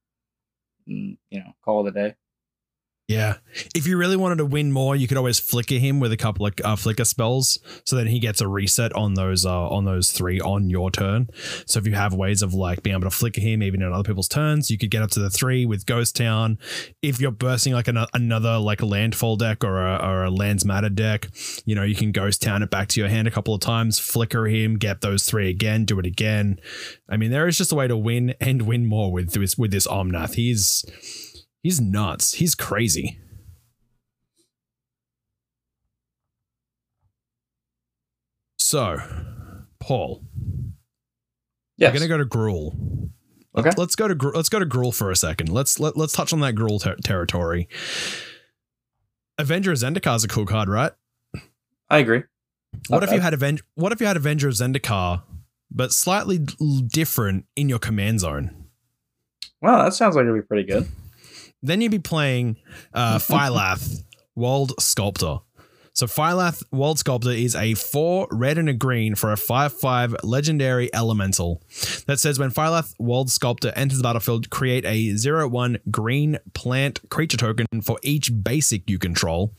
and, 0.87 1.17
you 1.29 1.39
know, 1.39 1.53
call 1.63 1.85
it 1.85 1.89
a 1.89 1.91
day. 1.91 2.15
Yeah. 3.07 3.35
If 3.75 3.85
you 3.85 3.97
really 3.97 4.17
wanted 4.17 4.39
to 4.39 4.47
win 4.47 4.71
more, 4.71 4.95
you 4.95 5.07
could 5.07 5.17
always 5.17 5.39
flicker 5.39 5.75
him 5.75 5.99
with 5.99 6.11
a 6.11 6.17
couple 6.17 6.47
of 6.47 6.53
uh, 6.63 6.75
flicker 6.75 7.05
spells, 7.05 7.59
so 7.85 7.95
then 7.95 8.07
he 8.07 8.17
gets 8.17 8.41
a 8.41 8.47
reset 8.47 8.93
on 8.93 9.13
those 9.13 9.45
uh, 9.45 9.69
on 9.69 9.85
those 9.85 10.11
three 10.11 10.41
on 10.41 10.71
your 10.71 10.89
turn. 10.89 11.29
So 11.67 11.77
if 11.77 11.85
you 11.85 11.93
have 11.93 12.15
ways 12.15 12.41
of 12.41 12.55
like 12.55 12.81
being 12.81 12.95
able 12.95 13.09
to 13.09 13.15
flicker 13.15 13.41
him 13.41 13.61
even 13.61 13.83
in 13.83 13.93
other 13.93 14.03
people's 14.03 14.27
turns, 14.27 14.71
you 14.71 14.79
could 14.79 14.89
get 14.89 15.03
up 15.03 15.11
to 15.11 15.19
the 15.19 15.29
three 15.29 15.67
with 15.67 15.85
Ghost 15.85 16.15
Town. 16.15 16.57
If 17.03 17.21
you're 17.21 17.29
bursting 17.29 17.73
like 17.73 17.87
an, 17.87 18.05
another 18.15 18.57
like 18.57 18.81
a 18.81 18.87
landfall 18.87 19.35
deck 19.35 19.63
or 19.63 19.85
a, 19.85 19.97
or 19.97 20.23
a 20.23 20.31
lands 20.31 20.65
matter 20.65 20.89
deck, 20.89 21.27
you 21.63 21.75
know 21.75 21.83
you 21.83 21.95
can 21.95 22.11
Ghost 22.11 22.41
Town 22.41 22.63
it 22.63 22.71
back 22.71 22.87
to 22.89 22.99
your 22.99 23.09
hand 23.09 23.27
a 23.27 23.31
couple 23.31 23.53
of 23.53 23.61
times, 23.61 23.99
flicker 23.99 24.47
him, 24.47 24.79
get 24.79 25.01
those 25.01 25.25
three 25.25 25.47
again, 25.47 25.85
do 25.85 25.99
it 25.99 26.07
again. 26.07 26.59
I 27.07 27.17
mean, 27.17 27.29
there 27.29 27.47
is 27.47 27.57
just 27.57 27.71
a 27.71 27.75
way 27.75 27.87
to 27.87 27.95
win 27.95 28.33
and 28.41 28.63
win 28.63 28.87
more 28.87 29.11
with 29.11 29.33
this 29.33 29.59
with 29.59 29.69
this 29.69 29.85
Omnath. 29.85 30.33
He's 30.33 30.83
He's 31.65 31.81
nuts. 31.81 32.33
He's 32.35 32.53
crazy. 32.53 33.17
So, 38.57 38.97
Paul, 39.79 40.23
Yes. 41.77 41.93
we're 41.93 41.99
gonna 41.99 42.07
go 42.07 42.17
to 42.17 42.25
Gruul. 42.25 43.09
Okay. 43.57 43.71
Let's 43.77 43.95
go 43.95 44.07
to 44.07 44.15
Gru- 44.15 44.33
let's 44.33 44.49
go 44.49 44.59
to 44.59 44.65
Gruul 44.65 44.93
for 44.93 45.11
a 45.11 45.15
second. 45.15 45.49
Let's 45.49 45.79
let, 45.79 45.95
let's 45.95 46.13
touch 46.13 46.33
on 46.33 46.39
that 46.41 46.55
Gruul 46.55 46.81
ter- 46.81 46.95
territory. 46.97 47.67
Avenger 49.37 49.71
of 49.71 49.77
Zendikar 49.77 50.15
is 50.15 50.23
a 50.23 50.27
cool 50.27 50.45
card, 50.45 50.69
right? 50.69 50.91
I 51.89 51.99
agree. 51.99 52.23
What 52.89 52.99
Not 52.99 53.03
if 53.03 53.11
you 53.13 53.19
had 53.21 53.33
Aven- 53.33 53.59
What 53.75 53.91
if 53.91 54.01
you 54.01 54.07
had 54.07 54.17
Avenger 54.17 54.47
of 54.49 54.55
Zendikar, 54.55 55.23
but 55.71 55.91
slightly 55.93 56.39
different 56.39 57.45
in 57.55 57.69
your 57.69 57.79
command 57.79 58.19
zone? 58.21 58.65
Well, 59.61 59.83
that 59.83 59.93
sounds 59.93 60.15
like 60.15 60.23
it'd 60.23 60.35
be 60.35 60.45
pretty 60.45 60.63
good. 60.63 60.87
Then 61.65 61.81
you'd 61.81 61.91
be 61.91 61.99
playing 61.99 62.57
uh, 62.93 63.17
Phylath, 63.17 64.03
Walled 64.35 64.73
Sculptor. 64.79 65.39
So 65.95 66.07
Phylath, 66.07 66.61
World 66.73 66.99
Sculptor 66.99 67.29
is 67.29 67.55
a 67.55 67.73
four 67.73 68.27
red 68.29 68.57
and 68.57 68.67
a 68.67 68.73
green 68.73 69.15
for 69.15 69.31
a 69.31 69.35
5-5 69.35 70.17
legendary 70.23 70.93
elemental 70.93 71.63
that 72.05 72.19
says 72.19 72.37
when 72.37 72.51
Phylath, 72.51 72.93
World 72.99 73.31
Sculptor 73.31 73.71
enters 73.77 73.99
the 73.99 74.03
battlefield, 74.03 74.49
create 74.49 74.83
a 74.83 75.13
0-1 75.13 75.79
green 75.89 76.37
plant 76.53 76.99
creature 77.09 77.37
token 77.37 77.65
for 77.81 77.97
each 78.03 78.29
basic 78.43 78.89
you 78.89 78.99
control. 78.99 79.53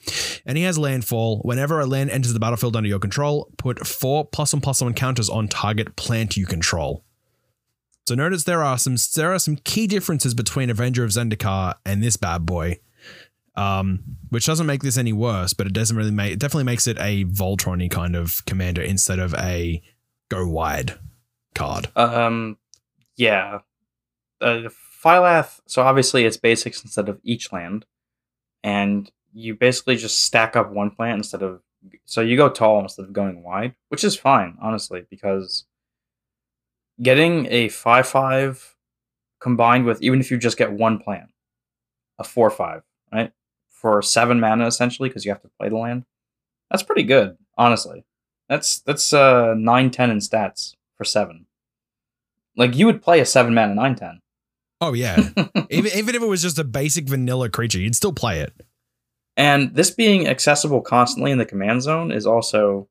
And 0.45 0.59
he 0.59 0.64
has 0.64 0.77
landfall. 0.77 1.40
Whenever 1.40 1.81
a 1.81 1.87
land 1.87 2.11
enters 2.11 2.35
the 2.35 2.40
battlefield 2.40 2.77
under 2.77 2.88
your 2.90 2.99
control, 2.99 3.51
put 3.57 3.87
four 3.87 4.27
plus 4.27 4.53
one 4.53 4.61
plus 4.61 4.83
one 4.83 4.92
counters 4.92 5.31
on 5.31 5.49
target 5.49 5.97
plant 5.97 6.37
you 6.37 6.45
control. 6.45 7.03
So 8.07 8.14
notice 8.14 8.45
there 8.45 8.62
are 8.62 8.79
some 8.79 8.97
there 9.16 9.33
are 9.33 9.38
some 9.38 9.57
key 9.57 9.87
differences 9.87 10.35
between 10.35 10.71
Avenger 10.71 11.03
of 11.03 11.11
Zendikar 11.11 11.75
and 11.85 12.03
this 12.03 12.16
bad 12.16 12.47
boy, 12.47 12.79
um, 13.57 14.01
which 14.29 14.47
doesn't 14.47 14.66
make 14.66 14.83
this 14.83 14.97
any 14.97 15.12
worse, 15.12 15.53
but 15.53 15.66
it 15.66 15.73
doesn't 15.73 15.97
really 15.97 16.12
make 16.12 16.33
it 16.33 16.38
definitely 16.38 16.64
makes 16.64 16.87
it 16.87 16.97
a 17.01 17.25
Voltron 17.25 17.90
kind 17.90 18.14
of 18.14 18.45
commander 18.47 18.83
instead 18.83 19.19
of 19.19 19.35
a 19.35 19.83
go 20.29 20.47
wide 20.47 20.99
card. 21.55 21.88
Um, 21.97 22.59
yeah. 23.16 23.61
Uh, 24.40 24.69
Phylath, 25.03 25.61
so 25.66 25.83
obviously 25.83 26.25
it's 26.25 26.37
basics 26.37 26.83
instead 26.83 27.09
of 27.09 27.21
each 27.23 27.53
land. 27.53 27.87
And 28.62 29.11
you 29.33 29.55
basically 29.55 29.97
just 29.97 30.23
stack 30.23 30.57
up 30.57 30.71
one 30.71 30.90
plant 30.90 31.19
instead 31.19 31.42
of. 31.42 31.61
So 32.05 32.21
you 32.21 32.37
go 32.37 32.49
tall 32.49 32.81
instead 32.81 33.05
of 33.05 33.12
going 33.12 33.42
wide, 33.42 33.75
which 33.88 34.03
is 34.03 34.16
fine, 34.16 34.57
honestly, 34.61 35.07
because 35.09 35.64
getting 37.01 37.47
a 37.51 37.69
5 37.69 38.07
5 38.07 38.77
combined 39.41 39.85
with, 39.85 40.03
even 40.03 40.21
if 40.21 40.31
you 40.31 40.39
just 40.39 40.57
get 40.57 40.73
one 40.73 40.99
plant, 40.99 41.31
a 42.19 42.25
4 42.25 42.51
5, 42.51 42.83
right? 43.13 43.33
For 43.69 44.01
seven 44.03 44.41
mana 44.41 44.67
essentially, 44.67 45.09
because 45.09 45.25
you 45.25 45.31
have 45.31 45.43
to 45.43 45.51
play 45.61 45.69
the 45.69 45.77
land. 45.77 46.05
That's 46.71 46.83
pretty 46.83 47.05
good, 47.05 47.37
honestly. 47.57 48.05
That's 48.49 48.81
that's 48.81 49.13
uh 49.13 49.55
nine 49.57 49.91
ten 49.91 50.11
in 50.11 50.19
stats 50.19 50.75
for 50.97 51.05
seven. 51.05 51.47
Like 52.57 52.75
you 52.75 52.87
would 52.87 53.03
play 53.03 53.21
a 53.21 53.27
seven 53.27 53.55
mana 53.55 53.75
nine 53.75 53.94
ten. 53.97 54.21
Oh 54.81 54.92
yeah, 54.94 55.17
even 55.71 55.92
even 55.94 56.15
if 56.15 56.23
it 56.23 56.29
was 56.29 56.42
just 56.42 56.59
a 56.59 56.65
basic 56.65 57.09
vanilla 57.09 57.49
creature, 57.51 57.79
you'd 57.79 57.94
still 57.97 58.13
play 58.13 58.40
it. 58.40 58.53
and 59.37 59.75
this 59.75 59.90
being 59.90 60.27
accessible 60.27 60.81
constantly 60.81 61.31
in 61.31 61.38
the 61.38 61.44
command 61.44 61.83
zone 61.83 62.11
is 62.11 62.27
also 62.27 62.88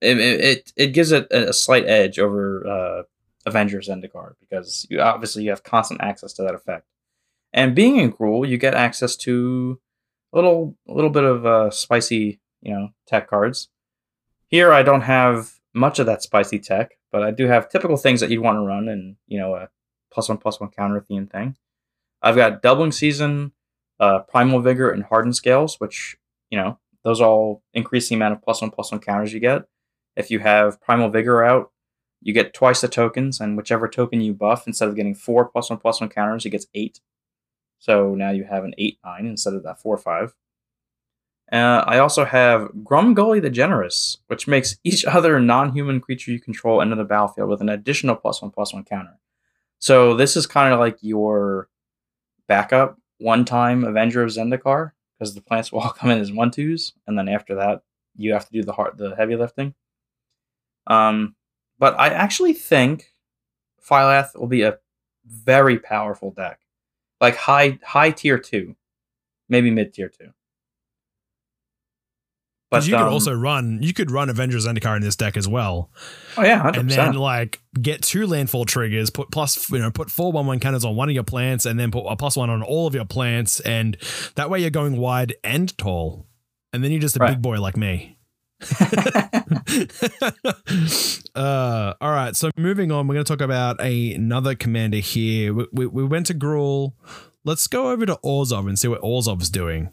it 0.00 0.18
it, 0.18 0.72
it, 0.76 0.86
gives 0.88 1.12
it 1.12 1.26
a, 1.30 1.52
slight 1.52 1.86
edge 1.86 2.18
over 2.18 2.66
uh, 2.66 3.02
Avengers 3.46 3.88
Zendikar 3.88 4.34
because 4.40 4.86
you 4.90 5.00
obviously 5.00 5.44
you 5.44 5.50
have 5.50 5.62
constant 5.62 6.00
access 6.00 6.32
to 6.34 6.42
that 6.42 6.54
effect. 6.54 6.86
And 7.52 7.74
being 7.74 7.96
in 7.96 8.12
Gruul, 8.12 8.48
you 8.48 8.58
get 8.58 8.74
access 8.74 9.16
to 9.18 9.80
a 10.32 10.36
little 10.36 10.76
a 10.88 10.92
little 10.92 11.10
bit 11.10 11.24
of 11.24 11.46
uh, 11.46 11.70
spicy 11.70 12.40
you 12.62 12.74
know 12.74 12.88
tech 13.06 13.28
cards. 13.28 13.68
Here 14.48 14.72
I 14.72 14.82
don't 14.82 15.02
have 15.02 15.52
much 15.72 15.98
of 15.98 16.06
that 16.06 16.22
spicy 16.22 16.58
tech, 16.58 16.98
but 17.10 17.22
I 17.22 17.30
do 17.30 17.46
have 17.46 17.68
typical 17.68 17.96
things 17.96 18.20
that 18.20 18.30
you'd 18.30 18.40
want 18.40 18.56
to 18.56 18.62
run 18.62 18.88
and 18.88 19.16
you 19.26 19.38
know 19.38 19.54
a 19.54 19.68
plus 20.10 20.28
one 20.28 20.38
plus 20.38 20.60
one 20.60 20.70
counter 20.70 21.00
theme 21.00 21.26
thing. 21.26 21.56
I've 22.22 22.36
got 22.36 22.62
doubling 22.62 22.92
season, 22.92 23.52
uh, 24.00 24.20
primal 24.20 24.60
vigor, 24.60 24.90
and 24.90 25.04
hardened 25.04 25.36
scales, 25.36 25.78
which 25.78 26.16
you 26.50 26.58
know 26.58 26.78
those 27.04 27.20
all 27.20 27.62
increase 27.74 28.08
the 28.08 28.14
amount 28.14 28.34
of 28.34 28.42
plus 28.42 28.62
one 28.62 28.70
plus 28.70 28.90
one 28.90 29.00
counters 29.00 29.32
you 29.32 29.40
get. 29.40 29.64
If 30.16 30.30
you 30.30 30.38
have 30.40 30.80
primal 30.80 31.08
vigor 31.10 31.44
out, 31.44 31.70
You 32.26 32.32
get 32.32 32.54
twice 32.54 32.80
the 32.80 32.88
tokens, 32.88 33.38
and 33.38 33.54
whichever 33.56 33.86
token 33.86 34.22
you 34.22 34.32
buff, 34.32 34.66
instead 34.66 34.88
of 34.88 34.96
getting 34.96 35.14
four 35.14 35.44
plus 35.44 35.68
one 35.68 35.78
plus 35.78 36.00
one 36.00 36.08
counters, 36.08 36.46
it 36.46 36.50
gets 36.50 36.66
eight. 36.74 37.00
So 37.78 38.14
now 38.14 38.30
you 38.30 38.44
have 38.44 38.64
an 38.64 38.74
eight 38.78 38.98
nine 39.04 39.26
instead 39.26 39.52
of 39.54 39.62
that 39.64 39.78
four 39.80 39.98
five. 39.98 40.34
Uh, 41.52 41.84
I 41.86 41.98
also 41.98 42.24
have 42.24 42.70
Grumgully 42.82 43.42
the 43.42 43.50
Generous, 43.50 44.18
which 44.28 44.48
makes 44.48 44.78
each 44.84 45.04
other 45.16 45.38
non-human 45.38 46.00
creature 46.00 46.32
you 46.32 46.40
control 46.40 46.80
enter 46.80 46.96
the 46.96 47.04
battlefield 47.04 47.50
with 47.50 47.60
an 47.60 47.68
additional 47.68 48.16
plus 48.16 48.40
one 48.40 48.50
plus 48.50 48.72
one 48.72 48.84
counter. 48.84 49.18
So 49.78 50.14
this 50.16 50.36
is 50.36 50.46
kind 50.46 50.72
of 50.72 50.80
like 50.80 50.96
your 51.02 51.68
backup 52.48 52.98
one-time 53.18 53.84
Avenger 53.84 54.22
of 54.22 54.30
Zendikar 54.30 54.92
because 55.18 55.34
the 55.34 55.42
plants 55.42 55.70
will 55.70 55.80
all 55.80 55.90
come 55.98 56.10
in 56.10 56.18
as 56.18 56.32
one 56.32 56.50
twos, 56.50 56.94
and 57.06 57.18
then 57.18 57.28
after 57.28 57.54
that 57.56 57.82
you 58.16 58.32
have 58.32 58.46
to 58.46 58.52
do 58.52 58.62
the 58.62 58.72
hard, 58.72 58.96
the 58.96 59.14
heavy 59.14 59.36
lifting. 59.36 59.74
Um, 60.86 61.34
but 61.78 61.98
I 61.98 62.08
actually 62.08 62.52
think 62.52 63.12
Phylath 63.82 64.38
will 64.38 64.46
be 64.46 64.62
a 64.62 64.78
very 65.26 65.78
powerful 65.78 66.30
deck, 66.30 66.60
like 67.20 67.36
high 67.36 67.78
high 67.82 68.10
tier 68.10 68.38
two, 68.38 68.76
maybe 69.48 69.70
mid 69.70 69.92
tier 69.94 70.08
two. 70.08 70.30
But 72.70 72.88
you 72.88 72.96
um, 72.96 73.04
could 73.04 73.12
also 73.12 73.32
run, 73.32 73.78
you 73.82 73.92
could 73.92 74.10
run 74.10 74.28
Avengers 74.28 74.66
Zendikar 74.66 74.96
in 74.96 75.02
this 75.02 75.14
deck 75.14 75.36
as 75.36 75.46
well. 75.46 75.90
Oh 76.36 76.42
yeah, 76.42 76.60
100%. 76.62 76.76
and 76.78 76.90
then 76.90 77.14
like 77.14 77.60
get 77.80 78.02
two 78.02 78.26
landfall 78.26 78.64
triggers, 78.64 79.10
put 79.10 79.30
plus 79.30 79.70
you 79.70 79.78
know 79.78 79.90
put 79.90 80.10
four 80.10 80.32
one 80.32 80.46
one 80.46 80.58
counters 80.60 80.84
on 80.84 80.96
one 80.96 81.08
of 81.08 81.14
your 81.14 81.24
plants, 81.24 81.66
and 81.66 81.78
then 81.78 81.90
put 81.90 82.04
a 82.06 82.16
plus 82.16 82.36
one 82.36 82.50
on 82.50 82.62
all 82.62 82.86
of 82.86 82.94
your 82.94 83.04
plants, 83.04 83.60
and 83.60 83.96
that 84.34 84.50
way 84.50 84.60
you're 84.60 84.70
going 84.70 84.96
wide 84.96 85.34
and 85.44 85.76
tall, 85.78 86.26
and 86.72 86.82
then 86.82 86.90
you're 86.90 87.00
just 87.00 87.16
a 87.16 87.20
right. 87.20 87.30
big 87.30 87.42
boy 87.42 87.60
like 87.60 87.76
me. 87.76 88.18
uh, 91.34 91.94
all 92.00 92.10
right, 92.10 92.36
so 92.36 92.50
moving 92.56 92.92
on, 92.92 93.06
we're 93.06 93.14
going 93.14 93.24
to 93.24 93.32
talk 93.32 93.40
about 93.40 93.80
a, 93.80 94.14
another 94.14 94.54
commander 94.54 94.98
here. 94.98 95.52
We, 95.52 95.66
we, 95.72 95.86
we 95.86 96.04
went 96.04 96.26
to 96.26 96.34
Gruul. 96.34 96.92
Let's 97.44 97.66
go 97.66 97.90
over 97.90 98.06
to 98.06 98.18
Orzhov 98.24 98.68
and 98.68 98.78
see 98.78 98.88
what 98.88 99.02
Orzhov's 99.02 99.50
doing. 99.50 99.92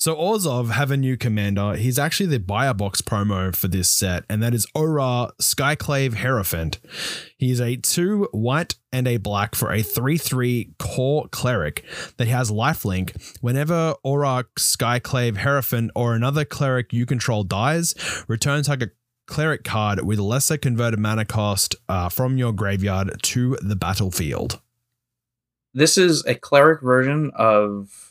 So 0.00 0.16
Orzhov 0.16 0.70
have 0.70 0.90
a 0.90 0.96
new 0.96 1.18
commander. 1.18 1.74
He's 1.74 1.98
actually 1.98 2.30
the 2.30 2.38
buyer 2.38 2.72
box 2.72 3.02
promo 3.02 3.54
for 3.54 3.68
this 3.68 3.90
set, 3.90 4.24
and 4.30 4.42
that 4.42 4.54
is 4.54 4.66
Orah 4.74 5.30
Skyclave 5.38 6.14
Hierophant. 6.14 6.78
He's 7.36 7.60
a 7.60 7.76
two 7.76 8.26
white 8.32 8.76
and 8.90 9.06
a 9.06 9.18
black 9.18 9.54
for 9.54 9.70
a 9.70 9.82
3-3 9.82 10.78
Kor 10.78 11.28
cleric 11.28 11.84
that 12.16 12.28
has 12.28 12.50
lifelink. 12.50 13.36
Whenever 13.42 13.94
Orah 14.02 14.46
Skyclave 14.58 15.36
Hierophant 15.36 15.90
or 15.94 16.14
another 16.14 16.46
cleric 16.46 16.94
you 16.94 17.04
control 17.04 17.44
dies, 17.44 17.94
return 18.26 18.62
target 18.62 18.96
cleric 19.26 19.64
card 19.64 20.02
with 20.02 20.18
lesser 20.18 20.56
converted 20.56 20.98
mana 20.98 21.26
cost 21.26 21.74
uh, 21.90 22.08
from 22.08 22.38
your 22.38 22.54
graveyard 22.54 23.22
to 23.24 23.58
the 23.60 23.76
battlefield. 23.76 24.62
This 25.74 25.98
is 25.98 26.24
a 26.24 26.34
cleric 26.34 26.80
version 26.80 27.32
of 27.34 27.90
a 27.92 28.09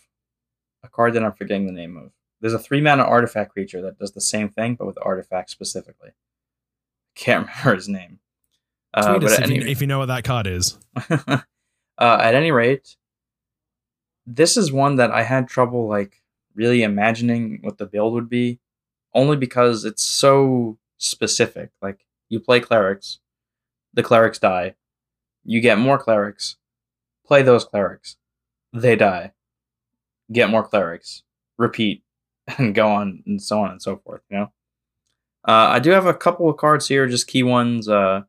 card 0.99 1.13
that 1.13 1.23
I'm 1.23 1.31
forgetting 1.31 1.65
the 1.65 1.71
name 1.71 1.95
of. 1.95 2.11
There's 2.41 2.53
a 2.53 2.59
three 2.59 2.81
mana 2.81 3.03
artifact 3.03 3.53
creature 3.53 3.81
that 3.83 3.97
does 3.97 4.11
the 4.11 4.19
same 4.19 4.49
thing, 4.49 4.75
but 4.75 4.85
with 4.85 4.97
artifacts 5.01 5.53
specifically. 5.53 6.09
Can't 7.15 7.47
remember 7.63 7.75
his 7.75 7.87
name. 7.87 8.19
Uh, 8.93 9.17
but 9.17 9.31
if, 9.31 9.39
any, 9.39 9.55
you, 9.55 9.61
if, 9.61 9.79
you, 9.79 9.87
know 9.87 9.99
what 9.99 10.07
that 10.07 10.25
card 10.25 10.45
is. 10.45 10.77
uh, 11.09 11.39
at 11.99 12.35
any 12.35 12.51
rate, 12.51 12.97
this 14.25 14.57
is 14.57 14.73
one 14.73 14.97
that 14.97 15.09
I 15.09 15.23
had 15.23 15.47
trouble 15.47 15.87
like 15.87 16.21
really 16.53 16.83
imagining 16.83 17.59
what 17.61 17.77
the 17.77 17.85
build 17.85 18.13
would 18.13 18.27
be, 18.27 18.59
only 19.13 19.37
because 19.37 19.85
it's 19.85 20.03
so 20.03 20.77
specific. 20.97 21.69
Like 21.81 22.05
you 22.27 22.41
play 22.41 22.59
clerics, 22.59 23.19
the 23.93 24.03
clerics 24.03 24.39
die, 24.39 24.75
you 25.45 25.61
get 25.61 25.77
more 25.77 25.97
clerics, 25.97 26.57
play 27.25 27.41
those 27.41 27.63
clerics, 27.63 28.17
they 28.73 28.97
die 28.97 29.31
get 30.31 30.49
more 30.49 30.63
clerics, 30.63 31.23
repeat, 31.57 32.03
and 32.57 32.75
go 32.75 32.89
on 32.89 33.23
and 33.25 33.41
so 33.41 33.59
on 33.61 33.71
and 33.71 33.81
so 33.81 33.97
forth. 33.97 34.21
You 34.29 34.37
know, 34.37 34.51
uh, 35.47 35.69
I 35.71 35.79
do 35.79 35.91
have 35.91 36.05
a 36.05 36.13
couple 36.13 36.49
of 36.49 36.57
cards 36.57 36.87
here, 36.87 37.07
just 37.07 37.27
key 37.27 37.43
ones. 37.43 37.87
Uh, 37.87 38.23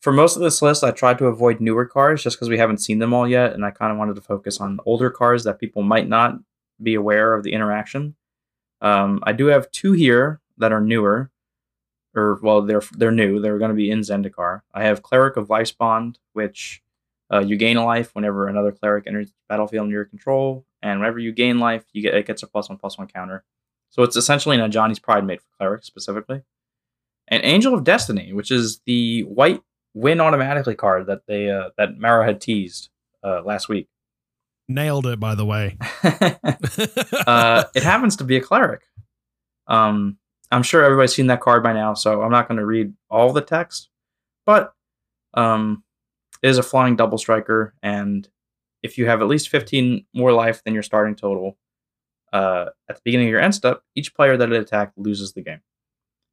for 0.00 0.12
most 0.12 0.36
of 0.36 0.42
this 0.42 0.60
list, 0.60 0.84
I 0.84 0.90
tried 0.90 1.18
to 1.18 1.26
avoid 1.26 1.60
newer 1.60 1.86
cards 1.86 2.22
just 2.22 2.36
because 2.36 2.50
we 2.50 2.58
haven't 2.58 2.78
seen 2.78 2.98
them 2.98 3.14
all 3.14 3.26
yet, 3.26 3.54
and 3.54 3.64
I 3.64 3.70
kind 3.70 3.90
of 3.90 3.98
wanted 3.98 4.16
to 4.16 4.20
focus 4.20 4.60
on 4.60 4.78
older 4.84 5.10
cards 5.10 5.44
that 5.44 5.58
people 5.58 5.82
might 5.82 6.08
not 6.08 6.38
be 6.82 6.94
aware 6.94 7.34
of 7.34 7.42
the 7.42 7.52
interaction. 7.52 8.14
Um, 8.80 9.20
I 9.22 9.32
do 9.32 9.46
have 9.46 9.70
two 9.70 9.92
here 9.92 10.40
that 10.58 10.72
are 10.72 10.80
newer, 10.80 11.30
or 12.14 12.38
well, 12.42 12.60
they're 12.62 12.82
they're 12.92 13.10
new. 13.10 13.40
They're 13.40 13.58
going 13.58 13.70
to 13.70 13.74
be 13.74 13.90
in 13.90 14.00
Zendikar. 14.00 14.60
I 14.74 14.84
have 14.84 15.02
Cleric 15.02 15.38
of 15.38 15.48
Life's 15.48 15.72
Bond, 15.72 16.18
which 16.34 16.82
uh, 17.32 17.40
you 17.40 17.56
gain 17.56 17.76
a 17.76 17.84
life 17.84 18.14
whenever 18.14 18.48
another 18.48 18.72
cleric 18.72 19.06
enters 19.06 19.28
the 19.28 19.34
battlefield 19.48 19.84
under 19.84 19.94
your 19.94 20.04
control, 20.04 20.64
and 20.82 21.00
whenever 21.00 21.18
you 21.18 21.32
gain 21.32 21.58
life, 21.58 21.84
you 21.92 22.02
get 22.02 22.14
it 22.14 22.26
gets 22.26 22.42
a 22.42 22.46
plus 22.46 22.68
one 22.68 22.78
plus 22.78 22.98
one 22.98 23.08
counter. 23.08 23.44
So 23.90 24.02
it's 24.02 24.16
essentially 24.16 24.58
an 24.58 24.70
Ajani's 24.70 24.98
Pridemate 24.98 25.40
for 25.40 25.48
clerics 25.56 25.86
specifically. 25.86 26.42
And 27.28 27.44
Angel 27.44 27.72
of 27.72 27.84
Destiny, 27.84 28.32
which 28.32 28.50
is 28.50 28.80
the 28.86 29.22
white 29.22 29.62
win 29.94 30.20
automatically 30.20 30.74
card 30.74 31.06
that 31.06 31.22
they 31.26 31.48
uh, 31.50 31.70
that 31.78 31.96
Mara 31.96 32.24
had 32.26 32.40
teased 32.40 32.90
uh, 33.22 33.42
last 33.42 33.68
week. 33.68 33.88
Nailed 34.68 35.06
it, 35.06 35.20
by 35.20 35.34
the 35.34 35.46
way. 35.46 35.78
uh, 37.26 37.64
it 37.74 37.82
happens 37.82 38.16
to 38.16 38.24
be 38.24 38.36
a 38.36 38.40
cleric. 38.40 38.82
Um, 39.66 40.18
I'm 40.50 40.62
sure 40.62 40.84
everybody's 40.84 41.14
seen 41.14 41.28
that 41.28 41.40
card 41.40 41.62
by 41.62 41.72
now, 41.72 41.94
so 41.94 42.22
I'm 42.22 42.32
not 42.32 42.48
going 42.48 42.58
to 42.58 42.66
read 42.66 42.92
all 43.08 43.32
the 43.32 43.40
text. 43.40 43.88
But 44.44 44.74
um, 45.34 45.83
is 46.44 46.58
a 46.58 46.62
flying 46.62 46.96
double 46.96 47.18
striker, 47.18 47.74
and 47.82 48.28
if 48.82 48.98
you 48.98 49.06
have 49.06 49.22
at 49.22 49.28
least 49.28 49.48
15 49.48 50.04
more 50.14 50.32
life 50.32 50.62
than 50.62 50.74
your 50.74 50.82
starting 50.82 51.14
total 51.14 51.56
uh, 52.34 52.66
at 52.88 52.96
the 52.96 53.02
beginning 53.02 53.28
of 53.28 53.30
your 53.30 53.40
end 53.40 53.54
step, 53.54 53.82
each 53.94 54.14
player 54.14 54.36
that 54.36 54.52
it 54.52 54.60
attacked 54.60 54.98
loses 54.98 55.32
the 55.32 55.42
game. 55.42 55.60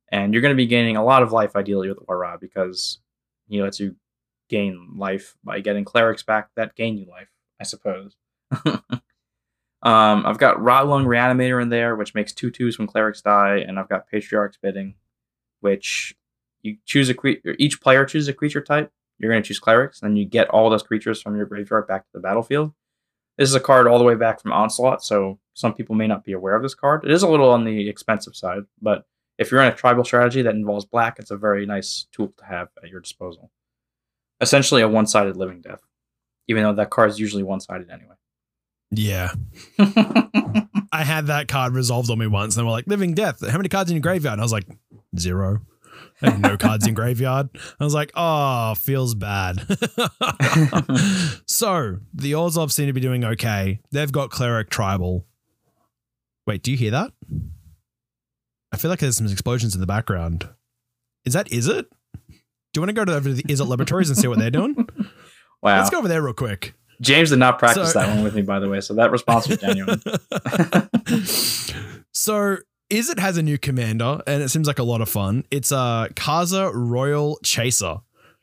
And 0.10 0.34
you're 0.34 0.42
going 0.42 0.54
to 0.54 0.58
be 0.58 0.68
gaining 0.68 0.98
a 0.98 1.04
lot 1.04 1.24
of 1.24 1.32
life 1.32 1.56
ideally 1.56 1.88
with 1.88 2.00
Orah 2.08 2.38
because 2.42 3.00
he 3.48 3.62
lets 3.62 3.80
you 3.80 3.96
gain 4.50 4.98
life 4.98 5.38
by 5.46 5.62
getting 5.62 5.86
clerics 5.86 6.24
back 6.24 6.50
that 6.58 6.76
gain 6.76 6.98
you 6.98 7.06
life, 7.06 7.30
I 7.60 7.64
suppose. 7.64 8.18
um, 8.66 8.84
I've 9.82 10.38
got 10.38 10.58
Rotlung 10.58 11.06
Reanimator 11.06 11.62
in 11.62 11.70
there, 11.70 11.96
which 11.96 12.14
makes 12.14 12.34
two 12.34 12.52
twos 12.52 12.78
when 12.78 12.88
clerics 12.88 13.22
die, 13.22 13.64
and 13.66 13.80
I've 13.80 13.88
got 13.88 14.10
Patriarch's 14.10 14.58
Bidding, 14.62 14.96
which 15.62 16.14
you 16.64 16.76
choose 16.86 17.08
a 17.08 17.14
creature. 17.14 17.56
Each 17.58 17.80
player 17.80 18.04
chooses 18.04 18.28
a 18.28 18.34
creature 18.34 18.62
type, 18.62 18.92
you're 19.22 19.32
going 19.32 19.44
to 19.44 19.48
choose 19.48 19.60
clerics, 19.60 20.02
and 20.02 20.18
you 20.18 20.26
get 20.26 20.50
all 20.50 20.70
those 20.70 20.84
creatures 20.84 21.22
from 21.22 21.36
your 21.36 21.46
graveyard 21.46 21.88
back 21.88 22.04
to 22.04 22.10
the 22.14 22.20
battlefield. 22.20 22.74
This 23.38 23.50
is 23.50 23.56
a 23.56 23.60
card 23.60 23.88
all 23.88 23.98
the 23.98 24.04
way 24.04 24.16
back 24.16 24.42
from 24.42 24.52
Onslaught, 24.52 25.04
so 25.04 25.40
some 25.54 25.74
people 25.74 25.96
may 25.96 26.08
not 26.08 26.24
be 26.24 26.34
aware 26.34 26.56
of 26.56 26.64
this 26.64 26.76
card. 26.76 27.04
It 27.04 27.12
is 27.12 27.24
a 27.24 27.30
little 27.30 27.50
on 27.50 27.64
the 27.64 27.88
expensive 27.88 28.36
side, 28.36 28.64
but 28.82 29.06
if 29.38 29.52
you're 29.52 29.62
in 29.62 29.72
a 29.72 29.76
tribal 29.76 30.04
strategy 30.04 30.42
that 30.42 30.56
involves 30.56 30.86
black, 30.86 31.18
it's 31.20 31.32
a 31.32 31.38
very 31.38 31.66
nice 31.66 32.08
tool 32.12 32.34
to 32.38 32.46
have 32.46 32.70
at 32.84 32.90
your 32.90 33.00
disposal. 33.00 33.52
Essentially, 34.40 34.82
a 34.82 34.88
one 34.88 35.08
sided 35.08 35.38
living 35.38 35.62
death, 35.62 35.82
even 36.48 36.64
though 36.64 36.74
that 36.74 36.90
card 36.90 37.10
is 37.10 37.20
usually 37.20 37.44
one 37.44 37.60
sided 37.60 37.90
anyway. 37.90 38.16
Yeah. 38.92 39.32
I 40.92 41.04
had 41.04 41.28
that 41.28 41.48
card 41.48 41.74
resolved 41.74 42.10
on 42.10 42.20
me 42.20 42.28
once, 42.28 42.56
and 42.56 42.62
they 42.62 42.66
were 42.66 42.72
like, 42.72 42.88
Living 42.88 43.14
Death, 43.14 43.48
how 43.48 43.58
many 43.58 43.70
cards 43.70 43.90
in 43.90 43.96
your 43.96 44.02
graveyard? 44.02 44.34
And 44.34 44.42
I 44.42 44.44
was 44.44 44.52
like, 44.52 44.68
zero 45.18 45.62
no 46.22 46.58
cards 46.58 46.88
in 46.88 46.94
graveyard. 46.94 47.50
I 47.80 47.84
was 47.84 47.94
like, 47.94 48.12
oh, 48.16 48.76
feels 48.76 49.16
bad. 49.16 49.60
so 51.46 51.98
the 52.14 52.34
Orzhov 52.34 52.72
seem 52.72 52.88
to 52.88 52.94
be 52.94 53.02
doing 53.02 53.24
okay. 53.24 53.80
They've 53.92 54.12
got 54.12 54.30
cleric 54.30 54.70
tribal. 54.70 55.26
Wait, 56.48 56.64
do 56.64 56.72
you 56.72 56.78
hear 56.78 56.92
that? 56.92 57.12
I 58.72 58.78
feel 58.78 58.90
like 58.90 59.00
there's 59.00 59.18
some 59.18 59.28
explosions 59.28 59.76
in 59.76 59.82
the 59.82 59.88
background. 59.88 60.48
Is 61.26 61.34
that 61.34 61.52
is 61.52 61.68
it? 61.68 61.88
Do 62.30 62.80
you 62.80 62.82
want 62.82 62.90
to 62.90 62.94
go 62.94 63.06
to 63.06 63.20
the 63.20 63.44
Izzet 63.44 63.68
laboratories 63.68 64.10
and 64.10 64.18
see 64.18 64.28
what 64.28 64.40
they're 64.40 64.52
doing? 64.52 64.88
Wow. 65.64 65.78
Let's 65.78 65.92
go 65.92 66.00
over 66.00 66.08
there 66.08 66.24
real 66.24 66.34
quick. 66.34 66.74
James 67.02 67.30
did 67.30 67.38
not 67.38 67.60
practice 67.60 67.94
so, 67.94 68.00
that 68.00 68.16
one 68.16 68.24
with 68.24 68.34
me, 68.34 68.42
by 68.42 68.60
the 68.60 68.68
way, 68.68 68.82
so 68.82 68.96
that 68.96 69.12
response 69.12 69.48
was 69.48 69.60
genuine. 69.60 70.02
so 72.12 72.58
Izzet 72.92 73.20
has 73.20 73.38
a 73.38 73.42
new 73.42 73.58
commander, 73.58 74.22
and 74.28 74.44
it 74.44 74.50
seems 74.50 74.68
like 74.68 74.78
a 74.78 74.84
lot 74.84 75.00
of 75.00 75.08
fun. 75.08 75.46
It's 75.50 75.72
a 75.72 75.78
uh, 75.78 76.08
Kaza 76.10 76.72
Roil 76.74 77.38
Chaser. 77.42 78.02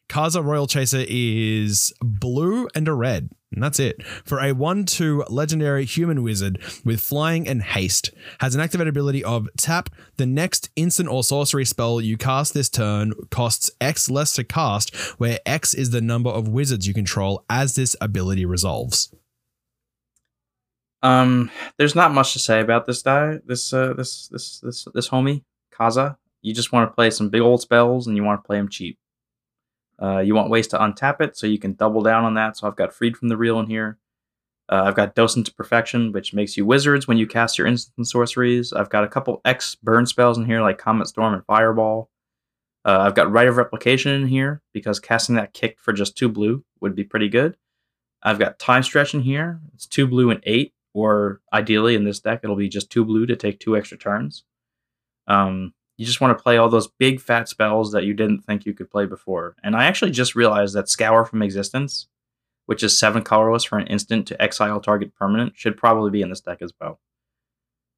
Kaza 0.09 0.43
Roil 0.43 0.67
Chaser 0.67 1.05
is 1.07 1.93
blue 2.01 2.67
and 2.75 2.89
a 2.89 2.95
red. 2.95 3.29
And 3.53 3.63
that's 3.63 3.79
it. 3.79 4.03
For 4.25 4.41
a 4.41 4.53
1 4.53 4.87
2 4.87 5.25
legendary 5.29 5.85
human 5.85 6.23
wizard 6.23 6.63
with 6.83 7.03
flying 7.03 7.47
and 7.47 7.63
haste, 7.63 8.11
has 8.41 8.55
an 8.55 8.63
activated 8.63 8.89
ability 8.89 9.23
of 9.23 9.49
tap 9.59 9.91
the 10.17 10.25
next 10.25 10.71
instant 10.77 11.11
or 11.11 11.23
sorcery 11.23 11.67
spell 11.67 12.01
you 12.01 12.17
cast 12.17 12.55
this 12.55 12.71
turn 12.71 13.13
costs 13.31 13.71
X 13.83 14.09
less 14.09 14.33
to 14.35 14.45
cast, 14.45 14.95
where 15.19 15.41
X 15.45 15.75
is 15.75 15.91
the 15.91 16.01
number 16.01 16.31
of 16.31 16.49
wizards 16.49 16.87
you 16.87 16.95
control 16.95 17.45
as 17.51 17.75
this 17.75 17.95
ability 18.01 18.47
resolves. 18.47 19.15
Um, 21.03 21.51
there's 21.77 21.95
not 21.95 22.13
much 22.13 22.33
to 22.33 22.39
say 22.39 22.61
about 22.61 22.87
this 22.87 23.03
guy. 23.03 23.39
This 23.47 23.73
uh, 23.73 23.95
this 23.95 24.29
this 24.29 24.61
this 24.61 24.89
this 24.95 25.09
homie 25.09 25.45
Kaza. 25.73 26.17
You 26.43 26.55
just 26.55 26.73
want 26.73 26.91
to 26.91 26.95
play 26.95 27.11
some 27.11 27.31
big 27.31 27.41
old 27.41 27.61
spells, 27.61 28.07
and 28.07 28.17
you 28.17 28.25
want 28.25 28.43
to 28.43 28.47
play 28.47 28.57
them 28.57 28.69
cheap. 28.69 28.99
Uh, 30.01 30.19
you 30.19 30.35
want 30.35 30.51
ways 30.51 30.69
to 30.69 30.79
untap 30.79 31.21
it, 31.21 31.37
so 31.37 31.47
you 31.47 31.59
can 31.59 31.75
double 31.75 32.03
down 32.03 32.25
on 32.25 32.35
that. 32.35 32.57
So 32.57 32.67
I've 32.67 32.77
got 32.77 32.93
Freed 32.93 33.17
from 33.17 33.29
the 33.29 33.37
Real 33.37 33.59
in 33.59 33.67
here. 33.67 33.99
Uh, 34.71 34.83
I've 34.85 34.95
got 34.95 35.15
Docent 35.15 35.47
to 35.47 35.55
Perfection, 35.55 36.13
which 36.13 36.35
makes 36.35 36.57
you 36.57 36.67
wizards 36.67 37.09
when 37.09 37.17
you 37.17 37.27
cast 37.27 37.59
your 37.59 37.67
instant 37.67 38.07
sorceries. 38.07 38.73
I've 38.73 38.91
got 38.91 39.05
a 39.05 39.09
couple 39.09 39.41
X 39.45 39.75
burn 39.77 40.07
spells 40.07 40.37
in 40.37 40.45
here, 40.45 40.61
like 40.61 40.79
Comet 40.79 41.09
Storm 41.09 41.33
and 41.33 41.45
Fireball. 41.47 42.11
Uh, 42.85 42.99
I've 43.01 43.15
got 43.15 43.33
Rite 43.33 43.49
of 43.49 43.57
Replication 43.57 44.13
in 44.13 44.29
here 44.29 44.63
because 44.73 45.01
casting 45.01 45.37
that 45.37 45.55
kick 45.55 45.79
for 45.81 45.93
just 45.93 46.17
two 46.17 46.29
blue 46.29 46.65
would 46.81 46.95
be 46.95 47.05
pretty 47.05 47.29
good. 47.29 47.57
I've 48.23 48.39
got 48.39 48.59
Time 48.59 48.83
Stretch 48.83 49.15
in 49.15 49.21
here. 49.21 49.61
It's 49.75 49.87
two 49.87 50.07
blue 50.07 50.31
and 50.31 50.41
eight, 50.45 50.75
or 50.95 51.41
ideally 51.53 51.95
in 51.95 52.05
this 52.05 52.21
deck, 52.21 52.41
it'll 52.43 52.57
be 52.57 52.69
just 52.69 52.91
two 52.91 53.05
blue 53.05 53.27
to 53.27 53.37
take 53.37 53.61
two 53.61 53.77
extra 53.77 53.99
turns. 53.99 54.45
Um, 55.27 55.75
you 55.97 56.07
just 56.07 56.21
want 56.21 56.37
to 56.37 56.43
play 56.43 56.57
all 56.57 56.69
those 56.69 56.87
big 56.87 57.21
fat 57.21 57.49
spells 57.49 57.93
that 57.93 58.05
you 58.05 58.15
didn't 58.15 58.43
think 58.43 58.65
you 58.65 58.73
could 58.73 58.91
play 58.91 59.05
before. 59.05 59.57
And 59.63 59.75
I 59.75 59.85
actually 59.85 60.13
just 60.13 60.35
realized 60.35 60.75
that 60.75 60.89
Scour 60.89 61.25
from 61.25 61.43
Existence 61.43 62.09
which 62.69 62.83
is 62.83 62.99
seven 62.99 63.23
colorless 63.23 63.65
for 63.65 63.79
an 63.79 63.87
instant 63.87 64.27
to 64.27 64.41
exile 64.43 64.79
target 64.79 65.15
permanent, 65.15 65.57
should 65.57 65.75
probably 65.75 66.11
be 66.11 66.21
in 66.21 66.29
this 66.29 66.43
deck 66.43 66.59
as 66.61 66.71
well. 66.79 67.01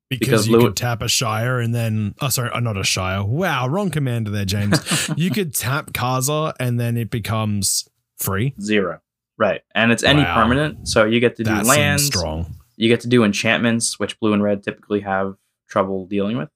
Because, 0.09 0.47
because 0.47 0.47
you 0.47 0.59
could 0.61 0.76
tap 0.76 1.01
Ashaya 1.01 1.62
and 1.62 1.74
then, 1.74 2.14
oh, 2.20 2.28
sorry, 2.28 2.51
uh, 2.53 2.61
not 2.61 2.76
Ashaya. 2.76 3.26
Wow, 3.26 3.66
wrong 3.66 3.91
commander 3.91 4.30
there, 4.30 4.45
James. 4.45 5.11
you 5.16 5.32
could 5.32 5.57
tap 5.57 5.91
Kaza 5.91 6.53
and 6.61 6.78
then 6.78 6.97
it 6.97 7.11
becomes 7.11 7.88
free. 8.16 8.55
Zero. 8.61 9.01
Right. 9.36 9.62
And 9.74 9.91
it's 9.91 10.05
any 10.05 10.22
wow. 10.22 10.36
permanent. 10.36 10.86
So 10.86 11.05
you 11.05 11.18
get 11.18 11.34
to 11.36 11.43
do 11.43 11.51
that 11.51 11.66
lands. 11.66 12.07
strong. 12.07 12.55
You 12.81 12.89
get 12.89 13.01
to 13.01 13.09
do 13.09 13.24
enchantments, 13.24 13.99
which 13.99 14.18
blue 14.18 14.33
and 14.33 14.43
red 14.43 14.62
typically 14.62 15.01
have 15.01 15.35
trouble 15.68 16.07
dealing 16.07 16.39
with. 16.39 16.49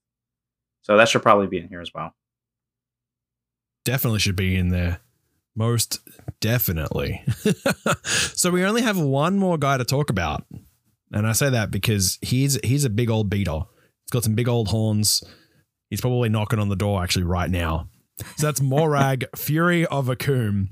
So 0.80 0.96
that 0.96 1.06
should 1.10 1.22
probably 1.22 1.48
be 1.48 1.58
in 1.58 1.68
here 1.68 1.82
as 1.82 1.92
well. 1.94 2.14
Definitely 3.84 4.20
should 4.20 4.34
be 4.34 4.56
in 4.56 4.70
there. 4.70 5.00
Most 5.54 6.00
definitely. 6.40 7.22
so 8.04 8.50
we 8.50 8.64
only 8.64 8.80
have 8.80 8.98
one 8.98 9.38
more 9.38 9.58
guy 9.58 9.76
to 9.76 9.84
talk 9.84 10.08
about. 10.08 10.46
And 11.12 11.26
I 11.26 11.32
say 11.32 11.50
that 11.50 11.70
because 11.70 12.18
he's 12.22 12.58
he's 12.64 12.86
a 12.86 12.90
big 12.90 13.10
old 13.10 13.28
beater. 13.28 13.60
He's 14.04 14.10
got 14.10 14.24
some 14.24 14.34
big 14.34 14.48
old 14.48 14.68
horns. 14.68 15.22
He's 15.90 16.00
probably 16.00 16.30
knocking 16.30 16.58
on 16.58 16.70
the 16.70 16.74
door 16.74 17.02
actually 17.02 17.24
right 17.24 17.50
now. 17.50 17.90
So 18.36 18.46
that's 18.46 18.60
Moraug, 18.60 19.24
Fury 19.36 19.84
of 19.86 20.06
Akoum. 20.06 20.68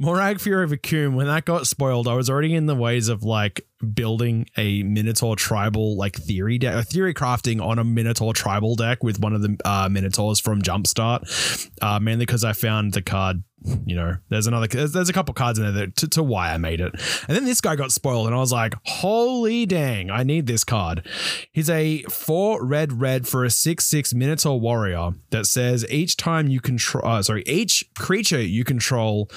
Moraug 0.00 0.40
Fury 0.40 0.62
of 0.62 0.70
Akoum, 0.70 1.14
when 1.14 1.26
that 1.26 1.44
got 1.44 1.66
spoiled, 1.66 2.06
I 2.06 2.14
was 2.14 2.30
already 2.30 2.54
in 2.54 2.66
the 2.66 2.76
ways 2.76 3.08
of 3.08 3.24
like 3.24 3.66
building 3.94 4.46
a 4.56 4.84
Minotaur 4.84 5.34
tribal 5.34 5.96
like 5.96 6.14
theory 6.14 6.56
deck, 6.56 6.74
a 6.74 6.82
theory 6.84 7.14
crafting 7.14 7.60
on 7.60 7.80
a 7.80 7.84
Minotaur 7.84 8.32
tribal 8.32 8.76
deck 8.76 9.02
with 9.02 9.18
one 9.18 9.32
of 9.32 9.42
the 9.42 9.56
uh, 9.64 9.88
Minotaurs 9.88 10.38
from 10.38 10.62
Jumpstart, 10.62 11.68
uh, 11.82 11.98
mainly 11.98 12.26
because 12.26 12.44
I 12.44 12.52
found 12.52 12.92
the 12.92 13.02
card. 13.02 13.42
You 13.86 13.96
know, 13.96 14.16
there's 14.28 14.46
another, 14.46 14.68
there's, 14.68 14.92
there's 14.92 15.08
a 15.08 15.12
couple 15.12 15.34
cards 15.34 15.58
in 15.58 15.64
there 15.64 15.86
that, 15.86 15.96
to, 15.96 16.08
to 16.10 16.22
why 16.22 16.54
I 16.54 16.58
made 16.58 16.80
it. 16.80 16.92
And 17.26 17.36
then 17.36 17.44
this 17.44 17.60
guy 17.60 17.74
got 17.74 17.90
spoiled, 17.90 18.26
and 18.26 18.36
I 18.36 18.38
was 18.38 18.52
like, 18.52 18.74
holy 18.84 19.66
dang, 19.66 20.12
I 20.12 20.22
need 20.22 20.46
this 20.46 20.62
card. 20.62 21.04
He's 21.50 21.68
a 21.68 22.02
four 22.04 22.64
red 22.64 23.00
red 23.00 23.26
for 23.26 23.44
a 23.44 23.50
six 23.50 23.84
six 23.84 24.14
Minotaur 24.14 24.60
warrior 24.60 25.10
that 25.30 25.46
says 25.46 25.84
each 25.90 26.16
time 26.16 26.46
you 26.46 26.60
control, 26.60 27.04
uh, 27.04 27.20
sorry, 27.20 27.42
each 27.46 27.84
creature 27.98 28.40
you 28.40 28.62
control 28.62 29.28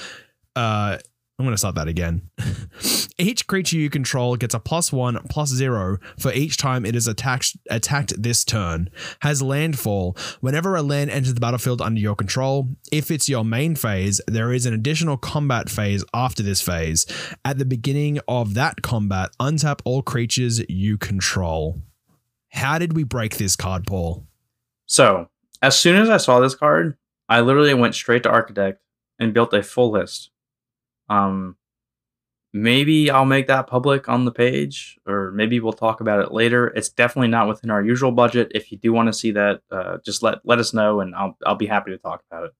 uh, 0.56 0.98
I'm 1.38 1.46
going 1.46 1.54
to 1.54 1.58
start 1.58 1.74
that 1.76 1.88
again. 1.88 2.30
each 3.18 3.46
creature 3.46 3.76
you 3.76 3.90
control 3.90 4.36
gets 4.36 4.54
a 4.54 4.60
plus 4.60 4.92
one, 4.92 5.18
plus 5.28 5.48
zero 5.48 5.98
for 6.18 6.32
each 6.32 6.56
time 6.56 6.84
it 6.84 6.94
is 6.94 7.08
attacked 7.08 7.56
attacked 7.70 8.22
this 8.22 8.44
turn. 8.44 8.90
Has 9.22 9.42
landfall. 9.42 10.16
Whenever 10.40 10.76
a 10.76 10.82
land 10.82 11.10
enters 11.10 11.34
the 11.34 11.40
battlefield 11.40 11.80
under 11.80 12.00
your 12.00 12.14
control, 12.14 12.68
if 12.92 13.10
it's 13.10 13.28
your 13.28 13.44
main 13.44 13.74
phase, 13.74 14.20
there 14.28 14.52
is 14.52 14.66
an 14.66 14.74
additional 14.74 15.16
combat 15.16 15.70
phase 15.70 16.04
after 16.12 16.42
this 16.42 16.60
phase. 16.60 17.06
At 17.44 17.58
the 17.58 17.64
beginning 17.64 18.20
of 18.28 18.54
that 18.54 18.82
combat, 18.82 19.30
untap 19.40 19.80
all 19.84 20.02
creatures 20.02 20.62
you 20.68 20.98
control. 20.98 21.82
How 22.50 22.78
did 22.78 22.94
we 22.94 23.04
break 23.04 23.38
this 23.38 23.56
card, 23.56 23.86
Paul? 23.86 24.26
So, 24.86 25.28
as 25.62 25.78
soon 25.78 25.96
as 25.96 26.10
I 26.10 26.18
saw 26.18 26.38
this 26.38 26.54
card, 26.54 26.98
I 27.28 27.40
literally 27.40 27.72
went 27.72 27.94
straight 27.94 28.22
to 28.24 28.28
Archidekt 28.28 28.76
and 29.18 29.32
built 29.32 29.54
a 29.54 29.62
full 29.62 29.90
list 29.90 30.31
um, 31.12 31.56
maybe 32.52 33.10
I'll 33.10 33.24
make 33.24 33.46
that 33.48 33.66
public 33.66 34.08
on 34.08 34.24
the 34.24 34.32
page, 34.32 34.98
or 35.06 35.30
maybe 35.32 35.60
we'll 35.60 35.72
talk 35.72 36.00
about 36.00 36.20
it 36.20 36.32
later. 36.32 36.68
It's 36.68 36.88
definitely 36.88 37.28
not 37.28 37.48
within 37.48 37.70
our 37.70 37.82
usual 37.82 38.12
budget. 38.12 38.52
If 38.54 38.72
you 38.72 38.78
do 38.78 38.92
want 38.92 39.08
to 39.08 39.12
see 39.12 39.32
that, 39.32 39.60
uh, 39.70 39.98
just 40.04 40.22
let 40.22 40.38
let 40.44 40.58
us 40.58 40.72
know, 40.72 41.00
and 41.00 41.14
I'll 41.14 41.36
I'll 41.44 41.54
be 41.56 41.66
happy 41.66 41.90
to 41.90 41.98
talk 41.98 42.22
about 42.30 42.44
it. 42.44 42.52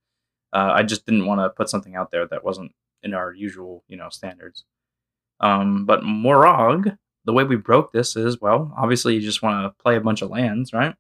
Uh, 0.53 0.73
I 0.75 0.83
just 0.83 1.07
didn't 1.07 1.27
want 1.27 1.41
to 1.41 1.49
put 1.49 1.71
something 1.71 1.97
out 1.97 2.11
there 2.11 2.27
that 2.27 2.45
wasn't 2.45 2.73
in 3.03 3.15
our 3.15 3.33
usual, 3.33 3.85
you 3.89 3.97
know, 3.97 4.11
standards. 4.11 4.65
Um, 5.41 5.87
but 5.87 6.03
Moraug, 6.03 6.99
the 7.25 7.33
way 7.33 7.45
we 7.45 7.57
broke 7.57 7.93
this 7.93 8.17
is 8.17 8.41
well, 8.41 8.73
obviously 8.77 9.15
you 9.15 9.21
just 9.21 9.43
want 9.43 9.65
to 9.65 9.83
play 9.83 9.97
a 9.97 10.01
bunch 10.01 10.21
of 10.21 10.31
lands, 10.31 10.73
right? 10.75 10.95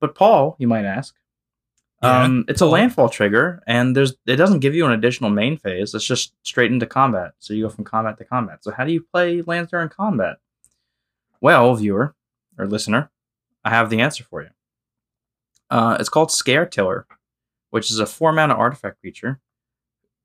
But 0.00 0.14
Paul, 0.14 0.56
you 0.58 0.68
might 0.68 0.84
ask, 0.84 1.14
yeah. 2.02 2.24
Um, 2.24 2.44
it's 2.48 2.60
a 2.60 2.66
landfall 2.66 3.08
trigger, 3.08 3.62
and 3.66 3.96
there's 3.96 4.14
it 4.26 4.36
doesn't 4.36 4.60
give 4.60 4.74
you 4.74 4.84
an 4.86 4.92
additional 4.92 5.30
main 5.30 5.56
phase. 5.56 5.94
It's 5.94 6.04
just 6.04 6.34
straight 6.42 6.72
into 6.72 6.86
combat. 6.86 7.32
So 7.38 7.54
you 7.54 7.64
go 7.64 7.68
from 7.68 7.84
combat 7.84 8.18
to 8.18 8.24
combat. 8.24 8.64
So 8.64 8.72
how 8.72 8.84
do 8.84 8.92
you 8.92 9.02
play 9.02 9.42
lands 9.42 9.70
during 9.70 9.88
combat? 9.88 10.38
Well, 11.40 11.74
viewer 11.74 12.14
or 12.58 12.66
listener, 12.66 13.10
I 13.64 13.70
have 13.70 13.88
the 13.88 14.00
answer 14.00 14.24
for 14.24 14.42
you. 14.42 14.50
Uh, 15.70 15.96
it's 15.98 16.08
called 16.08 16.30
Scaretiller, 16.30 17.04
which 17.70 17.90
is 17.90 17.98
a 17.98 18.06
four 18.06 18.32
mana 18.32 18.54
artifact 18.54 19.00
creature. 19.00 19.40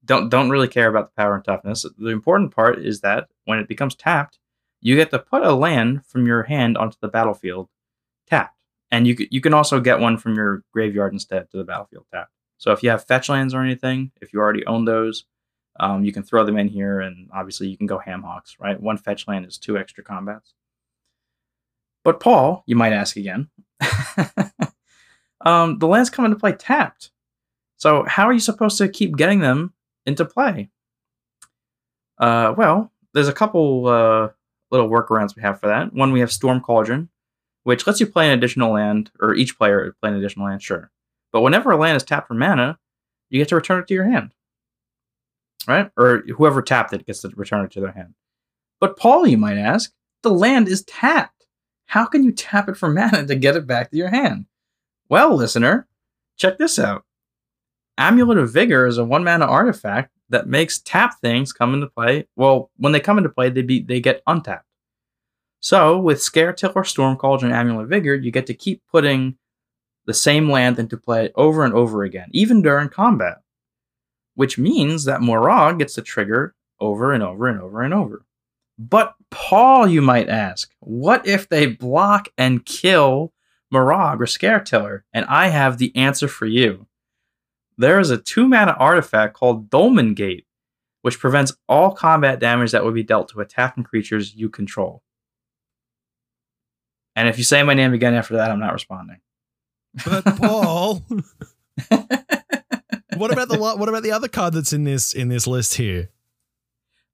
Don't 0.03 0.29
don't 0.29 0.49
really 0.49 0.67
care 0.67 0.87
about 0.87 1.11
the 1.11 1.21
power 1.21 1.35
and 1.35 1.43
toughness. 1.43 1.85
The 1.97 2.09
important 2.09 2.55
part 2.55 2.79
is 2.79 3.01
that 3.01 3.27
when 3.45 3.59
it 3.59 3.67
becomes 3.67 3.95
tapped, 3.95 4.39
you 4.81 4.95
get 4.95 5.11
to 5.11 5.19
put 5.19 5.43
a 5.43 5.53
land 5.53 6.05
from 6.05 6.25
your 6.25 6.43
hand 6.43 6.77
onto 6.77 6.97
the 7.01 7.07
battlefield 7.07 7.69
and 8.91 9.07
you 9.07 9.15
you 9.31 9.41
can 9.41 9.53
also 9.53 9.79
get 9.79 9.99
one 9.99 10.17
from 10.17 10.35
your 10.35 10.63
graveyard 10.71 11.13
instead 11.13 11.49
to 11.51 11.57
the 11.57 11.63
battlefield 11.63 12.05
tap. 12.13 12.29
So 12.57 12.71
if 12.71 12.81
you 12.83 12.89
have 12.89 13.05
fetch 13.05 13.29
lands 13.29 13.53
or 13.53 13.61
anything, 13.61 14.11
if 14.21 14.33
you 14.33 14.39
already 14.39 14.65
own 14.65 14.85
those, 14.85 15.25
um, 15.79 16.03
you 16.03 16.11
can 16.11 16.23
throw 16.23 16.43
them 16.43 16.57
in 16.57 16.67
here, 16.67 16.99
and 16.99 17.29
obviously 17.33 17.67
you 17.67 17.77
can 17.77 17.87
go 17.87 17.99
ham 17.99 18.23
hocks, 18.23 18.55
right? 18.59 18.79
One 18.79 18.97
fetch 18.97 19.27
land 19.27 19.45
is 19.45 19.57
two 19.57 19.77
extra 19.77 20.03
combats. 20.03 20.53
But 22.03 22.19
Paul, 22.19 22.63
you 22.65 22.75
might 22.75 22.93
ask 22.93 23.17
again, 23.17 23.49
um, 25.41 25.77
the 25.77 25.87
lands 25.87 26.09
come 26.09 26.25
into 26.25 26.37
play 26.37 26.53
tapped. 26.53 27.11
So 27.75 28.05
how 28.07 28.25
are 28.25 28.33
you 28.33 28.39
supposed 28.39 28.77
to 28.79 28.89
keep 28.89 29.17
getting 29.17 29.39
them 29.39 29.73
into 30.05 30.25
play? 30.25 30.69
Uh, 32.17 32.53
well, 32.57 32.91
there's 33.13 33.27
a 33.27 33.33
couple 33.33 33.87
uh, 33.87 34.29
little 34.71 34.89
workarounds 34.89 35.35
we 35.35 35.43
have 35.43 35.59
for 35.59 35.67
that. 35.67 35.93
One, 35.93 36.11
we 36.11 36.21
have 36.21 36.31
Storm 36.31 36.61
Cauldron, 36.61 37.09
which 37.67 37.85
lets 37.85 37.99
you 37.99 38.07
play 38.07 38.27
an 38.27 38.31
additional 38.31 38.71
land, 38.71 39.11
or 39.19 39.35
each 39.35 39.57
player 39.57 39.93
play 40.01 40.09
an 40.09 40.15
additional 40.15 40.45
land, 40.45 40.63
sure. 40.63 40.89
But 41.33 41.41
whenever 41.41 41.69
a 41.69 41.75
land 41.75 41.97
is 41.97 42.03
tapped 42.03 42.29
for 42.29 42.33
mana, 42.33 42.79
you 43.29 43.41
get 43.41 43.49
to 43.49 43.55
return 43.55 43.81
it 43.81 43.87
to 43.87 43.93
your 43.93 44.09
hand. 44.09 44.33
Right? 45.67 45.91
Or 45.97 46.23
whoever 46.37 46.61
tapped 46.61 46.93
it 46.93 47.05
gets 47.05 47.19
to 47.23 47.31
return 47.35 47.65
it 47.65 47.71
to 47.71 47.81
their 47.81 47.91
hand. 47.91 48.13
But 48.79 48.95
Paul, 48.95 49.27
you 49.27 49.37
might 49.37 49.57
ask, 49.57 49.91
the 50.23 50.29
land 50.29 50.69
is 50.69 50.85
tapped. 50.85 51.45
How 51.87 52.05
can 52.05 52.23
you 52.23 52.31
tap 52.31 52.69
it 52.69 52.77
for 52.77 52.87
mana 52.93 53.27
to 53.27 53.35
get 53.35 53.57
it 53.57 53.67
back 53.67 53.91
to 53.91 53.97
your 53.97 54.11
hand? 54.11 54.45
Well, 55.09 55.35
listener, 55.35 55.89
check 56.37 56.57
this 56.57 56.79
out. 56.79 57.03
Amulet 57.97 58.37
of 58.37 58.49
Vigor 58.49 58.87
is 58.87 58.97
a 58.97 59.03
one 59.03 59.25
mana 59.25 59.45
artifact 59.45 60.13
that 60.29 60.47
makes 60.47 60.79
tap 60.79 61.19
things 61.19 61.51
come 61.51 61.73
into 61.73 61.87
play. 61.87 62.27
Well, 62.37 62.71
when 62.77 62.93
they 62.93 63.01
come 63.01 63.17
into 63.17 63.29
play, 63.29 63.49
they 63.49 63.61
be 63.61 63.81
they 63.81 63.99
get 63.99 64.23
untapped. 64.25 64.66
So, 65.59 65.97
with 65.97 66.19
Scaretiller, 66.19 66.85
Storm 66.85 67.17
and 67.21 67.53
Amulet 67.53 67.87
Vigor, 67.87 68.15
you 68.15 68.31
get 68.31 68.45
to 68.47 68.53
keep 68.53 68.83
putting 68.91 69.37
the 70.05 70.13
same 70.13 70.49
land 70.49 70.79
into 70.79 70.97
play 70.97 71.31
over 71.35 71.63
and 71.63 71.73
over 71.73 72.03
again, 72.03 72.29
even 72.31 72.61
during 72.61 72.89
combat. 72.89 73.41
Which 74.35 74.57
means 74.57 75.05
that 75.05 75.21
Moraug 75.21 75.79
gets 75.79 75.95
to 75.95 76.01
trigger 76.01 76.55
over 76.79 77.11
and 77.11 77.23
over 77.23 77.47
and 77.47 77.59
over 77.59 77.81
and 77.81 77.93
over. 77.93 78.23
But, 78.77 79.15
Paul, 79.31 79.87
you 79.87 80.01
might 80.01 80.29
ask, 80.29 80.71
what 80.79 81.27
if 81.27 81.49
they 81.49 81.65
block 81.65 82.29
and 82.37 82.63
kill 82.63 83.33
Moraug 83.73 84.19
or 84.19 84.25
Scaretiller? 84.25 85.01
And 85.11 85.25
I 85.25 85.47
have 85.47 85.79
the 85.79 85.95
answer 85.95 86.27
for 86.27 86.45
you. 86.45 86.85
There 87.79 87.99
is 87.99 88.11
a 88.11 88.17
two 88.17 88.47
mana 88.47 88.75
artifact 88.79 89.33
called 89.33 89.69
Dolmen 89.71 90.13
Gate, 90.13 90.45
which 91.01 91.19
prevents 91.19 91.57
all 91.67 91.91
combat 91.93 92.39
damage 92.39 92.71
that 92.71 92.85
would 92.85 92.93
be 92.93 93.03
dealt 93.03 93.29
to 93.29 93.41
attacking 93.41 93.83
creatures 93.83 94.35
you 94.35 94.49
control. 94.49 95.01
And 97.17 97.27
if 97.27 97.37
you 97.37 97.43
say 97.43 97.63
my 97.63 97.73
name 97.73 97.93
again 97.93 98.13
after 98.13 98.35
that, 98.35 98.51
I'm 98.51 98.59
not 98.59 98.73
responding. 98.73 99.17
But 100.05 100.23
Paul, 100.37 101.03
what 103.17 103.31
about 103.33 103.49
the 103.49 103.57
what 103.59 103.89
about 103.89 104.03
the 104.03 104.11
other 104.11 104.27
card 104.27 104.53
that's 104.53 104.71
in 104.71 104.83
this 104.83 105.13
in 105.13 105.27
this 105.27 105.47
list 105.47 105.73
here? 105.73 106.09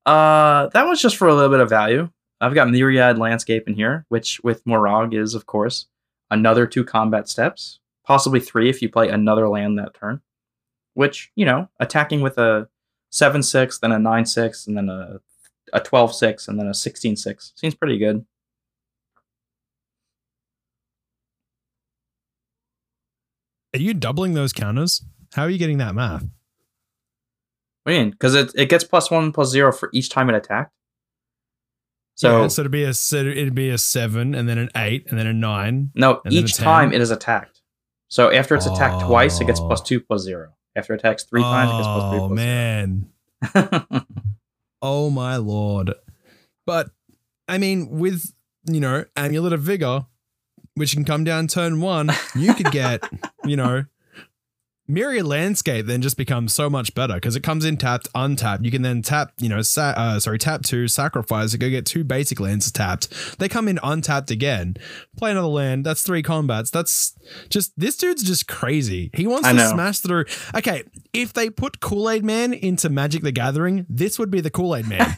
Uh, 0.06 0.68
that 0.74 0.86
was 0.86 1.02
just 1.02 1.16
for 1.16 1.30
a 1.30 1.34
little 1.34 1.50
bit 1.50 1.62
of 1.62 1.70
value. 1.70 2.10
I've 2.42 2.54
got 2.54 2.70
Myriad 2.70 3.18
Landscape 3.18 3.70
in 3.70 3.76
here, 3.76 4.06
which 4.10 4.42
with 4.44 4.66
Moraug 4.66 5.14
is, 5.14 5.34
of 5.36 5.46
course, 5.46 5.88
another 6.30 6.68
two 6.68 6.84
combat 6.84 7.30
steps, 7.30 7.80
possibly 8.06 8.42
three 8.42 8.70
if 8.70 8.82
you 8.82 8.90
play 8.90 9.08
another 9.08 9.48
land 9.48 9.80
that 9.80 9.94
turn. 9.94 10.22
which 10.94 11.32
you 11.36 11.46
know, 11.46 11.70
attacking 11.80 12.22
with 12.22 12.38
a 12.38 12.68
seven 13.10 13.44
six, 13.44 13.80
then 13.80 13.92
a 13.92 14.00
nine 14.00 14.26
six, 14.26 14.68
and 14.68 14.78
then 14.78 14.90
a 14.90 15.20
a 15.72 15.80
twelve 15.80 16.14
six, 16.14 16.48
and 16.48 16.60
then 16.60 16.68
a 16.68 16.74
sixteen 16.74 17.16
six 17.16 17.54
seems 17.56 17.76
pretty 17.76 17.98
good. 17.98 18.26
Are 23.74 23.80
you 23.80 23.94
doubling 23.94 24.34
those 24.34 24.54
counters? 24.54 25.04
How 25.34 25.44
are 25.44 25.50
you 25.50 25.58
getting 25.58 25.80
that 25.80 25.96
math? 25.96 26.26
I 27.86 27.90
mean? 27.90 28.12
Because 28.12 28.36
it, 28.36 28.52
it 28.56 28.70
gets 28.70 28.84
plus 28.84 29.10
one 29.12 29.32
plus 29.32 29.50
zero 29.50 29.72
for 29.72 29.90
each 29.94 30.10
time 30.10 30.30
it 30.30 30.36
attacked. 30.36 30.72
So 32.16 32.42
yeah, 32.44 32.48
so 32.48 32.62
it'd 32.62 32.72
be 32.72 32.84
a 32.84 32.94
so 32.94 33.18
it'd 33.18 33.56
be 33.56 33.70
a 33.70 33.78
seven 33.78 34.36
and 34.36 34.48
then 34.48 34.60
an 34.60 34.70
eight 34.76 35.08
and 35.10 35.18
then 35.18 35.26
a 35.26 35.34
nine. 35.34 35.92
no, 35.96 36.22
and 36.24 36.34
then 36.34 36.44
a 36.44 36.46
each 36.46 36.56
time 36.56 36.94
it 36.94 37.02
is 37.02 37.10
attacked. 37.10 37.62
So 38.08 38.32
after 38.32 38.54
it's 38.56 38.68
attacked 38.68 39.02
oh. 39.04 39.08
twice, 39.08 39.42
it 39.42 39.46
gets 39.46 39.60
Oh. 39.60 39.76
two 39.84 40.00
plus 40.00 40.22
zero. 40.22 40.54
After 40.76 40.94
it 40.94 41.00
attacks 41.00 41.24
three 41.24 41.42
times, 41.42 41.72
it 41.72 41.78
gets 41.78 41.88
plus 41.88 42.12
three 42.12 42.20
Oh 42.20 42.28
plus 42.28 42.36
man. 43.96 44.06
Oh 44.86 45.10
my 45.10 45.38
lord. 45.38 45.94
But 46.66 46.90
I 47.48 47.58
mean, 47.58 47.90
with 47.90 48.34
you 48.66 48.80
know, 48.80 49.06
amulet 49.16 49.54
of 49.54 49.62
vigor, 49.62 50.06
which 50.76 50.94
can 50.94 51.06
come 51.06 51.24
down 51.24 51.48
turn 51.48 51.82
one, 51.82 52.12
you 52.36 52.54
could 52.54 52.72
get, 52.72 53.04
you 53.46 53.56
know, 53.58 53.86
Myriad 54.86 55.26
Landscape 55.26 55.86
then 55.86 56.02
just 56.02 56.18
becomes 56.18 56.54
so 56.54 56.70
much 56.70 56.94
better 56.94 57.14
because 57.14 57.38
it 57.38 57.44
comes 57.44 57.64
in 57.64 57.78
tapped, 57.78 58.10
untapped. 58.14 58.66
You 58.66 58.72
can 58.72 58.82
then 58.82 59.02
tap, 59.02 59.32
you 59.40 59.48
know, 59.48 59.62
sa- 59.62 59.94
uh, 59.96 60.20
sorry, 60.20 60.38
tap 60.38 60.62
two, 60.64 60.90
sacrifice, 60.90 61.56
go 61.56 61.70
get 61.70 61.86
two 61.86 62.04
basic 62.04 62.40
lands 62.42 62.70
tapped. 62.70 63.40
They 63.40 63.48
come 63.48 63.70
in 63.70 63.80
untapped 63.82 64.30
again. 64.30 64.76
Play 65.16 65.32
another 65.32 65.48
land. 65.48 65.86
That's 65.86 66.02
three 66.02 66.22
combats. 66.22 66.70
That's 66.70 67.18
just 67.48 67.72
this 67.78 67.96
dude's 67.96 68.24
just 68.24 68.48
crazy. 68.50 69.10
He 69.14 69.26
wants 69.26 69.48
I 69.48 69.52
to 69.52 69.58
know. 69.58 69.72
smash 69.72 70.00
through. 70.00 70.26
Okay, 70.54 70.84
if 71.14 71.32
they 71.32 71.50
put 71.50 71.80
Kool 71.80 72.10
Aid 72.10 72.26
Man 72.26 72.54
into 72.54 72.90
Magic 72.90 73.24
the 73.24 73.32
Gathering, 73.32 73.86
this 73.88 74.20
would 74.20 74.30
be 74.32 74.42
the 74.42 74.52
Kool 74.52 74.76
Aid 74.76 74.90
Man. 74.90 75.16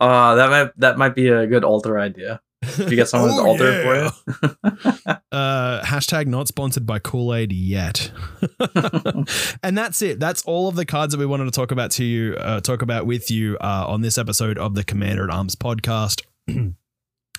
uh, 0.00 0.34
that 0.36 0.48
might 0.48 0.70
that 0.78 0.96
might 0.96 1.14
be 1.14 1.28
a 1.28 1.46
good 1.46 1.64
alter 1.64 1.98
idea. 1.98 2.40
You 2.88 2.96
get 2.96 3.08
someone 3.08 3.30
to 3.30 3.36
Oh, 3.36 3.46
alter 3.46 3.70
yeah. 3.70 4.10
for 4.10 4.48
you. 4.64 5.16
Uh, 5.32 5.80
hashtag 5.84 6.26
not 6.26 6.48
sponsored 6.48 6.84
by 6.84 6.98
Kool 6.98 7.32
Aid 7.32 7.52
yet. 7.52 8.10
and 9.62 9.78
that's 9.78 10.02
it. 10.02 10.18
That's 10.18 10.42
all 10.42 10.66
of 10.68 10.74
the 10.74 10.84
cards 10.84 11.12
that 11.12 11.18
we 11.18 11.26
wanted 11.26 11.44
to 11.44 11.50
talk 11.52 11.70
about 11.70 11.92
to 11.92 12.04
you, 12.04 12.34
uh, 12.34 12.60
talk 12.60 12.82
about 12.82 13.06
with 13.06 13.30
you 13.30 13.56
uh, 13.60 13.84
on 13.86 14.00
this 14.02 14.18
episode 14.18 14.58
of 14.58 14.74
the 14.74 14.82
Commander 14.82 15.22
at 15.24 15.30
Arms 15.30 15.54
podcast. 15.54 16.22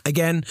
Again, 0.05 0.43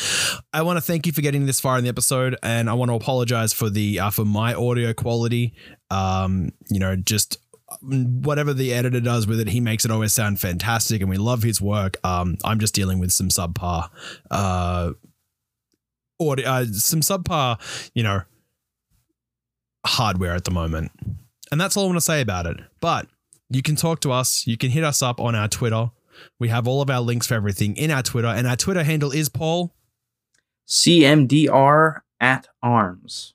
I 0.53 0.63
want 0.63 0.77
to 0.77 0.81
thank 0.83 1.07
you 1.07 1.13
for 1.13 1.23
getting 1.23 1.47
this 1.47 1.59
far 1.61 1.77
in 1.79 1.83
the 1.83 1.89
episode, 1.89 2.37
and 2.43 2.69
I 2.71 2.75
want 2.75 2.91
to 2.91 2.95
apologize 2.95 3.53
for 3.53 3.69
the 3.71 3.99
uh, 3.99 4.11
for 4.11 4.25
my 4.25 4.55
audio 4.55 4.93
quality. 4.93 5.55
Um, 5.91 6.51
you 6.71 6.79
know, 6.79 6.95
just 6.95 7.39
whatever 7.83 8.53
the 8.53 8.73
editor 8.73 9.01
does 9.01 9.27
with 9.27 9.41
it, 9.41 9.49
he 9.49 9.61
makes 9.61 9.85
it 9.85 9.91
always 9.91 10.13
sound 10.13 10.41
fantastic, 10.41 11.01
and 11.01 11.11
we 11.11 11.17
love 11.17 11.43
his 11.43 11.61
work. 11.61 11.97
Um, 12.05 12.37
I'm 12.45 12.59
just 12.59 12.75
dealing 12.75 12.99
with 12.99 13.13
some 13.13 13.29
subpar 13.29 13.91
uh 14.31 14.93
audio, 16.21 16.47
uh, 16.47 16.65
some 16.67 17.01
subpar, 17.01 17.59
you 17.95 18.03
know, 18.03 18.23
hardware 19.87 20.35
at 20.35 20.45
the 20.45 20.51
moment. 20.51 20.93
And 21.51 21.61
that's 21.61 21.77
all 21.77 21.85
I 21.85 21.87
want 21.87 21.97
to 21.97 22.03
say 22.03 22.21
about 22.21 22.47
it. 22.47 22.59
But 22.81 23.07
you 23.49 23.63
can 23.63 23.77
talk 23.77 24.01
to 24.01 24.13
us. 24.13 24.47
You 24.47 24.57
can 24.57 24.71
hit 24.71 24.85
us 24.85 25.03
up 25.03 25.21
on 25.21 25.35
our 25.35 25.49
Twitter. 25.49 25.91
We 26.39 26.49
have 26.49 26.69
all 26.69 26.83
of 26.83 26.91
our 26.91 27.01
links 27.01 27.27
for 27.27 27.35
everything 27.35 27.77
in 27.77 27.91
our 27.91 28.03
Twitter, 28.03 28.29
and 28.29 28.47
our 28.47 28.57
Twitter 28.57 28.85
handle 28.85 29.11
is 29.11 29.29
Paul. 29.29 29.75
CMDR 30.69 32.01
at 32.21 32.47
arms. 32.63 33.35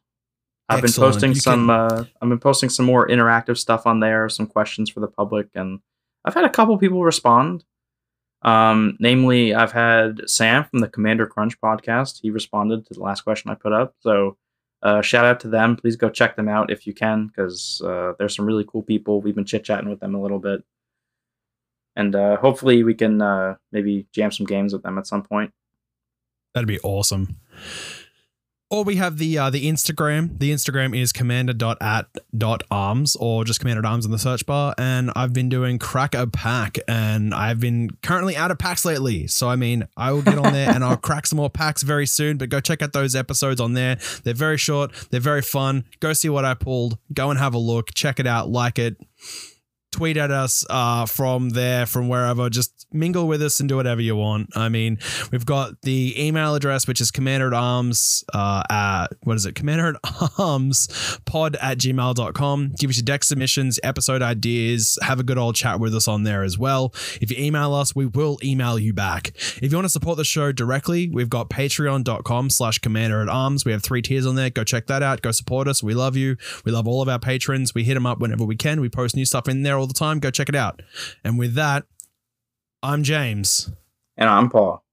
I've 0.70 0.82
been 0.82 0.92
posting 0.92 1.30
You 1.34 1.40
some. 1.40 1.68
can- 1.68 1.70
Uh, 1.70 2.06
I've 2.22 2.30
been 2.30 2.40
posting 2.40 2.70
some 2.70 2.86
more 2.86 3.08
interactive 3.08 3.58
stuff 3.58 3.86
on 3.86 4.00
there, 4.00 4.28
some 4.30 4.48
questions 4.48 4.90
for 4.90 5.00
the 5.00 5.08
public, 5.08 5.50
and 5.56 5.80
I've 6.24 6.34
had 6.34 6.46
a 6.46 6.50
couple 6.50 6.78
people 6.78 7.04
respond. 7.04 7.64
Um, 8.42 8.98
namely, 9.00 9.54
I've 9.56 9.72
had 9.72 10.30
Sam 10.30 10.64
from 10.66 10.80
the 10.80 10.88
Commander 10.88 11.26
Crunch 11.28 11.60
podcast. 11.62 12.20
He 12.22 12.30
responded 12.30 12.86
to 12.88 12.94
the 12.94 13.00
last 13.02 13.22
question 13.22 13.50
I 13.52 13.56
put 13.56 13.74
up. 13.74 13.96
So, 14.00 14.38
uh, 14.84 15.02
shout 15.02 15.26
out 15.26 15.40
to 15.42 15.48
them. 15.48 15.76
Please 15.76 15.96
go 15.96 16.10
check 16.10 16.36
them 16.36 16.48
out 16.48 16.72
if 16.72 16.86
you 16.86 16.94
can, 16.94 17.28
because 17.28 17.82
uh, 17.84 18.14
there's 18.20 18.36
some 18.36 18.46
really 18.46 18.66
cool 18.68 18.84
people. 18.84 19.22
We've 19.22 19.34
been 19.36 19.46
chit 19.46 19.64
chatting 19.64 19.90
with 19.90 20.00
them 20.00 20.14
a 20.16 20.22
little 20.22 20.40
bit, 20.40 20.64
and 21.96 22.16
uh, 22.16 22.38
hopefully 22.38 22.84
we 22.84 22.94
can 22.94 23.22
uh, 23.22 23.56
maybe 23.72 24.08
jam 24.12 24.32
some 24.32 24.46
games 24.46 24.74
with 24.74 24.84
them 24.84 24.98
at 24.98 25.08
some 25.08 25.24
point. 25.24 25.52
That'd 26.54 26.68
be 26.68 26.80
awesome. 26.80 27.38
Or 28.72 28.84
we 28.84 28.96
have 28.96 29.20
the 29.20 29.38
uh, 29.38 29.52
the 29.52 29.70
Instagram. 29.70 30.40
The 30.40 30.52
Instagram 30.52 31.00
is 31.00 31.14
commander.at.arms 31.14 33.16
or 33.18 33.46
just 33.46 33.60
commander 33.60 33.86
arms 33.86 34.06
in 34.06 34.12
the 34.12 34.18
search 34.18 34.48
bar. 34.48 34.74
And 34.78 35.12
I've 35.16 35.34
been 35.34 35.50
doing 35.50 35.78
crack 35.78 36.16
a 36.16 36.26
pack 36.26 36.80
and 36.88 37.32
I've 37.34 37.60
been 37.60 37.92
currently 38.02 38.36
out 38.36 38.50
of 38.50 38.58
packs 38.58 38.84
lately. 38.84 39.28
So, 39.28 39.48
I 39.48 39.56
mean, 39.56 39.88
I 39.96 40.12
will 40.12 40.24
get 40.24 40.40
on 40.40 40.52
there 40.52 40.72
and 40.72 40.84
I'll 40.84 40.98
crack 40.98 41.28
some 41.28 41.38
more 41.38 41.52
packs 41.52 41.84
very 41.84 42.08
soon. 42.08 42.38
But 42.38 42.50
go 42.50 42.60
check 42.60 42.82
out 42.82 42.94
those 42.94 43.16
episodes 43.16 43.62
on 43.62 43.74
there. 43.74 44.00
They're 44.24 44.34
very 44.34 44.58
short, 44.58 44.92
they're 45.12 45.20
very 45.20 45.44
fun. 45.44 45.86
Go 46.00 46.14
see 46.14 46.30
what 46.30 46.44
I 46.44 46.56
pulled. 46.56 46.98
Go 47.14 47.30
and 47.30 47.38
have 47.38 47.54
a 47.54 47.60
look. 47.60 47.94
Check 47.94 48.20
it 48.20 48.26
out. 48.26 48.50
Like 48.50 48.80
it. 48.80 48.98
Tweet 49.96 50.18
at 50.18 50.30
us 50.30 50.66
uh, 50.70 51.06
from 51.06 51.52
there, 51.52 51.86
from 51.86 52.10
wherever. 52.10 52.50
Just 52.50 52.86
mingle 52.92 53.28
with 53.28 53.42
us 53.42 53.62
and 53.62 53.70
do 53.70 53.78
whatever 53.78 54.02
you 54.02 54.16
want. 54.16 54.56
I 54.58 54.68
mean, 54.68 55.00
We've 55.32 55.46
got 55.46 55.82
the 55.82 56.16
email 56.22 56.56
address, 56.56 56.88
which 56.88 57.02
is 57.02 57.12
commander 57.12 57.48
at 57.48 57.54
arms, 57.54 58.24
uh, 58.34 58.64
at, 58.70 59.08
what 59.24 59.36
is 59.36 59.46
it? 59.46 59.56
Commander 59.56 59.96
at 60.04 60.30
arms 60.40 61.20
pod 61.26 61.56
at 61.62 61.78
gmail.com. 61.78 62.74
Give 62.80 62.90
us 62.90 62.98
your 62.98 63.04
deck 63.04 63.24
submissions, 63.24 63.80
episode 63.84 64.22
ideas, 64.22 64.98
have 65.02 65.20
a 65.20 65.24
good 65.24 65.38
old 65.38 65.56
chat 65.56 65.80
with 65.80 65.96
us 65.96 66.08
on 66.08 66.24
there 66.24 66.44
as 66.44 66.58
well. 66.58 66.94
If 67.22 67.32
you 67.32 67.44
email 67.44 67.74
us, 67.74 67.96
we 67.96 68.06
will 68.06 68.38
email 68.44 68.80
you 68.80 68.94
back. 68.94 69.34
If 69.62 69.72
you 69.72 69.78
want 69.78 69.86
to 69.86 69.90
support 69.90 70.18
the 70.18 70.24
show 70.24 70.52
directly, 70.52 71.10
we've 71.10 71.30
got 71.30 71.50
patreon.com 71.50 72.50
slash 72.50 72.80
commander 72.80 73.22
at 73.22 73.30
arms. 73.30 73.66
We 73.66 73.72
have 73.72 73.84
three 73.84 74.02
tiers 74.02 74.26
on 74.26 74.36
there. 74.36 74.50
Go 74.50 74.64
check 74.64 74.88
that 74.88 75.04
out. 75.04 75.22
Go 75.22 75.32
support 75.32 75.68
us. 75.68 75.84
We 75.84 75.94
love 75.94 76.16
you. 76.16 76.38
We 76.64 76.72
love 76.72 76.88
all 76.88 77.02
of 77.02 77.10
our 77.10 77.20
patrons. 77.20 77.74
We 77.74 77.84
hit 77.84 77.96
them 77.96 78.06
up 78.06 78.20
whenever 78.20 78.44
we 78.44 78.56
can. 78.56 78.82
We 78.82 78.90
post 78.90 79.16
new 79.16 79.26
stuff 79.26 79.48
in 79.48 79.64
there 79.64 79.78
all 79.86 79.88
the 79.88 79.94
time. 79.94 80.18
Go 80.20 80.32
check 80.32 80.50
it 80.50 80.56
out. 80.56 80.82
And 81.24 81.38
with 81.38 81.54
that, 81.54 81.84
I'm 82.82 83.04
James. 83.04 83.70
And 84.18 84.28
I'm 84.28 84.50
Paul. 84.50 84.84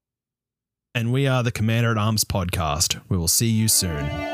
and 0.95 1.11
we 1.11 1.26
are 1.26 1.43
the 1.43 1.51
Commander 1.51 1.90
at 1.93 1.97
Arms 1.97 2.24
podcast. 2.24 3.01
We 3.09 3.16
will 3.16 3.28
see 3.28 3.49
you 3.49 3.68
soon. 3.68 4.32